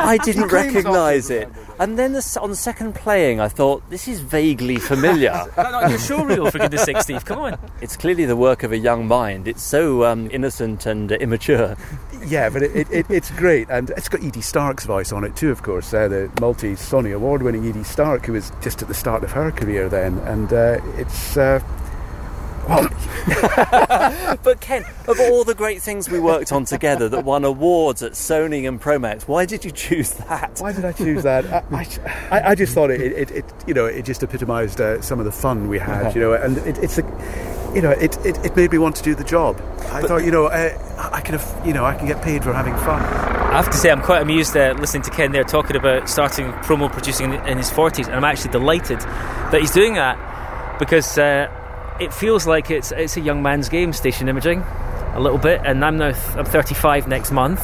I 0.00 0.18
didn't 0.18 0.48
recognise 0.52 1.30
it, 1.30 1.48
and 1.78 1.98
then 1.98 2.12
the, 2.12 2.38
on 2.40 2.50
the 2.50 2.56
second 2.56 2.94
playing, 2.94 3.38
I 3.38 3.48
thought 3.48 3.88
this 3.90 4.08
is 4.08 4.20
vaguely 4.20 4.76
familiar. 4.76 5.32
Not 5.56 5.74
on 5.74 5.90
your 5.90 5.98
show 5.98 6.24
reel, 6.24 6.50
for 6.50 6.58
goodness 6.58 6.84
sake, 6.84 7.00
Steve. 7.02 7.24
Come 7.24 7.38
on. 7.38 7.58
It's 7.80 7.96
clearly 7.96 8.24
the 8.24 8.36
work 8.36 8.62
of 8.62 8.72
a 8.72 8.78
young 8.78 9.06
mind. 9.06 9.46
It's 9.46 9.62
so 9.62 10.04
um, 10.04 10.30
innocent 10.32 10.86
and 10.86 11.12
uh, 11.12 11.16
immature. 11.16 11.76
yeah, 12.26 12.48
but 12.48 12.62
it, 12.62 12.74
it, 12.74 12.90
it, 12.90 13.06
it's 13.10 13.30
great, 13.32 13.68
and 13.68 13.90
it's 13.90 14.08
got 14.08 14.24
Edie 14.24 14.40
Stark's 14.40 14.86
voice 14.86 15.12
on 15.12 15.24
it 15.24 15.36
too, 15.36 15.50
of 15.50 15.62
course. 15.62 15.92
Uh, 15.92 16.08
the 16.08 16.32
multi-Sony 16.40 17.14
award-winning 17.14 17.66
Edie 17.68 17.84
Stark, 17.84 18.26
who 18.26 18.32
was 18.32 18.50
just 18.62 18.80
at 18.80 18.88
the 18.88 18.94
start 18.94 19.22
of 19.24 19.32
her 19.32 19.50
career 19.50 19.88
then, 19.88 20.18
and 20.20 20.52
uh, 20.52 20.80
it's. 20.96 21.36
Well, 22.68 22.88
but 24.42 24.60
Ken, 24.60 24.84
of 25.06 25.20
all 25.20 25.44
the 25.44 25.54
great 25.54 25.82
things 25.82 26.08
we 26.08 26.18
worked 26.18 26.52
on 26.52 26.64
together 26.64 27.08
that 27.08 27.24
won 27.24 27.44
awards 27.44 28.02
at 28.02 28.12
Sony 28.12 28.66
and 28.68 28.80
Promax, 28.80 29.28
why 29.28 29.46
did 29.46 29.64
you 29.64 29.70
choose 29.70 30.12
that? 30.14 30.58
Why 30.58 30.72
did 30.72 30.84
I 30.84 30.92
choose 30.92 31.22
that? 31.22 31.44
I, 31.72 31.86
I, 32.30 32.50
I 32.50 32.54
just 32.54 32.74
thought 32.74 32.90
it, 32.90 33.00
it, 33.00 33.30
it, 33.30 33.44
you 33.66 33.74
know, 33.74 33.86
it 33.86 34.04
just 34.04 34.22
epitomised 34.22 34.80
uh, 34.80 35.00
some 35.00 35.18
of 35.20 35.24
the 35.24 35.32
fun 35.32 35.68
we 35.68 35.78
had, 35.78 36.14
you 36.14 36.20
know, 36.20 36.32
and 36.32 36.58
it, 36.58 36.78
it's 36.78 36.98
a, 36.98 37.02
you 37.74 37.82
know, 37.82 37.90
it, 37.90 38.16
it, 38.26 38.44
it 38.44 38.56
made 38.56 38.72
me 38.72 38.78
want 38.78 38.96
to 38.96 39.02
do 39.02 39.14
the 39.14 39.24
job. 39.24 39.60
I 39.90 40.00
but, 40.00 40.08
thought, 40.08 40.24
you 40.24 40.32
know, 40.32 40.46
uh, 40.46 41.10
I 41.12 41.20
could 41.20 41.38
have, 41.38 41.66
you 41.66 41.72
know, 41.72 41.84
I 41.84 41.94
can 41.94 42.06
get 42.06 42.20
paid 42.22 42.42
for 42.42 42.52
having 42.52 42.74
fun. 42.74 43.00
I 43.02 43.56
have 43.56 43.70
to 43.70 43.76
say, 43.76 43.90
I'm 43.90 44.02
quite 44.02 44.22
amused 44.22 44.56
uh, 44.56 44.74
listening 44.78 45.04
to 45.04 45.10
Ken 45.10 45.30
there 45.30 45.44
talking 45.44 45.76
about 45.76 46.08
starting 46.08 46.52
promo 46.64 46.90
producing 46.90 47.32
in, 47.32 47.46
in 47.46 47.58
his 47.58 47.70
40s, 47.70 48.06
and 48.06 48.14
I'm 48.14 48.24
actually 48.24 48.50
delighted 48.50 49.00
that 49.00 49.60
he's 49.60 49.70
doing 49.70 49.94
that 49.94 50.78
because 50.78 51.16
uh, 51.16 51.48
it 52.00 52.12
feels 52.12 52.46
like 52.46 52.70
it's 52.70 52.92
it's 52.92 53.16
a 53.16 53.20
young 53.20 53.42
man's 53.42 53.68
game, 53.68 53.92
station 53.92 54.28
imaging, 54.28 54.60
a 55.14 55.20
little 55.20 55.38
bit. 55.38 55.60
And 55.64 55.84
I'm 55.84 55.96
now 55.96 56.12
th- 56.12 56.36
I'm 56.36 56.44
35 56.44 57.08
next 57.08 57.30
month, 57.30 57.60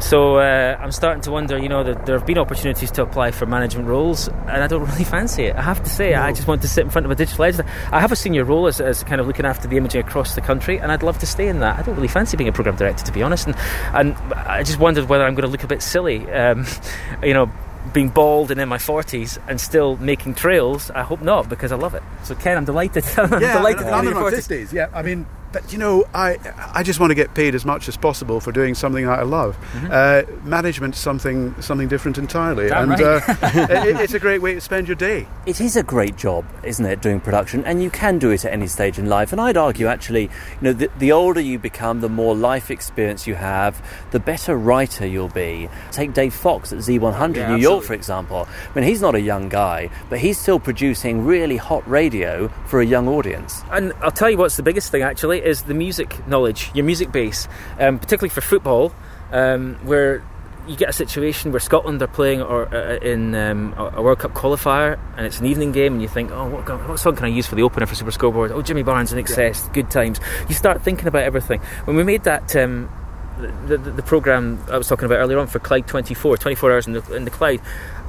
so 0.00 0.36
uh, 0.38 0.76
I'm 0.80 0.92
starting 0.92 1.22
to 1.22 1.30
wonder. 1.30 1.58
You 1.58 1.68
know, 1.68 1.84
that 1.84 2.06
there 2.06 2.16
have 2.16 2.26
been 2.26 2.38
opportunities 2.38 2.90
to 2.92 3.02
apply 3.02 3.30
for 3.30 3.46
management 3.46 3.88
roles, 3.88 4.28
and 4.28 4.62
I 4.62 4.66
don't 4.66 4.84
really 4.84 5.04
fancy 5.16 5.44
it. 5.44 5.56
I 5.56 5.62
have 5.62 5.82
to 5.82 5.90
say, 5.90 6.12
no. 6.12 6.22
I 6.22 6.32
just 6.32 6.46
want 6.46 6.62
to 6.62 6.68
sit 6.68 6.84
in 6.84 6.90
front 6.90 7.06
of 7.06 7.10
a 7.10 7.14
digital 7.14 7.44
editor. 7.44 7.64
I 7.90 8.00
have 8.00 8.12
a 8.12 8.16
senior 8.16 8.44
role 8.44 8.66
as, 8.66 8.80
as 8.80 9.02
kind 9.04 9.20
of 9.20 9.26
looking 9.26 9.46
after 9.46 9.68
the 9.68 9.76
imaging 9.76 10.00
across 10.00 10.34
the 10.34 10.40
country, 10.40 10.78
and 10.78 10.92
I'd 10.92 11.02
love 11.02 11.18
to 11.18 11.26
stay 11.26 11.48
in 11.48 11.60
that. 11.60 11.78
I 11.78 11.82
don't 11.82 11.94
really 11.94 12.08
fancy 12.08 12.36
being 12.36 12.48
a 12.48 12.52
program 12.52 12.76
director, 12.76 13.04
to 13.04 13.12
be 13.12 13.22
honest. 13.22 13.46
And 13.46 13.56
and 13.94 14.16
I 14.34 14.62
just 14.62 14.78
wondered 14.78 15.08
whether 15.08 15.24
I'm 15.24 15.34
going 15.34 15.46
to 15.46 15.50
look 15.50 15.64
a 15.64 15.68
bit 15.68 15.82
silly. 15.82 16.30
Um, 16.30 16.66
you 17.22 17.34
know 17.34 17.50
being 17.92 18.08
bald 18.08 18.50
and 18.50 18.60
in 18.60 18.68
my 18.68 18.78
40s 18.78 19.38
and 19.48 19.60
still 19.60 19.96
making 19.96 20.34
trails, 20.34 20.90
I 20.90 21.02
hope 21.02 21.20
not 21.20 21.48
because 21.48 21.72
I 21.72 21.76
love 21.76 21.94
it. 21.94 22.02
So, 22.22 22.34
Ken, 22.34 22.56
I'm 22.56 22.64
delighted. 22.64 23.04
I'm 23.16 23.40
yeah, 23.40 23.54
delighted 23.54 23.86
I'm 23.86 24.06
in 24.06 24.14
my 24.14 24.30
50s. 24.30 24.72
Yeah, 24.72 24.88
I 24.94 25.02
mean, 25.02 25.26
but 25.52 25.72
you 25.72 25.78
know, 25.78 26.04
I 26.14 26.38
I 26.74 26.82
just 26.82 27.00
want 27.00 27.10
to 27.10 27.14
get 27.14 27.34
paid 27.34 27.54
as 27.54 27.64
much 27.64 27.88
as 27.88 27.96
possible 27.96 28.40
for 28.40 28.52
doing 28.52 28.74
something 28.74 29.06
that 29.06 29.18
I 29.18 29.22
love. 29.22 29.56
Mm-hmm. 29.72 29.88
Uh, 29.90 30.46
management's 30.46 30.98
something 30.98 31.60
something 31.60 31.88
different 31.88 32.18
entirely, 32.18 32.68
Damn 32.68 32.92
and 32.92 33.00
right. 33.00 33.28
uh, 33.28 33.34
it, 33.86 34.00
it's 34.00 34.14
a 34.14 34.18
great 34.18 34.42
way 34.42 34.54
to 34.54 34.60
spend 34.60 34.88
your 34.88 34.96
day. 34.96 35.26
It 35.46 35.60
is 35.60 35.76
a 35.76 35.82
great 35.82 36.16
job, 36.16 36.44
isn't 36.62 36.84
it, 36.84 37.00
doing 37.00 37.20
production, 37.20 37.64
and 37.64 37.82
you 37.82 37.90
can 37.90 38.18
do 38.18 38.30
it 38.30 38.44
at 38.44 38.52
any 38.52 38.66
stage 38.66 38.98
in 38.98 39.06
life. 39.06 39.32
And 39.32 39.40
I'd 39.40 39.56
argue, 39.56 39.86
actually, 39.86 40.22
you 40.22 40.30
know, 40.60 40.72
the, 40.72 40.90
the 40.98 41.12
older 41.12 41.40
you 41.40 41.58
become, 41.58 42.00
the 42.00 42.08
more 42.08 42.34
life 42.34 42.70
experience 42.70 43.26
you 43.26 43.34
have, 43.34 43.84
the 44.10 44.20
better 44.20 44.56
writer 44.56 45.06
you'll 45.06 45.28
be. 45.28 45.68
Take 45.90 46.14
Dave 46.14 46.34
Foxx 46.34 46.72
at 46.72 46.78
Z100 46.78 46.92
yeah, 46.92 46.98
New 46.98 47.14
absolutely. 47.18 47.62
York, 47.62 47.84
for 47.84 47.94
example. 47.94 48.48
I 48.70 48.78
mean, 48.78 48.84
he's 48.88 49.00
not 49.00 49.14
a 49.14 49.20
young 49.20 49.48
guy, 49.48 49.90
but 50.08 50.18
he's 50.18 50.38
still 50.38 50.60
producing 50.60 51.24
really 51.24 51.56
hot 51.56 51.88
radio 51.88 52.48
for 52.66 52.80
a 52.80 52.86
young 52.86 53.08
audience. 53.08 53.62
And 53.70 53.92
I'll 54.00 54.10
tell 54.10 54.30
you 54.30 54.38
what's 54.38 54.56
the 54.56 54.62
biggest 54.62 54.90
thing, 54.90 55.02
actually, 55.02 55.41
is 55.44 55.62
the 55.62 55.74
music 55.74 56.26
knowledge, 56.26 56.70
your 56.74 56.84
music 56.84 57.12
base, 57.12 57.48
um, 57.78 57.98
particularly 57.98 58.30
for 58.30 58.40
football, 58.40 58.94
um, 59.32 59.74
where 59.82 60.22
you 60.66 60.76
get 60.76 60.88
a 60.88 60.92
situation 60.92 61.50
where 61.50 61.60
Scotland 61.60 62.00
are 62.02 62.06
playing 62.06 62.40
or 62.40 62.72
uh, 62.72 62.96
in 62.98 63.34
um, 63.34 63.74
a 63.76 64.00
World 64.00 64.20
Cup 64.20 64.32
qualifier, 64.32 64.98
and 65.16 65.26
it's 65.26 65.40
an 65.40 65.46
evening 65.46 65.72
game, 65.72 65.94
and 65.94 66.02
you 66.02 66.08
think, 66.08 66.30
oh, 66.30 66.48
what, 66.48 66.88
what 66.88 66.98
song 66.98 67.16
can 67.16 67.24
I 67.24 67.28
use 67.28 67.46
for 67.46 67.56
the 67.56 67.62
opener 67.62 67.86
for 67.86 67.94
Super 67.94 68.12
Scoreboard? 68.12 68.52
Oh, 68.52 68.62
Jimmy 68.62 68.82
Barnes 68.82 69.12
INXS, 69.12 69.66
yeah. 69.66 69.72
good 69.72 69.90
times. 69.90 70.20
You 70.48 70.54
start 70.54 70.82
thinking 70.82 71.08
about 71.08 71.24
everything. 71.24 71.60
When 71.84 71.96
we 71.96 72.04
made 72.04 72.24
that. 72.24 72.54
Um, 72.56 72.90
the, 73.66 73.78
the, 73.78 73.90
the 73.90 74.02
program 74.02 74.62
I 74.70 74.76
was 74.76 74.86
talking 74.86 75.06
about 75.06 75.16
earlier 75.16 75.38
on 75.38 75.46
for 75.46 75.58
Clyde 75.58 75.88
24, 75.88 76.36
24 76.36 76.70
hours 76.70 76.86
in 76.86 76.92
the, 76.92 77.14
in 77.14 77.24
the 77.24 77.30
Clyde, 77.30 77.60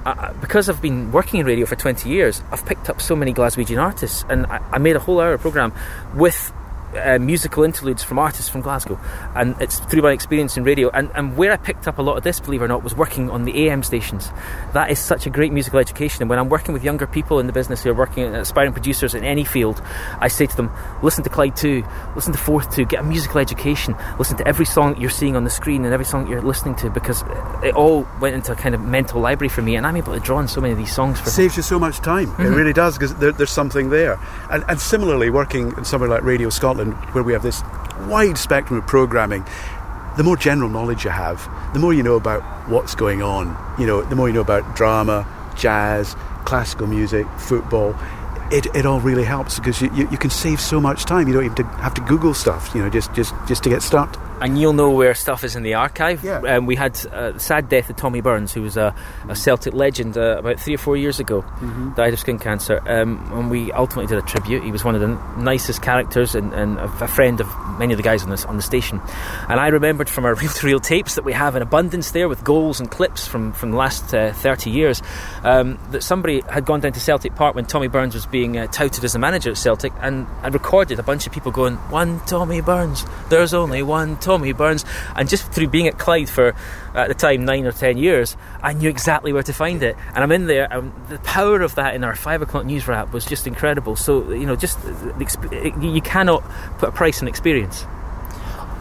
I, 0.06 0.34
because 0.34 0.70
I've 0.70 0.82
been 0.82 1.12
working 1.12 1.40
in 1.40 1.46
radio 1.46 1.66
for 1.66 1.76
20 1.76 2.10
years, 2.10 2.44
I've 2.52 2.66
picked 2.66 2.90
up 2.90 3.02
so 3.02 3.16
many 3.16 3.34
Glaswegian 3.34 3.82
artists, 3.82 4.26
and 4.30 4.46
I, 4.48 4.58
I 4.74 4.78
made 4.78 4.96
a 4.96 5.00
whole 5.00 5.20
hour 5.20 5.38
program 5.38 5.74
with 6.14 6.54
uh, 6.96 7.20
musical 7.20 7.64
interludes 7.64 8.04
from 8.04 8.20
artists 8.20 8.50
from 8.50 8.62
Glasgow, 8.62 9.00
and 9.36 9.56
it's 9.62 9.80
through 9.80 10.02
my 10.02 10.12
experience 10.12 10.58
in 10.58 10.64
radio. 10.64 10.90
And, 10.90 11.12
and 11.16 11.38
where 11.38 11.52
I 11.52 11.58
picked 11.58 11.88
up 11.88 11.98
a 11.98 12.02
lot 12.02 12.18
of 12.18 12.24
this, 12.24 12.40
believe 12.40 12.62
it 12.62 12.66
or 12.66 12.68
not, 12.68 12.84
was 12.84 12.96
working 12.96 13.30
on 13.30 13.46
the 13.46 13.68
AM 13.68 13.84
stations. 13.84 14.30
That 14.74 14.90
is 14.92 15.00
such 15.00 15.26
a 15.26 15.30
great 15.30 15.52
musical 15.52 15.80
education. 15.80 16.22
And 16.24 16.30
when 16.30 16.40
I'm 16.40 16.50
working 16.50 16.74
with 16.74 16.84
younger 16.84 17.08
people 17.08 17.40
in 17.40 17.48
the 17.48 17.54
business 17.54 17.84
who 17.84 17.92
are 17.92 17.96
working 17.96 18.24
aspiring 18.36 18.74
producers 18.74 19.14
in 19.14 19.24
any 19.24 19.44
field, 19.44 19.82
I 20.20 20.28
say 20.28 20.46
to 20.46 20.56
them, 20.56 20.72
listen 21.02 21.24
to 21.24 21.30
Clyde 21.30 21.56
2, 21.56 21.84
listen 22.16 22.34
to 22.34 22.40
Forth 22.40 22.74
2, 22.76 22.86
get 22.86 23.02
a 23.02 23.04
musical 23.04 23.40
education, 23.40 23.96
listen 24.20 24.38
to 24.38 24.48
every 24.48 24.66
song 24.66 25.00
you're 25.00 25.10
seeing 25.10 25.36
on 25.36 25.44
the 25.44 25.50
screen 25.50 25.86
and 25.86 25.94
every 25.94 26.06
song 26.06 26.28
you're 26.28 26.42
listening 26.42 26.76
to, 26.76 26.90
because 26.90 27.24
it 27.64 27.74
all 27.76 28.08
went 28.20 28.36
into 28.36 28.52
a 28.52 28.56
kind 28.56 28.76
of 28.76 28.82
mental 28.82 29.22
library 29.22 29.50
for 29.50 29.62
me, 29.62 29.76
and 29.76 29.86
I'm 29.86 29.96
able 29.96 30.14
to 30.14 30.20
draw 30.20 30.38
on 30.38 30.48
so 30.48 30.62
many 30.62 30.74
of 30.74 30.78
these 30.78 30.94
songs. 30.94 31.20
For 31.20 31.30
Saves 31.30 31.58
you 31.58 31.64
so 31.64 31.80
much 31.80 32.00
time. 32.00 32.28
Mm-hmm. 32.28 32.42
It 32.44 32.50
really 32.50 32.74
does, 32.74 32.98
because 32.98 33.16
there, 33.16 33.32
there's 33.32 33.52
something 33.52 33.90
there. 33.90 34.20
And, 34.50 34.64
and 34.68 34.80
similarly, 34.80 35.30
working 35.30 35.74
in 35.78 35.86
somewhere 35.86 36.10
like 36.10 36.24
Radio 36.24 36.50
Scotland, 36.50 36.83
where 36.92 37.24
we 37.24 37.34
have 37.34 37.44
this 37.44 37.64
wide 38.08 38.38
spectrum 38.38 38.80
of 38.80 38.88
programming, 38.88 39.46
the 40.18 40.24
more 40.24 40.38
general 40.38 40.70
knowledge 40.70 41.04
you 41.04 41.10
have, 41.10 41.50
the 41.74 41.80
more 41.80 41.94
you 41.94 42.04
know 42.04 42.16
about 42.16 42.44
what's 42.70 42.96
going 42.96 43.22
on. 43.22 43.58
You 43.80 43.88
know, 43.88 44.02
the 44.04 44.16
more 44.16 44.28
you 44.28 44.34
know 44.34 44.42
about 44.42 44.76
drama, 44.76 45.28
jazz, 45.56 46.16
classical 46.46 46.88
music, 46.88 47.28
football. 47.38 47.96
It, 48.52 48.68
it 48.76 48.86
all 48.86 49.00
really 49.00 49.24
helps 49.24 49.58
because 49.58 49.82
you, 49.82 49.92
you, 49.96 50.08
you 50.12 50.18
can 50.18 50.30
save 50.30 50.62
so 50.62 50.80
much 50.80 51.06
time. 51.06 51.28
You 51.28 51.34
don't 51.34 51.46
even 51.46 51.66
have 51.78 51.94
to 51.96 52.02
Google 52.02 52.34
stuff, 52.34 52.72
you 52.76 52.82
know, 52.82 52.90
just, 52.90 53.14
just, 53.14 53.34
just 53.48 53.64
to 53.64 53.70
get 53.70 53.82
started 53.82 54.20
and 54.44 54.60
you'll 54.60 54.74
know 54.74 54.90
where 54.90 55.16
stuff 55.16 55.46
is 55.46 55.56
in 55.56 55.64
the 55.64 55.74
archive. 55.74 56.22
Yeah. 56.22 56.40
Um, 56.40 56.66
we 56.66 56.76
had 56.76 57.00
uh, 57.08 57.32
the 57.32 57.40
sad 57.40 57.70
death 57.70 57.90
of 57.90 57.96
Tommy 57.96 58.20
Burns, 58.20 58.54
who 58.54 58.62
was 58.62 58.76
a, 58.76 58.94
a 59.30 59.38
Celtic 59.38 59.74
legend 59.74 60.18
uh, 60.18 60.40
about 60.40 60.60
three 60.60 60.76
or 60.76 60.78
four 60.78 60.98
years 60.98 61.18
ago, 61.22 61.44
mm-hmm. 61.44 61.94
died 61.94 62.12
of 62.12 62.20
skin 62.20 62.38
cancer. 62.38 62.82
Um, 62.86 63.26
and 63.32 63.50
we 63.50 63.72
ultimately 63.72 64.14
did 64.14 64.22
a 64.22 64.28
tribute. 64.28 64.62
He 64.66 64.72
was 64.72 64.84
one 64.84 64.96
of 64.96 65.02
the 65.02 65.08
nicest 65.42 65.82
characters 65.82 66.36
and, 66.36 66.54
and 66.54 66.78
a, 66.78 67.08
friend 67.08 67.40
of 67.40 67.48
many 67.80 67.94
of 67.94 67.98
the 67.98 68.04
guys 68.04 68.22
on, 68.24 68.32
this, 68.32 68.44
on 68.44 68.58
the 68.58 68.62
station. 68.62 69.00
And 69.48 69.62
I 69.62 69.68
remembered 69.68 70.10
from 70.10 70.26
our 70.26 70.36
reel 70.36 70.52
to 70.52 70.68
reel 70.68 70.80
tapes 70.82 71.16
that 71.16 71.24
we 71.24 71.32
have 71.32 71.56
in 71.56 71.62
abundance 71.62 72.12
there 72.12 72.28
with 72.28 72.44
goals 72.44 72.82
and 72.82 72.92
clips 72.92 73.26
from, 73.26 73.54
from 73.54 73.72
the 73.72 73.78
last 73.78 74.14
uh, 74.14 74.34
30 74.34 74.70
years 74.70 75.02
um, 75.44 75.80
that 75.92 76.04
somebody 76.04 76.42
had 76.50 76.66
gone 76.66 76.82
down 76.82 76.92
to 76.92 77.00
Celtic 77.00 77.34
Park 77.36 77.56
when 77.56 77.66
Tommy 77.66 77.88
Burns 77.88 78.14
was 78.14 78.26
being 78.26 78.58
uh, 78.58 78.68
touted 78.68 79.06
as 79.06 79.16
a 79.16 79.20
manager 79.20 79.52
at 79.52 79.58
Celtic 79.58 79.94
and, 80.02 80.28
and 80.42 80.54
recorded 80.54 81.00
a 81.00 81.04
bunch 81.04 81.26
of 81.26 81.32
people 81.32 81.52
going, 81.54 81.76
One 81.90 82.20
Tommy 82.26 82.60
Burns, 82.60 83.06
there's 83.30 83.54
only 83.54 83.82
one 83.84 84.18
Tommy. 84.18 84.33
Tommy 84.34 84.52
Burns, 84.52 84.84
and 85.16 85.30
just 85.30 85.52
through 85.52 85.68
being 85.68 85.88
at 85.88 86.00
Clyde 86.00 86.28
for 86.28 86.56
at 86.96 87.08
the 87.08 87.14
time 87.14 87.46
nine 87.46 87.68
or 87.68 87.72
ten 87.72 87.98
years, 87.98 88.36
I 88.64 88.74
knew 88.74 88.90
exactly 88.90 89.32
where 89.32 89.44
to 89.44 89.54
find 89.54 89.84
it. 89.84 89.96
And 90.16 90.24
I'm 90.24 90.32
in 90.32 90.48
there, 90.48 90.68
and 90.72 90.92
the 91.08 91.20
power 91.20 91.62
of 91.62 91.76
that 91.76 91.94
in 91.94 92.04
our 92.04 92.16
five 92.16 92.42
o'clock 92.42 92.66
news 92.66 92.88
wrap 92.88 93.14
was 93.14 93.26
just 93.26 93.46
incredible. 93.46 93.96
So 93.96 94.32
you 94.32 94.48
know, 94.48 94.56
just 94.56 94.80
you 95.82 96.02
cannot 96.02 96.44
put 96.80 96.90
a 96.90 96.92
price 96.92 97.22
on 97.22 97.28
experience. 97.28 97.86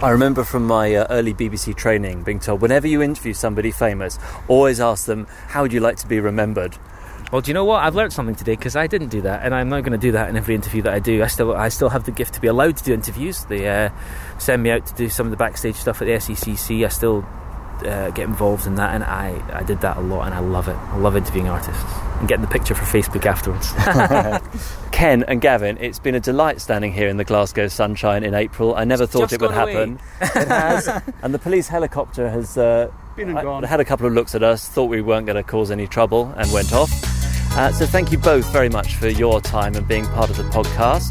I 0.03 0.11
remember 0.11 0.43
from 0.43 0.67
my 0.67 0.95
uh, 0.97 1.07
early 1.11 1.33
BBC 1.33 1.77
training 1.77 2.25
being 2.25 2.41
told 2.41 2.61
whenever 2.61 2.89
you 2.89 3.03
interview 3.03 3.35
somebody 3.35 3.71
famous, 3.71 4.19
always 4.49 4.81
ask 4.81 5.05
them, 5.05 5.27
How 5.49 5.63
would 5.63 5.73
you 5.73 5.81
like 5.81 5.99
to 5.99 6.09
be 6.09 6.19
remembered? 6.19 6.77
Well, 7.33 7.41
do 7.41 7.49
you 7.49 7.55
know 7.55 7.65
what? 7.65 7.83
I've 7.83 7.95
learned 7.95 8.13
something 8.13 8.35
today 8.35 8.57
because 8.57 8.77
I 8.77 8.87
didn't 8.87 9.09
do 9.09 9.23
that, 9.23 9.43
and 9.43 9.55
I'm 9.55 9.71
not 9.71 9.81
going 9.81 9.99
to 9.99 10.07
do 10.07 10.13
that 10.13 10.29
in 10.29 10.37
every 10.37 10.55
interview 10.55 10.83
that 10.83 10.93
I 10.93 10.99
do. 10.99 11.23
I 11.23 11.29
still, 11.29 11.55
I 11.55 11.71
still 11.71 11.89
have 11.89 12.05
the 12.05 12.11
gift 12.11 12.35
to 12.35 12.43
be 12.43 12.47
allowed 12.47 12.77
to 12.77 12.85
do 12.85 12.93
interviews. 12.93 13.47
They 13.47 13.67
uh, 13.67 13.89
send 14.39 14.63
me 14.63 14.71
out 14.71 14.85
to 14.85 14.95
do 14.95 15.09
some 15.09 15.27
of 15.27 15.31
the 15.31 15.39
backstage 15.39 15.77
stuff 15.77 16.03
at 16.03 16.05
the 16.05 16.13
SECC. 16.13 16.85
I 16.85 16.89
still 16.89 17.25
uh, 17.87 18.11
get 18.11 18.29
involved 18.29 18.67
in 18.67 18.75
that, 18.75 18.95
and 18.95 19.03
I, 19.03 19.43
I 19.51 19.63
did 19.63 19.81
that 19.81 19.97
a 19.97 20.01
lot, 20.01 20.27
and 20.27 20.35
I 20.35 20.41
love 20.41 20.69
it. 20.69 20.77
I 20.77 20.99
love 20.99 21.17
interviewing 21.17 21.49
artists 21.49 21.83
and 22.19 22.29
getting 22.29 22.45
the 22.45 22.51
picture 22.51 22.75
for 22.75 22.85
Facebook 22.85 23.25
afterwards. 23.25 23.73
Ken 24.93 25.23
and 25.23 25.41
Gavin, 25.41 25.79
it's 25.81 25.99
been 25.99 26.15
a 26.15 26.21
delight 26.21 26.61
standing 26.61 26.93
here 26.93 27.09
in 27.09 27.17
the 27.17 27.25
Glasgow 27.25 27.69
sunshine 27.69 28.25
in 28.25 28.35
April. 28.35 28.75
I 28.75 28.85
never 28.85 29.05
it's 29.05 29.13
thought 29.15 29.33
it 29.33 29.41
would 29.41 29.53
happen. 29.53 29.99
it 30.21 30.49
has, 30.49 30.87
and 31.23 31.33
the 31.33 31.39
police 31.39 31.69
helicopter 31.69 32.29
has 32.29 32.59
uh, 32.59 32.93
been 33.17 33.31
and 33.31 33.41
gone. 33.41 33.63
had 33.63 33.81
a 33.81 33.87
couple 33.87 34.07
of 34.07 34.13
looks 34.13 34.35
at 34.35 34.43
us, 34.43 34.69
thought 34.69 34.91
we 34.91 35.01
weren't 35.01 35.25
going 35.25 35.37
to 35.37 35.43
cause 35.43 35.71
any 35.71 35.87
trouble, 35.87 36.33
and 36.37 36.53
went 36.53 36.75
off. 36.75 37.12
Uh, 37.55 37.71
so 37.71 37.85
thank 37.85 38.11
you 38.11 38.17
both 38.17 38.51
very 38.51 38.71
much 38.71 38.95
for 38.95 39.09
your 39.09 39.41
time 39.41 39.75
and 39.75 39.87
being 39.87 40.07
part 40.07 40.31
of 40.31 40.39
the 40.39 40.43
podcast. 40.45 41.11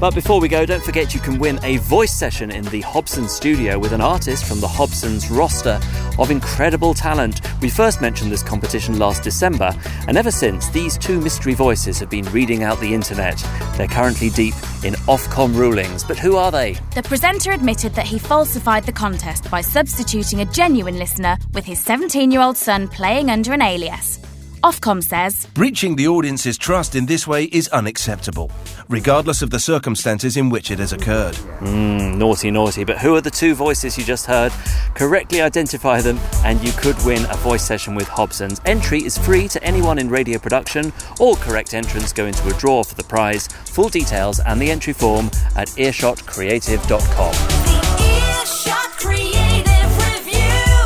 But 0.00 0.14
before 0.16 0.40
we 0.40 0.48
go, 0.48 0.66
don't 0.66 0.82
forget 0.82 1.14
you 1.14 1.20
can 1.20 1.38
win 1.38 1.60
a 1.62 1.76
voice 1.76 2.10
session 2.10 2.50
in 2.50 2.64
the 2.64 2.80
Hobson 2.80 3.28
studio 3.28 3.78
with 3.78 3.92
an 3.92 4.00
artist 4.00 4.46
from 4.46 4.58
the 4.58 4.66
Hobson's 4.66 5.30
roster 5.30 5.78
of 6.18 6.32
incredible 6.32 6.92
talent. 6.92 7.40
We 7.60 7.68
first 7.68 8.00
mentioned 8.00 8.32
this 8.32 8.42
competition 8.42 8.98
last 8.98 9.22
December, 9.22 9.70
and 10.08 10.16
ever 10.16 10.32
since, 10.32 10.68
these 10.70 10.98
two 10.98 11.20
mystery 11.20 11.54
voices 11.54 12.00
have 12.00 12.10
been 12.10 12.24
reading 12.32 12.64
out 12.64 12.80
the 12.80 12.92
internet. 12.92 13.38
They're 13.76 13.86
currently 13.86 14.30
deep 14.30 14.54
in 14.82 14.94
Ofcom 15.06 15.54
rulings, 15.54 16.02
but 16.02 16.18
who 16.18 16.36
are 16.36 16.50
they? 16.50 16.72
The 16.96 17.04
presenter 17.04 17.52
admitted 17.52 17.94
that 17.94 18.06
he 18.06 18.18
falsified 18.18 18.84
the 18.86 18.92
contest 18.92 19.48
by 19.52 19.60
substituting 19.60 20.40
a 20.40 20.46
genuine 20.46 20.98
listener 20.98 21.36
with 21.52 21.64
his 21.64 21.80
17 21.80 22.32
year 22.32 22.40
old 22.40 22.56
son 22.56 22.88
playing 22.88 23.30
under 23.30 23.52
an 23.52 23.62
alias. 23.62 24.18
Ofcom 24.62 25.02
says 25.02 25.46
Breaching 25.54 25.96
the 25.96 26.06
audience's 26.06 26.56
trust 26.56 26.94
in 26.94 27.06
this 27.06 27.26
way 27.26 27.44
is 27.46 27.66
unacceptable, 27.68 28.50
regardless 28.88 29.42
of 29.42 29.50
the 29.50 29.58
circumstances 29.58 30.36
in 30.36 30.50
which 30.50 30.70
it 30.70 30.78
has 30.78 30.92
occurred. 30.92 31.34
Mm, 31.58 32.16
naughty, 32.16 32.52
naughty. 32.52 32.84
But 32.84 32.98
who 32.98 33.16
are 33.16 33.20
the 33.20 33.30
two 33.30 33.56
voices 33.56 33.98
you 33.98 34.04
just 34.04 34.26
heard? 34.26 34.52
Correctly 34.94 35.40
identify 35.40 36.00
them, 36.00 36.20
and 36.44 36.62
you 36.62 36.70
could 36.72 36.96
win 37.04 37.24
a 37.24 37.36
voice 37.38 37.64
session 37.64 37.96
with 37.96 38.06
Hobson's. 38.06 38.60
Entry 38.64 39.04
is 39.04 39.18
free 39.18 39.48
to 39.48 39.62
anyone 39.64 39.98
in 39.98 40.08
radio 40.08 40.38
production. 40.38 40.92
All 41.18 41.34
correct 41.34 41.74
entrants 41.74 42.12
go 42.12 42.26
into 42.26 42.48
a 42.48 42.58
draw 42.58 42.84
for 42.84 42.94
the 42.94 43.04
prize. 43.04 43.48
Full 43.48 43.88
details 43.88 44.38
and 44.38 44.60
the 44.60 44.70
entry 44.70 44.92
form 44.92 45.26
at 45.56 45.68
earshotcreative.com. 45.68 47.91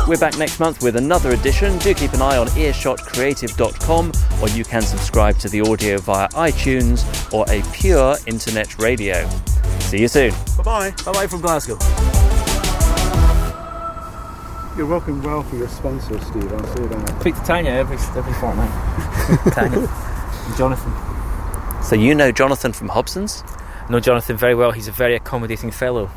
We're 0.07 0.17
back 0.17 0.37
next 0.37 0.61
month 0.61 0.81
with 0.81 0.95
another 0.95 1.31
edition. 1.31 1.77
Do 1.79 1.93
keep 1.93 2.13
an 2.13 2.21
eye 2.21 2.37
on 2.37 2.47
earshotcreative.com 2.47 4.11
or 4.41 4.47
you 4.47 4.63
can 4.63 4.81
subscribe 4.81 5.37
to 5.39 5.49
the 5.49 5.59
audio 5.59 5.97
via 5.97 6.29
iTunes 6.29 7.03
or 7.33 7.45
a 7.49 7.61
pure 7.73 8.15
internet 8.25 8.79
radio. 8.79 9.27
See 9.81 9.99
you 9.99 10.07
soon. 10.07 10.31
Bye 10.55 10.63
bye. 10.63 10.91
Bye 11.03 11.11
bye 11.11 11.27
from 11.27 11.41
Glasgow. 11.41 11.77
You're 14.77 14.87
working 14.87 15.21
well 15.23 15.43
for 15.43 15.57
your 15.57 15.67
sponsor, 15.67 16.17
Steve. 16.21 16.53
I'll 16.53 16.75
say 16.77 16.85
that. 16.87 17.19
Speak 17.19 17.35
to 17.35 17.41
Tanya 17.41 17.71
every 17.71 17.97
every 18.17 18.33
fortnight. 18.35 18.69
Tanya, 19.53 19.79
and 19.79 20.57
Jonathan. 20.57 21.83
So 21.83 21.95
you 21.95 22.15
know 22.15 22.31
Jonathan 22.31 22.71
from 22.71 22.87
Hobson's? 22.87 23.43
Know 23.89 23.99
Jonathan 23.99 24.37
very 24.37 24.55
well. 24.55 24.71
He's 24.71 24.87
a 24.87 24.91
very 24.93 25.15
accommodating 25.15 25.71
fellow. 25.71 26.09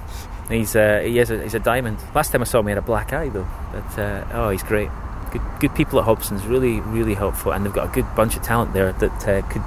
He's 0.50 0.74
uh, 0.74 1.00
he 1.04 1.18
is 1.18 1.30
a, 1.30 1.42
he's 1.42 1.54
a 1.54 1.60
diamond. 1.60 1.98
Last 2.14 2.32
time 2.32 2.40
I 2.40 2.44
saw 2.44 2.58
him, 2.58 2.66
he 2.66 2.70
had 2.70 2.78
a 2.78 2.82
black 2.82 3.12
eye 3.12 3.28
though. 3.28 3.46
But 3.72 3.98
uh, 3.98 4.24
oh, 4.32 4.50
he's 4.50 4.64
great. 4.64 4.90
Good 5.30 5.42
good 5.60 5.74
people 5.74 6.00
at 6.00 6.06
Hobson's. 6.06 6.44
Really 6.44 6.80
really 6.80 7.14
helpful, 7.14 7.52
and 7.52 7.64
they've 7.64 7.72
got 7.72 7.88
a 7.88 7.92
good 7.92 8.06
bunch 8.16 8.36
of 8.36 8.42
talent 8.42 8.72
there 8.72 8.92
that 8.92 9.28
uh, 9.28 9.42
could 9.48 9.62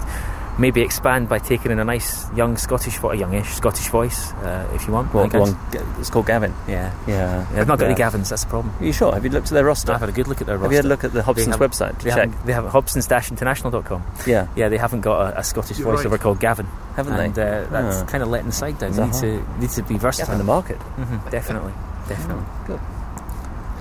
maybe 0.59 0.81
expand 0.81 1.27
by 1.29 1.39
taking 1.39 1.71
in 1.71 1.79
a 1.79 1.83
nice 1.83 2.31
young 2.33 2.57
Scottish, 2.57 2.97
vo- 2.97 3.09
a 3.11 3.15
youngish 3.15 3.47
Scottish 3.53 3.87
voice, 3.89 4.31
uh, 4.33 4.69
if 4.73 4.85
you 4.87 4.93
want. 4.93 5.13
Well, 5.13 5.27
one, 5.29 5.57
it's 5.99 6.09
called 6.09 6.27
Gavin. 6.27 6.53
Yeah. 6.67 6.93
Yeah. 7.07 7.45
They've 7.53 7.67
not 7.67 7.79
got 7.79 7.85
any 7.89 7.95
Gavins. 7.95 8.29
That's 8.29 8.43
the 8.43 8.49
problem. 8.49 8.73
Are 8.79 8.85
you 8.85 8.93
sure? 8.93 9.13
Have 9.13 9.23
you 9.23 9.29
looked 9.31 9.47
at 9.47 9.53
their 9.53 9.65
roster? 9.65 9.93
I've 9.93 9.99
had 9.99 10.09
a 10.09 10.13
good 10.13 10.27
look 10.27 10.41
at 10.41 10.47
their 10.47 10.57
roster. 10.57 10.65
Have 10.65 10.71
you 10.71 10.77
had 10.77 10.85
a 10.85 10.87
look 10.87 11.03
at 11.03 11.13
the 11.13 11.23
Hobson's 11.23 11.55
haven't- 11.55 11.71
website 11.71 11.97
to 11.99 12.03
They 12.05 12.09
check? 12.11 12.29
haven't, 12.29 12.45
they 12.45 12.53
have 12.53 12.65
hobsons-international.com. 12.65 14.03
Yeah. 14.27 14.47
Yeah, 14.55 14.69
they 14.69 14.77
haven't 14.77 15.01
got 15.01 15.33
a, 15.33 15.39
a 15.39 15.43
Scottish 15.43 15.79
You're 15.79 15.95
voiceover 15.95 16.11
right. 16.11 16.19
called 16.19 16.39
Gavin. 16.39 16.67
Haven't 16.95 17.13
and, 17.13 17.33
they? 17.35 17.41
Uh, 17.41 17.65
that's 17.71 17.97
Oh. 18.01 18.05
kind 18.05 18.21
of 18.23 18.29
letting 18.29 18.47
the 18.47 18.51
side 18.53 18.77
down. 18.77 18.91
They 18.91 19.01
Uh-huh. 19.01 19.11
need 19.25 19.41
to 19.43 19.59
need 19.61 19.69
to 19.71 19.83
be 19.83 19.97
versatile. 19.97 20.27
Gavin 20.33 20.37
the 20.45 20.51
market. 20.51 20.77
hmm 20.77 21.29
definitely, 21.29 21.73
definitely. 22.07 22.43
Good. 22.67 22.79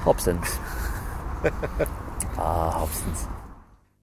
Hobson's. 0.04 0.58
ah, 2.38 2.70
Hobson's. 2.70 3.26